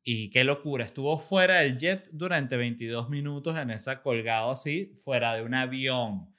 y 0.04 0.30
qué 0.30 0.44
locura, 0.44 0.84
estuvo 0.84 1.18
fuera 1.20 1.60
del 1.60 1.78
jet 1.78 2.10
durante 2.12 2.58
22 2.58 3.10
minutos 3.10 3.58
en 3.58 3.70
esa 3.70 4.02
colgado 4.02 4.52
así, 4.52 4.94
fuera 4.98 5.36
de 5.36 5.44
un 5.44 5.54
avión. 5.54 6.32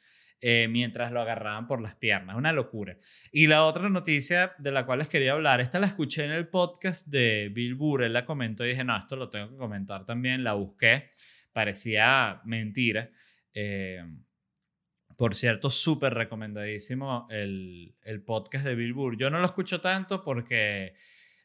Eh, 0.45 0.67
mientras 0.69 1.13
lo 1.13 1.21
agarraban 1.21 1.69
por 1.69 1.81
las 1.81 1.95
piernas. 1.95 2.35
Una 2.35 2.53
locura. 2.53 2.97
Y 3.31 3.47
la 3.47 3.65
otra 3.65 3.89
noticia 3.89 4.53
de 4.59 4.73
la 4.73 4.85
cual 4.85 4.99
les 4.99 5.09
quería 5.09 5.35
hablar, 5.35 5.61
esta 5.61 5.79
la 5.79 5.87
escuché 5.87 6.25
en 6.25 6.33
el 6.33 6.49
podcast 6.49 7.07
de 7.07 7.49
Bill 7.55 7.77
Burr, 7.77 8.03
él 8.03 8.13
la 8.13 8.27
comentó 8.27 8.65
y 8.65 8.71
dije, 8.71 8.83
no, 8.83 8.97
esto 8.97 9.15
lo 9.15 9.31
tengo 9.31 9.51
que 9.51 9.57
comentar 9.57 10.05
también, 10.05 10.43
la 10.43 10.55
busqué, 10.55 11.11
parecía 11.53 12.41
mentira. 12.45 13.09
Eh, 13.55 14.03
por 15.17 15.37
cierto, 15.37 15.71
súper 15.71 16.13
recomendadísimo 16.15 17.29
el, 17.31 17.95
el 18.03 18.25
podcast 18.25 18.67
de 18.67 18.75
Bill 18.75 18.95
Burr. 18.95 19.17
Yo 19.17 19.31
no 19.31 19.39
lo 19.39 19.47
escucho 19.47 19.81
tanto 19.81 20.25
porque 20.25 20.95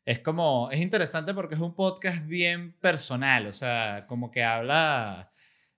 es 0.07 0.19
como, 0.19 0.69
es 0.71 0.79
interesante 0.79 1.33
porque 1.33 1.55
es 1.55 1.59
un 1.59 1.75
podcast 1.75 2.25
bien 2.25 2.71
personal, 2.79 3.45
o 3.47 3.51
sea, 3.51 4.05
como 4.07 4.31
que 4.31 4.41
habla 4.41 5.33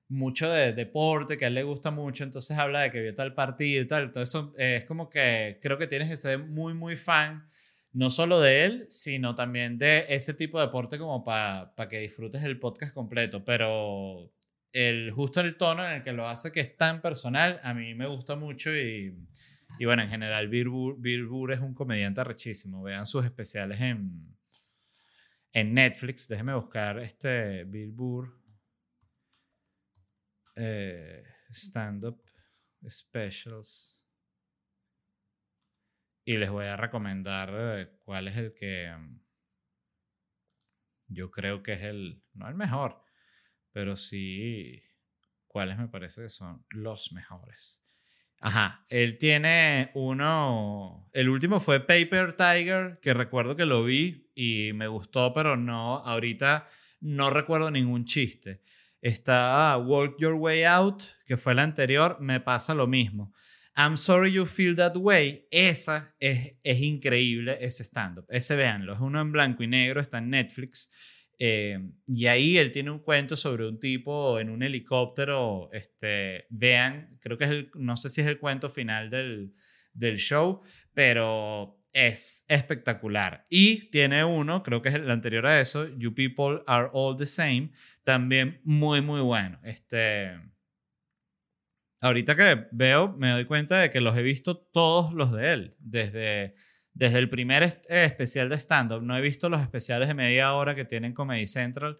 mucho 0.07 0.51
de 0.51 0.71
deporte, 0.71 1.35
que 1.35 1.45
a 1.45 1.47
él 1.47 1.55
le 1.55 1.63
gusta 1.63 1.89
mucho, 1.89 2.23
entonces 2.23 2.55
habla 2.55 2.81
de 2.81 2.91
que 2.91 3.01
vio 3.01 3.15
tal 3.15 3.33
partido 3.33 3.81
y 3.81 3.87
tal. 3.87 4.03
Entonces 4.03 4.39
eh, 4.59 4.75
es 4.77 4.85
como 4.85 5.09
que 5.09 5.57
creo 5.63 5.79
que 5.79 5.87
tienes 5.87 6.09
que 6.09 6.17
ser 6.17 6.37
muy, 6.37 6.75
muy 6.75 6.95
fan, 6.95 7.47
no 7.91 8.11
solo 8.11 8.39
de 8.39 8.65
él, 8.65 8.85
sino 8.89 9.33
también 9.33 9.79
de 9.79 10.05
ese 10.09 10.35
tipo 10.35 10.59
de 10.59 10.67
deporte 10.67 10.99
como 10.99 11.23
para 11.23 11.73
que 11.89 11.97
disfrutes 11.97 12.43
el 12.43 12.59
podcast 12.59 12.93
completo. 12.93 13.43
Pero 13.43 14.31
el, 14.71 15.09
justo 15.09 15.41
el 15.41 15.57
tono 15.57 15.83
en 15.87 15.93
el 15.93 16.03
que 16.03 16.13
lo 16.13 16.27
hace, 16.27 16.51
que 16.51 16.59
es 16.59 16.77
tan 16.77 17.01
personal, 17.01 17.59
a 17.63 17.73
mí 17.73 17.95
me 17.95 18.05
gusta 18.05 18.35
mucho 18.35 18.75
y, 18.75 19.11
y 19.79 19.85
bueno, 19.85 20.01
en 20.01 20.09
general 20.09 20.49
Bill 20.49 20.67
Burr, 21.25 21.53
es 21.53 21.61
un 21.61 21.73
comediante 21.73 22.21
rechísimo. 22.21 22.83
Vean 22.83 23.05
sus 23.05 23.23
especiales 23.23 23.79
en, 23.79 24.37
en 25.53 25.73
Netflix. 25.73 26.27
Déjenme 26.27 26.53
buscar 26.53 26.99
este 26.99 27.63
Bill 27.63 27.93
Burr 27.93 28.43
eh, 30.57 31.23
stand-up 31.49 32.21
specials. 32.89 34.03
Y 36.25 36.35
les 36.35 36.49
voy 36.49 36.65
a 36.65 36.75
recomendar 36.75 37.49
eh, 37.53 37.95
cuál 37.99 38.27
es 38.27 38.35
el 38.35 38.53
que 38.53 38.93
mm, 38.93 39.21
yo 41.07 41.31
creo 41.31 41.63
que 41.63 41.71
es 41.71 41.83
el, 41.83 42.21
no 42.33 42.49
el 42.49 42.55
mejor, 42.55 43.01
pero 43.71 43.95
sí 43.95 44.83
cuáles 45.47 45.77
me 45.77 45.87
parece 45.87 46.23
que 46.23 46.29
son 46.29 46.65
los 46.71 47.13
mejores. 47.13 47.88
Ajá, 48.41 48.85
él 48.89 49.17
tiene 49.17 49.91
uno, 49.95 51.09
el 51.11 51.27
último 51.27 51.59
fue 51.59 51.81
Paper 51.81 52.37
Tiger, 52.37 52.99
que 53.01 53.13
recuerdo 53.13 53.55
que 53.55 53.65
lo 53.65 53.83
vi 53.83 54.31
y 54.33 54.71
me 54.73 54.87
gustó, 54.87 55.33
pero 55.33 55.57
no, 55.57 55.97
ahorita 55.97 56.65
no 57.01 57.29
recuerdo 57.29 57.69
ningún 57.69 58.05
chiste. 58.05 58.61
Está 59.01 59.77
Walk 59.77 60.15
Your 60.19 60.35
Way 60.35 60.63
Out, 60.63 61.03
que 61.25 61.35
fue 61.35 61.53
la 61.53 61.63
anterior, 61.63 62.17
me 62.21 62.39
pasa 62.39 62.73
lo 62.73 62.87
mismo. 62.87 63.33
I'm 63.75 63.97
Sorry 63.97 64.31
You 64.31 64.45
Feel 64.45 64.75
That 64.75 64.95
Way, 64.95 65.47
esa 65.51 66.15
es, 66.19 66.57
es 66.63 66.79
increíble, 66.81 67.57
ese 67.59 67.83
stand-up. 67.83 68.25
Ese 68.29 68.55
véanlo, 68.55 68.93
es 68.93 68.99
uno 68.99 69.19
en 69.21 69.31
blanco 69.31 69.63
y 69.63 69.67
negro, 69.67 69.99
está 69.99 70.17
en 70.17 70.29
Netflix. 70.29 70.91
Eh, 71.41 71.79
y 72.05 72.27
ahí 72.27 72.57
él 72.57 72.73
tiene 72.73 72.91
un 72.91 72.99
cuento 72.99 73.37
sobre 73.37 73.65
un 73.65 73.79
tipo 73.79 74.39
en 74.39 74.49
un 74.49 74.61
helicóptero. 74.61 75.69
Este, 75.71 76.45
vean, 76.49 77.17
creo 77.21 77.37
que 77.37 77.45
es 77.45 77.49
el, 77.49 77.71
no 77.75 77.95
sé 77.95 78.09
si 78.09 78.21
es 78.21 78.27
el 78.27 78.39
cuento 78.39 78.69
final 78.69 79.09
del, 79.09 79.53
del 79.93 80.17
show, 80.17 80.61
pero 80.93 81.79
es 81.93 82.45
espectacular. 82.47 83.45
Y 83.49 83.89
tiene 83.89 84.23
uno, 84.23 84.63
creo 84.63 84.81
que 84.81 84.89
es 84.89 84.95
el 84.95 85.09
anterior 85.09 85.47
a 85.47 85.59
eso, 85.59 85.87
You 85.97 86.13
People 86.13 86.61
Are 86.67 86.89
All 86.91 87.15
the 87.15 87.25
Same, 87.25 87.71
también 88.03 88.59
muy, 88.63 89.01
muy 89.01 89.21
bueno. 89.21 89.59
Este, 89.63 90.37
ahorita 92.01 92.35
que 92.35 92.67
veo, 92.71 93.15
me 93.17 93.31
doy 93.31 93.45
cuenta 93.45 93.79
de 93.79 93.89
que 93.89 94.01
los 94.01 94.17
he 94.17 94.21
visto 94.21 94.57
todos 94.57 95.13
los 95.13 95.31
de 95.31 95.53
él, 95.53 95.75
desde 95.79 96.55
desde 96.99 97.19
el 97.19 97.29
primer 97.29 97.63
eh, 97.63 97.79
especial 97.87 98.49
de 98.49 98.57
stand-up, 98.57 99.01
no 99.01 99.15
he 99.15 99.21
visto 99.21 99.47
los 99.47 99.61
especiales 99.61 100.09
de 100.09 100.13
media 100.13 100.53
hora 100.53 100.75
que 100.75 100.83
tienen 100.83 101.13
Comedy 101.13 101.47
Central, 101.47 101.97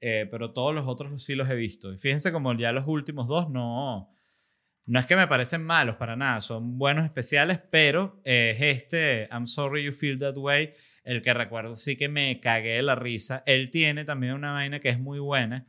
eh, 0.00 0.26
pero 0.30 0.54
todos 0.54 0.74
los 0.74 0.88
otros 0.88 1.22
sí 1.22 1.34
los 1.34 1.50
he 1.50 1.54
visto. 1.54 1.92
Y 1.92 1.98
fíjense 1.98 2.32
como 2.32 2.54
ya 2.54 2.72
los 2.72 2.86
últimos 2.86 3.28
dos 3.28 3.50
no, 3.50 4.10
no 4.86 4.98
es 4.98 5.04
que 5.04 5.16
me 5.16 5.26
parecen 5.26 5.62
malos 5.62 5.96
para 5.96 6.16
nada, 6.16 6.40
son 6.40 6.78
buenos 6.78 7.04
especiales, 7.04 7.60
pero 7.70 8.22
eh, 8.24 8.56
es 8.56 8.76
este 8.76 9.28
I'm 9.30 9.46
Sorry 9.46 9.84
You 9.84 9.92
Feel 9.92 10.18
That 10.18 10.38
Way, 10.38 10.72
el 11.04 11.20
que 11.20 11.34
recuerdo 11.34 11.74
sí 11.74 11.94
que 11.96 12.08
me 12.08 12.40
cagué 12.40 12.76
de 12.76 12.82
la 12.82 12.94
risa. 12.94 13.42
Él 13.44 13.70
tiene 13.70 14.06
también 14.06 14.32
una 14.32 14.52
vaina 14.52 14.80
que 14.80 14.88
es 14.88 14.98
muy 14.98 15.18
buena. 15.18 15.66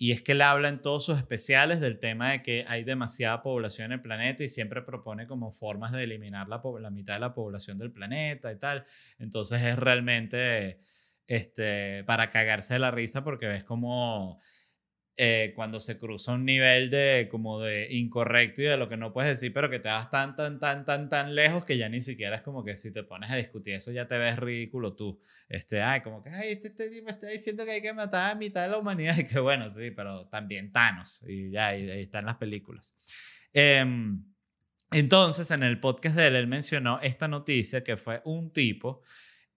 Y 0.00 0.12
es 0.12 0.22
que 0.22 0.32
él 0.32 0.42
habla 0.42 0.68
en 0.68 0.80
todos 0.80 1.04
sus 1.04 1.18
especiales 1.18 1.80
del 1.80 1.98
tema 1.98 2.30
de 2.30 2.42
que 2.42 2.64
hay 2.68 2.84
demasiada 2.84 3.42
población 3.42 3.86
en 3.86 3.92
el 3.94 4.00
planeta 4.00 4.44
y 4.44 4.48
siempre 4.48 4.80
propone 4.80 5.26
como 5.26 5.50
formas 5.50 5.90
de 5.90 6.04
eliminar 6.04 6.48
la, 6.48 6.62
la 6.80 6.90
mitad 6.90 7.14
de 7.14 7.20
la 7.20 7.34
población 7.34 7.78
del 7.78 7.90
planeta 7.90 8.52
y 8.52 8.56
tal. 8.56 8.84
Entonces 9.18 9.60
es 9.60 9.76
realmente 9.76 10.80
este, 11.26 12.04
para 12.04 12.28
cagarse 12.28 12.74
de 12.74 12.80
la 12.80 12.92
risa 12.92 13.24
porque 13.24 13.46
ves 13.46 13.64
como 13.64 14.40
eh, 15.20 15.52
cuando 15.56 15.80
se 15.80 15.98
cruza 15.98 16.30
un 16.30 16.44
nivel 16.44 16.90
de 16.90 17.26
como 17.28 17.60
de 17.60 17.92
incorrecto 17.92 18.62
y 18.62 18.66
de 18.66 18.76
lo 18.76 18.86
que 18.86 18.96
no 18.96 19.12
puedes 19.12 19.30
decir, 19.30 19.52
pero 19.52 19.68
que 19.68 19.80
te 19.80 19.88
vas 19.88 20.08
tan, 20.10 20.36
tan, 20.36 20.60
tan, 20.60 20.84
tan, 20.84 21.08
tan 21.08 21.34
lejos 21.34 21.64
que 21.64 21.76
ya 21.76 21.88
ni 21.88 22.00
siquiera 22.00 22.36
es 22.36 22.42
como 22.42 22.64
que 22.64 22.76
si 22.76 22.92
te 22.92 23.02
pones 23.02 23.28
a 23.32 23.34
discutir 23.34 23.74
eso 23.74 23.90
ya 23.90 24.06
te 24.06 24.16
ves 24.16 24.38
ridículo 24.38 24.94
tú. 24.94 25.20
Este, 25.48 25.82
ay, 25.82 26.02
como 26.02 26.22
que, 26.22 26.30
ay, 26.30 26.52
este, 26.52 26.68
este 26.68 27.02
me 27.02 27.10
está 27.10 27.26
diciendo 27.26 27.64
que 27.64 27.72
hay 27.72 27.82
que 27.82 27.92
matar 27.92 28.30
a 28.30 28.34
mitad 28.36 28.62
de 28.62 28.68
la 28.68 28.78
humanidad 28.78 29.16
y 29.18 29.24
que 29.24 29.40
bueno, 29.40 29.68
sí, 29.68 29.90
pero 29.90 30.28
también 30.28 30.70
Thanos 30.70 31.24
y 31.26 31.50
ya, 31.50 31.66
ahí, 31.66 31.90
están 31.90 32.24
las 32.24 32.36
películas. 32.36 32.94
Em, 33.52 34.24
entonces, 34.92 35.50
en 35.50 35.64
el 35.64 35.80
podcast 35.80 36.14
de 36.14 36.28
él, 36.28 36.36
él 36.36 36.46
mencionó 36.46 37.00
esta 37.00 37.26
noticia 37.26 37.82
que 37.82 37.96
fue 37.96 38.22
un 38.24 38.52
tipo 38.52 39.02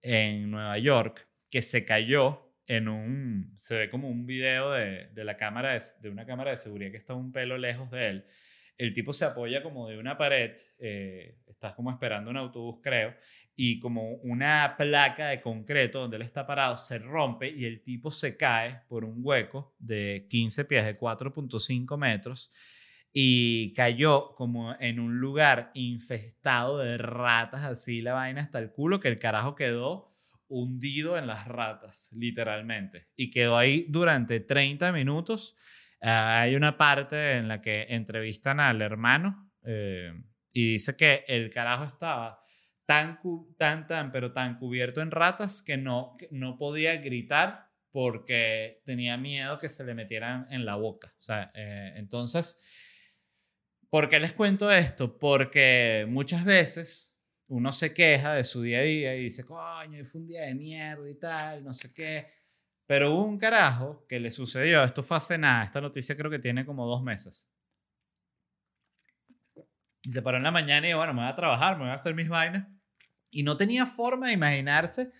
en 0.00 0.50
Nueva 0.50 0.76
York 0.78 1.28
que 1.50 1.62
se 1.62 1.84
cayó 1.84 2.51
en 2.66 2.88
un, 2.88 3.52
se 3.56 3.76
ve 3.76 3.88
como 3.88 4.08
un 4.08 4.26
video 4.26 4.72
de, 4.72 5.08
de 5.08 5.24
la 5.24 5.36
cámara, 5.36 5.72
de, 5.72 5.80
de, 6.00 6.10
una 6.10 6.26
cámara 6.26 6.50
de 6.52 6.56
seguridad 6.56 6.90
que 6.90 6.96
está 6.96 7.14
un 7.14 7.32
pelo 7.32 7.58
lejos 7.58 7.90
de 7.90 8.08
él. 8.08 8.24
El 8.78 8.92
tipo 8.92 9.12
se 9.12 9.24
apoya 9.24 9.62
como 9.62 9.88
de 9.88 9.98
una 9.98 10.16
pared, 10.16 10.52
eh, 10.78 11.38
estás 11.46 11.74
como 11.74 11.90
esperando 11.90 12.30
un 12.30 12.36
autobús 12.36 12.80
creo, 12.82 13.14
y 13.54 13.78
como 13.78 14.14
una 14.16 14.74
placa 14.78 15.28
de 15.28 15.40
concreto 15.40 16.00
donde 16.00 16.16
él 16.16 16.22
está 16.22 16.46
parado 16.46 16.76
se 16.76 16.98
rompe 16.98 17.48
y 17.48 17.64
el 17.64 17.82
tipo 17.82 18.10
se 18.10 18.36
cae 18.36 18.80
por 18.88 19.04
un 19.04 19.18
hueco 19.18 19.74
de 19.78 20.26
15 20.30 20.64
pies, 20.64 20.84
de 20.86 20.98
4.5 20.98 21.96
metros, 21.98 22.50
y 23.12 23.74
cayó 23.74 24.34
como 24.34 24.74
en 24.80 24.98
un 24.98 25.18
lugar 25.18 25.70
infestado 25.74 26.78
de 26.78 26.96
ratas, 26.96 27.64
así 27.64 28.00
la 28.00 28.14
vaina 28.14 28.40
hasta 28.40 28.58
el 28.58 28.72
culo, 28.72 29.00
que 29.00 29.08
el 29.08 29.18
carajo 29.18 29.54
quedó 29.54 30.11
hundido 30.52 31.16
en 31.16 31.26
las 31.26 31.48
ratas, 31.48 32.10
literalmente. 32.12 33.08
Y 33.16 33.30
quedó 33.30 33.56
ahí 33.56 33.86
durante 33.88 34.40
30 34.40 34.92
minutos. 34.92 35.56
Ah, 36.00 36.42
hay 36.42 36.54
una 36.54 36.76
parte 36.76 37.32
en 37.32 37.48
la 37.48 37.60
que 37.60 37.86
entrevistan 37.88 38.60
al 38.60 38.82
hermano 38.82 39.50
eh, 39.64 40.12
y 40.52 40.72
dice 40.72 40.96
que 40.96 41.24
el 41.26 41.50
carajo 41.50 41.84
estaba 41.84 42.40
tan, 42.84 43.18
tan, 43.56 43.86
tan, 43.86 44.12
pero 44.12 44.32
tan 44.32 44.58
cubierto 44.58 45.00
en 45.00 45.10
ratas 45.10 45.62
que 45.62 45.76
no, 45.76 46.16
no 46.30 46.58
podía 46.58 46.96
gritar 46.96 47.70
porque 47.90 48.82
tenía 48.84 49.16
miedo 49.16 49.58
que 49.58 49.68
se 49.68 49.84
le 49.84 49.94
metieran 49.94 50.46
en 50.50 50.64
la 50.64 50.76
boca. 50.76 51.14
O 51.18 51.22
sea, 51.22 51.50
eh, 51.54 51.92
entonces, 51.96 52.60
¿por 53.88 54.08
qué 54.08 54.18
les 54.20 54.32
cuento 54.32 54.70
esto? 54.70 55.18
Porque 55.18 56.06
muchas 56.08 56.44
veces 56.44 57.11
uno 57.52 57.70
se 57.70 57.92
queja 57.92 58.32
de 58.32 58.44
su 58.44 58.62
día 58.62 58.78
a 58.78 58.82
día 58.82 59.14
y 59.14 59.24
dice, 59.24 59.44
coño, 59.44 60.02
fue 60.06 60.22
un 60.22 60.26
día 60.26 60.40
de 60.46 60.54
mierda 60.54 61.08
y 61.08 61.14
tal, 61.16 61.62
no 61.62 61.74
sé 61.74 61.92
qué. 61.92 62.26
Pero 62.86 63.12
hubo 63.12 63.24
un 63.24 63.36
carajo 63.36 64.06
que 64.08 64.18
le 64.18 64.30
sucedió, 64.30 64.82
esto 64.82 65.02
fue 65.02 65.18
hace 65.18 65.36
nada, 65.36 65.64
esta 65.64 65.78
noticia 65.78 66.16
creo 66.16 66.30
que 66.30 66.38
tiene 66.38 66.64
como 66.64 66.86
dos 66.86 67.02
meses. 67.02 67.46
Y 70.00 70.10
se 70.10 70.22
paró 70.22 70.38
en 70.38 70.44
la 70.44 70.50
mañana 70.50 70.86
y 70.86 70.88
dijo, 70.88 70.98
bueno, 70.98 71.12
me 71.12 71.20
voy 71.20 71.28
a 71.28 71.34
trabajar, 71.34 71.76
me 71.76 71.82
voy 71.82 71.90
a 71.90 71.94
hacer 71.94 72.14
mis 72.14 72.30
vainas. 72.30 72.66
Y 73.30 73.42
no 73.42 73.58
tenía 73.58 73.84
forma 73.84 74.28
de 74.28 74.32
imaginarse 74.32 75.12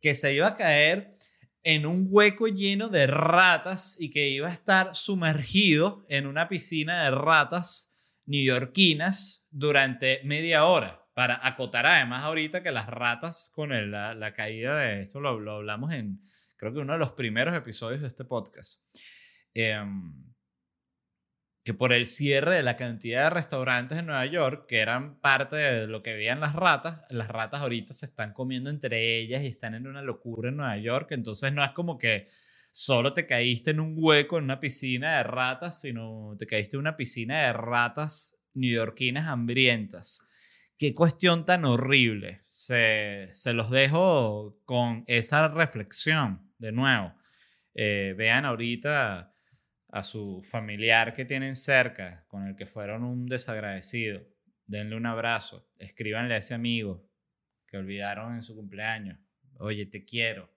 que 0.00 0.14
se 0.14 0.32
iba 0.32 0.46
a 0.46 0.54
caer 0.54 1.16
en 1.64 1.86
un 1.86 2.06
hueco 2.08 2.46
lleno 2.46 2.88
de 2.88 3.08
ratas 3.08 3.96
y 3.98 4.10
que 4.10 4.28
iba 4.28 4.48
a 4.48 4.52
estar 4.52 4.94
sumergido 4.94 6.06
en 6.08 6.28
una 6.28 6.48
piscina 6.48 7.02
de 7.02 7.10
ratas 7.10 7.92
neoyorquinas 8.26 9.44
durante 9.50 10.20
media 10.22 10.66
hora 10.66 10.99
para 11.20 11.46
acotar 11.46 11.84
además 11.84 12.24
ahorita 12.24 12.62
que 12.62 12.72
las 12.72 12.86
ratas 12.86 13.50
con 13.54 13.68
la, 13.90 14.32
caída 14.32 14.78
de 14.78 15.00
esto 15.00 15.20
lo, 15.20 15.52
hablamos 15.52 15.92
en, 15.92 16.22
creo 16.56 16.72
que 16.72 16.78
uno 16.78 16.94
de 16.94 16.98
los 16.98 17.12
primeros 17.12 17.54
episodios 17.54 18.00
de 18.00 18.08
este 18.08 18.24
podcast, 18.24 18.82
em, 19.52 20.32
que 21.62 21.74
por 21.74 21.92
el 21.92 22.06
cierre 22.06 22.54
de 22.54 22.62
la 22.62 22.74
cantidad 22.74 23.24
de 23.24 23.34
restaurantes 23.34 23.98
en 23.98 24.06
Nueva 24.06 24.24
York, 24.24 24.64
que 24.66 24.78
eran 24.78 25.20
parte 25.20 25.56
de 25.56 25.86
lo 25.88 26.02
que 26.02 26.14
veían 26.14 26.40
las 26.40 26.54
ratas, 26.54 27.04
las 27.10 27.28
ratas 27.28 27.60
ahorita 27.60 27.92
se 27.92 28.06
están 28.06 28.32
comiendo 28.32 28.70
entre 28.70 29.18
ellas 29.18 29.42
y 29.42 29.48
están 29.48 29.74
en 29.74 29.86
una 29.86 30.00
locura 30.00 30.48
en 30.48 30.56
Nueva 30.56 30.78
York, 30.78 31.08
entonces 31.10 31.52
no 31.52 31.62
es 31.62 31.72
como 31.72 31.98
que 31.98 32.28
solo 32.72 33.12
te 33.12 33.26
caíste 33.26 33.72
en 33.72 33.80
un 33.80 33.92
hueco 33.94 34.38
en 34.38 34.44
una 34.44 34.58
piscina 34.58 35.18
de 35.18 35.24
ratas, 35.24 35.82
sino 35.82 36.34
te 36.38 36.46
caíste 36.46 36.76
en 36.76 36.80
una 36.80 36.96
piscina 36.96 37.42
de 37.42 37.52
ratas 37.52 38.38
neoyorquinas 38.54 39.28
hambrientas. 39.28 40.26
Qué 40.80 40.94
cuestión 40.94 41.44
tan 41.44 41.66
horrible. 41.66 42.40
Se, 42.44 43.28
se 43.32 43.52
los 43.52 43.70
dejo 43.70 44.62
con 44.64 45.04
esa 45.08 45.46
reflexión 45.48 46.54
de 46.56 46.72
nuevo. 46.72 47.12
Eh, 47.74 48.14
vean 48.16 48.46
ahorita 48.46 49.36
a 49.88 50.02
su 50.02 50.40
familiar 50.42 51.12
que 51.12 51.26
tienen 51.26 51.54
cerca, 51.54 52.24
con 52.28 52.46
el 52.46 52.56
que 52.56 52.64
fueron 52.64 53.04
un 53.04 53.26
desagradecido. 53.26 54.22
Denle 54.64 54.96
un 54.96 55.04
abrazo. 55.04 55.68
Escríbanle 55.78 56.32
a 56.32 56.38
ese 56.38 56.54
amigo 56.54 57.06
que 57.66 57.76
olvidaron 57.76 58.32
en 58.32 58.40
su 58.40 58.56
cumpleaños. 58.56 59.18
Oye, 59.58 59.84
te 59.84 60.06
quiero. 60.06 60.50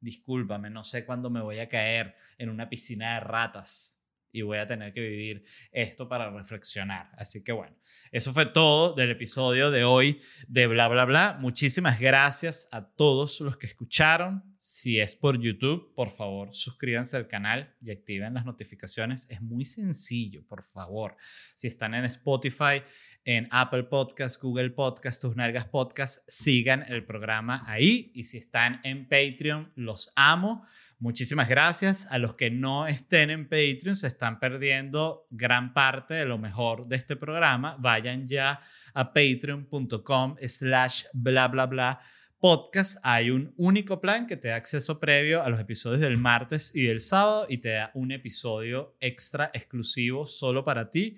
Discúlpame, 0.00 0.70
no 0.70 0.84
sé 0.84 1.04
cuándo 1.04 1.28
me 1.28 1.42
voy 1.42 1.58
a 1.58 1.68
caer 1.68 2.16
en 2.38 2.48
una 2.48 2.70
piscina 2.70 3.12
de 3.16 3.20
ratas 3.20 3.95
y 4.36 4.42
voy 4.42 4.58
a 4.58 4.66
tener 4.66 4.92
que 4.92 5.00
vivir 5.00 5.42
esto 5.72 6.08
para 6.08 6.30
reflexionar. 6.30 7.10
Así 7.16 7.42
que 7.42 7.52
bueno, 7.52 7.74
eso 8.12 8.34
fue 8.34 8.44
todo 8.44 8.92
del 8.92 9.10
episodio 9.10 9.70
de 9.70 9.84
hoy 9.84 10.20
de 10.46 10.66
Bla, 10.66 10.88
Bla, 10.88 11.06
Bla. 11.06 11.38
Muchísimas 11.40 11.98
gracias 11.98 12.68
a 12.70 12.86
todos 12.86 13.40
los 13.40 13.56
que 13.56 13.66
escucharon. 13.66 14.55
Si 14.68 14.98
es 14.98 15.14
por 15.14 15.38
YouTube, 15.38 15.94
por 15.94 16.10
favor, 16.10 16.52
suscríbanse 16.52 17.16
al 17.16 17.28
canal 17.28 17.72
y 17.80 17.92
activen 17.92 18.34
las 18.34 18.44
notificaciones. 18.44 19.30
Es 19.30 19.40
muy 19.40 19.64
sencillo, 19.64 20.44
por 20.44 20.64
favor. 20.64 21.16
Si 21.54 21.68
están 21.68 21.94
en 21.94 22.04
Spotify, 22.04 22.82
en 23.24 23.46
Apple 23.52 23.84
Podcast, 23.84 24.42
Google 24.42 24.70
Podcast, 24.70 25.22
Tus 25.22 25.36
Nalgas 25.36 25.66
Podcast, 25.66 26.24
sigan 26.26 26.84
el 26.88 27.06
programa 27.06 27.62
ahí. 27.66 28.10
Y 28.12 28.24
si 28.24 28.38
están 28.38 28.80
en 28.82 29.08
Patreon, 29.08 29.70
los 29.76 30.12
amo. 30.16 30.66
Muchísimas 30.98 31.48
gracias. 31.48 32.08
A 32.10 32.18
los 32.18 32.34
que 32.34 32.50
no 32.50 32.88
estén 32.88 33.30
en 33.30 33.44
Patreon, 33.44 33.94
se 33.94 34.08
están 34.08 34.40
perdiendo 34.40 35.28
gran 35.30 35.74
parte 35.74 36.14
de 36.14 36.24
lo 36.24 36.38
mejor 36.38 36.88
de 36.88 36.96
este 36.96 37.14
programa. 37.14 37.76
Vayan 37.78 38.26
ya 38.26 38.58
a 38.94 39.12
patreon.com 39.12 40.34
slash 40.40 41.04
bla 41.12 41.46
bla 41.46 41.66
bla 41.66 42.00
podcast 42.46 42.98
hay 43.02 43.30
un 43.30 43.52
único 43.56 44.00
plan 44.00 44.28
que 44.28 44.36
te 44.36 44.46
da 44.46 44.54
acceso 44.54 45.00
previo 45.00 45.42
a 45.42 45.48
los 45.48 45.58
episodios 45.58 46.00
del 46.00 46.16
martes 46.16 46.70
y 46.76 46.84
del 46.84 47.00
sábado 47.00 47.46
y 47.48 47.58
te 47.58 47.70
da 47.70 47.90
un 47.94 48.12
episodio 48.12 48.96
extra 49.00 49.50
exclusivo 49.52 50.28
solo 50.28 50.64
para 50.64 50.88
ti 50.88 51.16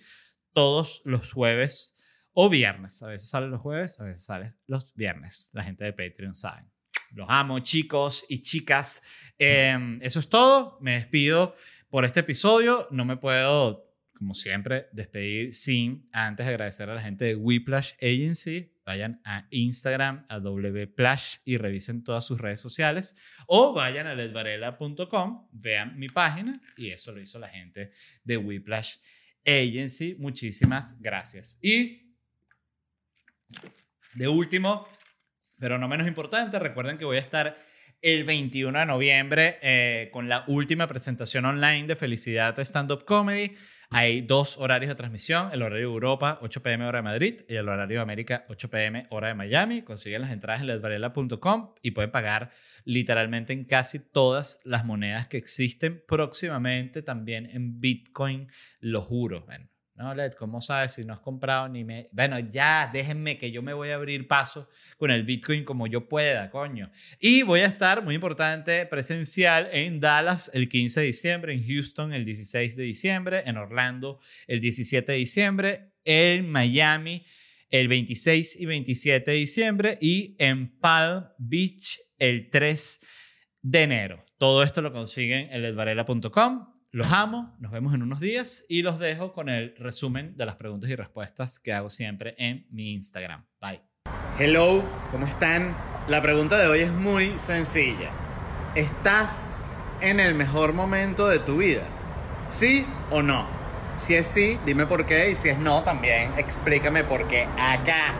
todos 0.54 1.02
los 1.04 1.30
jueves 1.34 1.94
o 2.32 2.48
viernes. 2.48 3.02
A 3.02 3.08
veces 3.08 3.28
sale 3.28 3.48
los 3.48 3.60
jueves, 3.60 4.00
a 4.00 4.04
veces 4.04 4.24
sale 4.24 4.54
los 4.66 4.94
viernes. 4.94 5.50
La 5.52 5.62
gente 5.64 5.84
de 5.84 5.92
Patreon 5.92 6.34
sabe. 6.34 6.64
Los 7.12 7.26
amo, 7.28 7.58
chicos 7.58 8.24
y 8.30 8.40
chicas. 8.40 9.02
Em, 9.36 9.98
eso 10.00 10.20
es 10.20 10.30
todo. 10.30 10.78
Me 10.80 10.94
despido 10.94 11.54
por 11.90 12.06
este 12.06 12.20
episodio. 12.20 12.88
No 12.90 13.04
me 13.04 13.18
puedo, 13.18 13.86
como 14.14 14.32
siempre, 14.32 14.86
despedir 14.92 15.54
sin 15.54 16.08
antes 16.10 16.46
agradecer 16.46 16.88
a 16.88 16.94
la 16.94 17.02
gente 17.02 17.26
de 17.26 17.36
Whiplash 17.36 17.92
Agency 18.00 18.77
vayan 18.88 19.20
a 19.22 19.46
Instagram, 19.50 20.24
a 20.30 20.38
wplash 20.38 21.36
y 21.44 21.58
revisen 21.58 22.02
todas 22.02 22.24
sus 22.24 22.40
redes 22.40 22.58
sociales. 22.58 23.14
O 23.46 23.74
vayan 23.74 24.06
a 24.06 24.14
ledvarela.com, 24.14 25.48
vean 25.52 25.98
mi 25.98 26.08
página 26.08 26.58
y 26.74 26.88
eso 26.88 27.12
lo 27.12 27.20
hizo 27.20 27.38
la 27.38 27.48
gente 27.48 27.92
de 28.24 28.38
Whiplash 28.38 28.96
Agency. 29.44 30.14
Muchísimas 30.18 30.98
gracias. 31.02 31.58
Y 31.60 32.14
de 34.14 34.26
último, 34.26 34.88
pero 35.58 35.76
no 35.76 35.86
menos 35.86 36.08
importante, 36.08 36.58
recuerden 36.58 36.96
que 36.96 37.04
voy 37.04 37.18
a 37.18 37.20
estar 37.20 37.58
el 38.02 38.24
21 38.24 38.78
de 38.78 38.86
noviembre 38.86 39.58
eh, 39.62 40.10
con 40.12 40.28
la 40.28 40.44
última 40.46 40.86
presentación 40.86 41.44
online 41.44 41.86
de 41.86 41.96
Felicidad 41.96 42.58
Stand 42.58 42.92
Up 42.92 43.04
Comedy. 43.04 43.54
Hay 43.90 44.20
dos 44.20 44.58
horarios 44.58 44.90
de 44.90 44.94
transmisión, 44.96 45.48
el 45.50 45.62
horario 45.62 45.88
de 45.88 45.94
Europa, 45.94 46.38
8 46.42 46.62
pm 46.62 46.86
hora 46.86 46.98
de 46.98 47.02
Madrid, 47.02 47.40
y 47.48 47.54
el 47.54 47.68
horario 47.68 47.96
de 47.96 48.02
América, 48.02 48.44
8 48.48 48.68
pm 48.68 49.06
hora 49.08 49.28
de 49.28 49.34
Miami. 49.34 49.80
Consiguen 49.80 50.20
las 50.20 50.30
entradas 50.30 50.60
en 50.60 50.66
ledvarela.com 50.66 51.74
y 51.80 51.92
pueden 51.92 52.10
pagar 52.10 52.50
literalmente 52.84 53.54
en 53.54 53.64
casi 53.64 53.98
todas 53.98 54.60
las 54.64 54.84
monedas 54.84 55.26
que 55.26 55.38
existen 55.38 56.04
próximamente, 56.06 57.00
también 57.00 57.48
en 57.50 57.80
Bitcoin, 57.80 58.48
lo 58.80 59.00
juro. 59.00 59.46
No, 59.98 60.14
Led, 60.14 60.32
¿cómo 60.34 60.62
sabes 60.62 60.92
si 60.92 61.02
no 61.02 61.12
has 61.12 61.18
comprado 61.18 61.68
ni 61.68 61.82
me... 61.82 62.08
Bueno, 62.12 62.38
ya, 62.38 62.88
déjenme 62.92 63.36
que 63.36 63.50
yo 63.50 63.62
me 63.62 63.72
voy 63.72 63.90
a 63.90 63.96
abrir 63.96 64.28
paso 64.28 64.70
con 64.96 65.10
el 65.10 65.24
Bitcoin 65.24 65.64
como 65.64 65.88
yo 65.88 66.08
pueda, 66.08 66.50
coño. 66.50 66.88
Y 67.20 67.42
voy 67.42 67.60
a 67.60 67.66
estar, 67.66 68.04
muy 68.04 68.14
importante, 68.14 68.86
presencial 68.86 69.68
en 69.72 69.98
Dallas 69.98 70.52
el 70.54 70.68
15 70.68 71.00
de 71.00 71.06
diciembre, 71.06 71.52
en 71.52 71.66
Houston 71.66 72.12
el 72.12 72.24
16 72.24 72.76
de 72.76 72.82
diciembre, 72.84 73.42
en 73.44 73.56
Orlando 73.56 74.20
el 74.46 74.60
17 74.60 75.10
de 75.10 75.18
diciembre, 75.18 75.90
en 76.04 76.48
Miami 76.48 77.24
el 77.68 77.88
26 77.88 78.60
y 78.60 78.66
27 78.66 79.28
de 79.32 79.36
diciembre 79.36 79.98
y 80.00 80.36
en 80.38 80.78
Palm 80.78 81.26
Beach 81.38 81.98
el 82.18 82.50
3 82.50 83.00
de 83.62 83.82
enero. 83.82 84.24
Todo 84.38 84.62
esto 84.62 84.80
lo 84.80 84.92
consiguen 84.92 85.52
en 85.52 85.60
ledvarela.com 85.62 86.77
los 86.90 87.12
amo, 87.12 87.54
nos 87.60 87.70
vemos 87.70 87.92
en 87.92 88.02
unos 88.02 88.18
días 88.18 88.64
y 88.66 88.80
los 88.80 88.98
dejo 88.98 89.32
con 89.32 89.50
el 89.50 89.74
resumen 89.76 90.36
de 90.38 90.46
las 90.46 90.56
preguntas 90.56 90.88
y 90.88 90.96
respuestas 90.96 91.58
que 91.58 91.74
hago 91.74 91.90
siempre 91.90 92.34
en 92.38 92.66
mi 92.70 92.92
Instagram. 92.92 93.44
Bye. 93.60 93.82
Hello, 94.38 94.82
¿cómo 95.10 95.26
están? 95.26 95.76
La 96.08 96.22
pregunta 96.22 96.56
de 96.58 96.66
hoy 96.66 96.80
es 96.80 96.90
muy 96.90 97.38
sencilla. 97.38 98.10
¿Estás 98.74 99.46
en 100.00 100.18
el 100.18 100.34
mejor 100.34 100.72
momento 100.72 101.28
de 101.28 101.40
tu 101.40 101.58
vida? 101.58 101.82
¿Sí 102.48 102.86
o 103.10 103.20
no? 103.20 103.46
Si 103.98 104.14
es 104.14 104.26
sí, 104.26 104.58
dime 104.64 104.86
por 104.86 105.04
qué 105.04 105.30
y 105.30 105.34
si 105.34 105.50
es 105.50 105.58
no, 105.58 105.82
también 105.82 106.32
explícame 106.38 107.04
por 107.04 107.28
qué. 107.28 107.48
Acá 107.58 108.14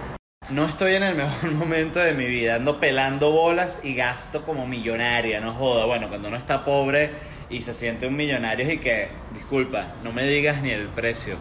no 0.51 0.67
estoy 0.67 0.95
en 0.97 1.05
el 1.05 1.15
mejor 1.15 1.53
momento 1.53 2.01
de 2.01 2.13
mi 2.13 2.27
vida, 2.27 2.57
ando 2.57 2.79
pelando 2.79 3.31
bolas 3.31 3.81
y 3.83 3.95
gasto 3.95 4.43
como 4.45 4.67
millonaria, 4.67 5.41
no 5.41 5.55
joda. 5.55 5.87
Bueno, 5.87 6.11
cuando 6.11 6.29
uno 6.29 6.37
está 6.37 6.67
pobre 6.67 7.38
y 7.51 7.63
se 7.63 7.75
siente 7.75 8.07
un 8.07 8.17
millonario 8.17 8.71
y 8.71 8.79
que, 8.79 9.09
disculpa, 9.33 9.95
no 10.03 10.13
me 10.13 10.25
digas 10.25 10.63
ni 10.63 10.71
el 10.71 10.89
precio, 10.89 11.37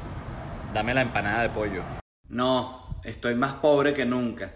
dame 0.73 0.93
la 0.93 1.01
empanada 1.01 1.43
de 1.43 1.49
pollo. 1.49 1.83
No, 2.29 2.95
estoy 3.03 3.35
más 3.35 3.53
pobre 3.53 3.93
que 3.93 4.05
nunca, 4.05 4.53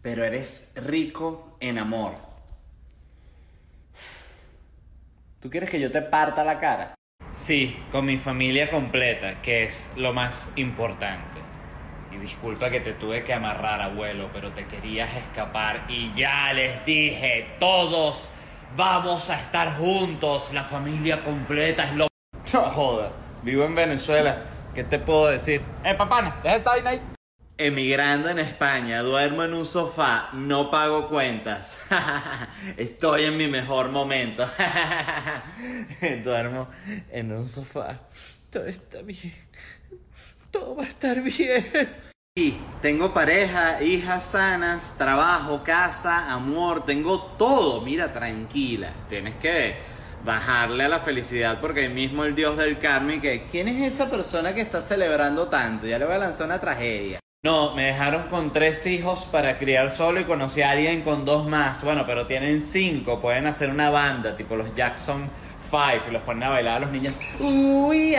pero 0.00 0.24
eres 0.24 0.74
rico 0.86 1.56
en 1.60 1.78
amor. 1.78 2.14
¿Tú 5.40 5.50
quieres 5.50 5.70
que 5.70 5.80
yo 5.80 5.90
te 5.90 6.02
parta 6.02 6.44
la 6.44 6.58
cara? 6.58 6.94
Sí, 7.34 7.76
con 7.90 8.04
mi 8.04 8.18
familia 8.18 8.70
completa, 8.70 9.42
que 9.42 9.64
es 9.64 9.92
lo 9.96 10.12
más 10.12 10.52
importante. 10.56 11.40
Y 12.12 12.18
disculpa 12.18 12.70
que 12.70 12.80
te 12.80 12.92
tuve 12.92 13.24
que 13.24 13.32
amarrar, 13.32 13.80
abuelo, 13.80 14.30
pero 14.32 14.52
te 14.52 14.66
querías 14.66 15.12
escapar 15.16 15.86
y 15.88 16.12
ya 16.14 16.52
les 16.52 16.84
dije, 16.84 17.56
todos 17.58 18.28
Vamos 18.74 19.28
a 19.28 19.38
estar 19.38 19.76
juntos, 19.76 20.50
la 20.54 20.64
familia 20.64 21.22
completa 21.22 21.84
es 21.84 21.94
lo... 21.94 22.06
No 22.54 22.62
joda, 22.70 23.12
vivo 23.42 23.66
en 23.66 23.74
Venezuela, 23.74 24.44
¿qué 24.74 24.82
te 24.82 24.98
puedo 24.98 25.26
decir? 25.26 25.60
Eh, 25.84 25.94
papá, 25.94 26.40
deja 26.42 26.56
esa 26.56 26.70
vaina 26.70 26.90
ahí. 26.90 27.02
Emigrando 27.58 28.30
en 28.30 28.38
España, 28.38 29.02
duermo 29.02 29.44
en 29.44 29.52
un 29.52 29.66
sofá, 29.66 30.30
no 30.32 30.70
pago 30.70 31.08
cuentas. 31.08 31.80
Estoy 32.78 33.24
en 33.24 33.36
mi 33.36 33.46
mejor 33.46 33.90
momento. 33.90 34.48
duermo 36.24 36.68
en 37.10 37.30
un 37.30 37.50
sofá. 37.50 38.00
Todo 38.48 38.64
está 38.64 39.02
bien. 39.02 39.34
Todo 40.50 40.76
va 40.76 40.84
a 40.84 40.88
estar 40.88 41.20
bien. 41.20 42.11
Sí, 42.34 42.58
tengo 42.80 43.12
pareja, 43.12 43.82
hijas 43.82 44.24
sanas, 44.24 44.94
trabajo, 44.96 45.62
casa, 45.62 46.32
amor, 46.32 46.86
tengo 46.86 47.20
todo. 47.36 47.82
Mira, 47.82 48.10
tranquila. 48.10 48.90
Tienes 49.06 49.34
que 49.34 49.74
bajarle 50.24 50.84
a 50.84 50.88
la 50.88 51.00
felicidad 51.00 51.60
porque 51.60 51.90
mismo 51.90 52.24
el 52.24 52.34
dios 52.34 52.56
del 52.56 52.78
karma 52.78 53.16
y 53.16 53.20
que 53.20 53.48
¿quién 53.50 53.68
es 53.68 53.92
esa 53.92 54.08
persona 54.08 54.54
que 54.54 54.62
está 54.62 54.80
celebrando 54.80 55.48
tanto? 55.48 55.86
Ya 55.86 55.98
le 55.98 56.06
voy 56.06 56.14
a 56.14 56.20
lanzar 56.20 56.46
una 56.46 56.58
tragedia. 56.58 57.20
No, 57.44 57.74
me 57.74 57.88
dejaron 57.88 58.22
con 58.28 58.50
tres 58.50 58.86
hijos 58.86 59.26
para 59.26 59.58
criar 59.58 59.90
solo 59.90 60.18
y 60.18 60.24
conocí 60.24 60.62
a 60.62 60.70
alguien 60.70 61.02
con 61.02 61.26
dos 61.26 61.46
más. 61.46 61.84
Bueno, 61.84 62.06
pero 62.06 62.26
tienen 62.26 62.62
cinco, 62.62 63.20
pueden 63.20 63.46
hacer 63.46 63.68
una 63.68 63.90
banda, 63.90 64.34
tipo 64.38 64.56
los 64.56 64.74
Jackson 64.74 65.28
Five, 65.70 66.04
y 66.08 66.12
los 66.12 66.22
ponen 66.22 66.44
a 66.44 66.48
bailar 66.48 66.76
a 66.78 66.80
los 66.80 66.90
niños. 66.92 67.12
Uy, 67.40 68.16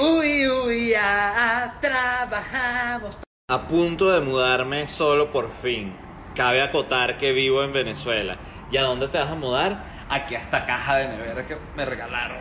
Uy, 0.00 0.48
uy, 0.48 0.90
ya 0.90 1.76
trabajamos. 1.80 3.16
A 3.48 3.68
punto 3.68 4.10
de 4.10 4.20
mudarme 4.20 4.88
solo 4.88 5.30
por 5.30 5.52
fin. 5.52 5.96
Cabe 6.34 6.62
acotar 6.62 7.16
que 7.16 7.30
vivo 7.30 7.62
en 7.62 7.72
Venezuela. 7.72 8.36
¿Y 8.72 8.76
a 8.76 8.82
dónde 8.82 9.06
te 9.06 9.18
vas 9.18 9.30
a 9.30 9.36
mudar? 9.36 9.84
Aquí 10.10 10.34
a 10.34 10.40
esta 10.40 10.66
caja 10.66 10.96
de 10.96 11.08
nevera 11.08 11.46
que 11.46 11.56
me 11.76 11.84
regalaron. 11.84 12.38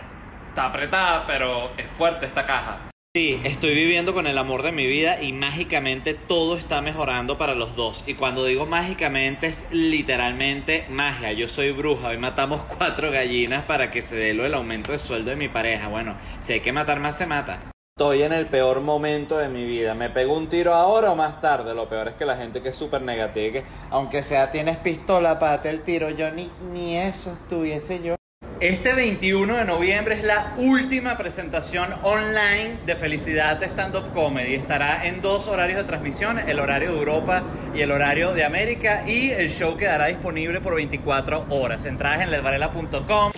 Está 0.49 0.65
apretada, 0.65 1.27
pero 1.27 1.71
es 1.77 1.85
fuerte 1.91 2.25
esta 2.25 2.45
caja. 2.45 2.92
Sí, 3.15 3.39
estoy 3.43 3.75
viviendo 3.75 4.15
con 4.15 4.25
el 4.25 4.39
amor 4.39 4.63
de 4.63 4.71
mi 4.71 4.87
vida 4.87 5.21
y 5.21 5.33
mágicamente 5.33 6.15
todo 6.15 6.57
está 6.57 6.81
mejorando 6.81 7.37
para 7.37 7.53
los 7.53 7.75
dos. 7.75 8.03
Y 8.07 8.15
cuando 8.15 8.43
digo 8.43 8.65
mágicamente 8.65 9.45
es 9.45 9.67
literalmente 9.71 10.87
magia. 10.89 11.31
Yo 11.31 11.47
soy 11.47 11.71
bruja, 11.73 12.07
hoy 12.07 12.17
matamos 12.17 12.63
cuatro 12.79 13.11
gallinas 13.11 13.65
para 13.65 13.91
que 13.91 14.01
se 14.01 14.15
dé 14.15 14.33
lo 14.33 14.57
aumento 14.57 14.93
de 14.93 14.97
sueldo 14.97 15.29
de 15.29 15.35
mi 15.35 15.47
pareja. 15.47 15.89
Bueno, 15.89 16.17
si 16.41 16.53
hay 16.53 16.61
que 16.61 16.73
matar 16.73 16.99
más, 16.99 17.15
se 17.15 17.27
mata. 17.27 17.71
Estoy 17.95 18.23
en 18.23 18.33
el 18.33 18.47
peor 18.47 18.81
momento 18.81 19.37
de 19.37 19.47
mi 19.47 19.63
vida. 19.63 19.93
¿Me 19.93 20.09
pego 20.09 20.35
un 20.35 20.49
tiro 20.49 20.73
ahora 20.73 21.11
o 21.11 21.15
más 21.15 21.39
tarde? 21.39 21.75
Lo 21.75 21.87
peor 21.87 22.07
es 22.07 22.15
que 22.15 22.25
la 22.25 22.35
gente 22.35 22.61
que 22.61 22.69
es 22.69 22.75
súper 22.75 23.03
negativa, 23.03 23.59
que 23.59 23.63
aunque 23.91 24.23
sea 24.23 24.49
tienes 24.49 24.77
pistola, 24.77 25.37
para 25.37 25.69
el 25.69 25.83
tiro. 25.83 26.09
Yo 26.09 26.31
ni, 26.31 26.49
ni 26.71 26.97
eso 26.97 27.31
estuviese 27.33 28.01
yo. 28.01 28.15
Este 28.63 28.93
21 28.93 29.57
de 29.57 29.65
noviembre 29.65 30.15
es 30.15 30.23
la 30.23 30.53
última 30.57 31.17
presentación 31.17 31.89
online 32.01 32.77
de 32.85 32.95
Felicidad 32.95 33.61
Stand 33.61 33.93
Up 33.93 34.13
Comedy. 34.13 34.53
Estará 34.53 35.05
en 35.05 35.21
dos 35.21 35.49
horarios 35.49 35.79
de 35.79 35.83
transmisión, 35.83 36.39
el 36.39 36.61
horario 36.61 36.93
de 36.93 36.97
Europa 36.97 37.43
y 37.75 37.81
el 37.81 37.91
horario 37.91 38.33
de 38.33 38.45
América. 38.45 39.03
Y 39.05 39.31
el 39.31 39.49
show 39.51 39.75
quedará 39.75 40.05
disponible 40.05 40.61
por 40.61 40.75
24 40.75 41.47
horas. 41.49 41.83
Entradas 41.83 42.21
en 42.21 42.31
ledvarela.com. 42.31 43.33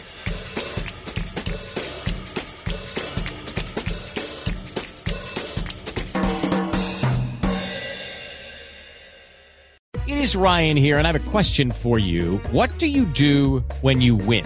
It 10.06 10.18
is 10.20 10.36
Ryan 10.36 10.78
here, 10.78 11.00
and 11.00 11.08
I 11.08 11.12
have 11.12 11.16
a 11.16 11.32
question 11.32 11.72
for 11.72 11.98
you. 11.98 12.40
What 12.52 12.70
do 12.78 12.86
you 12.86 13.06
do 13.06 13.64
when 13.82 14.02
you 14.02 14.18
win? 14.18 14.46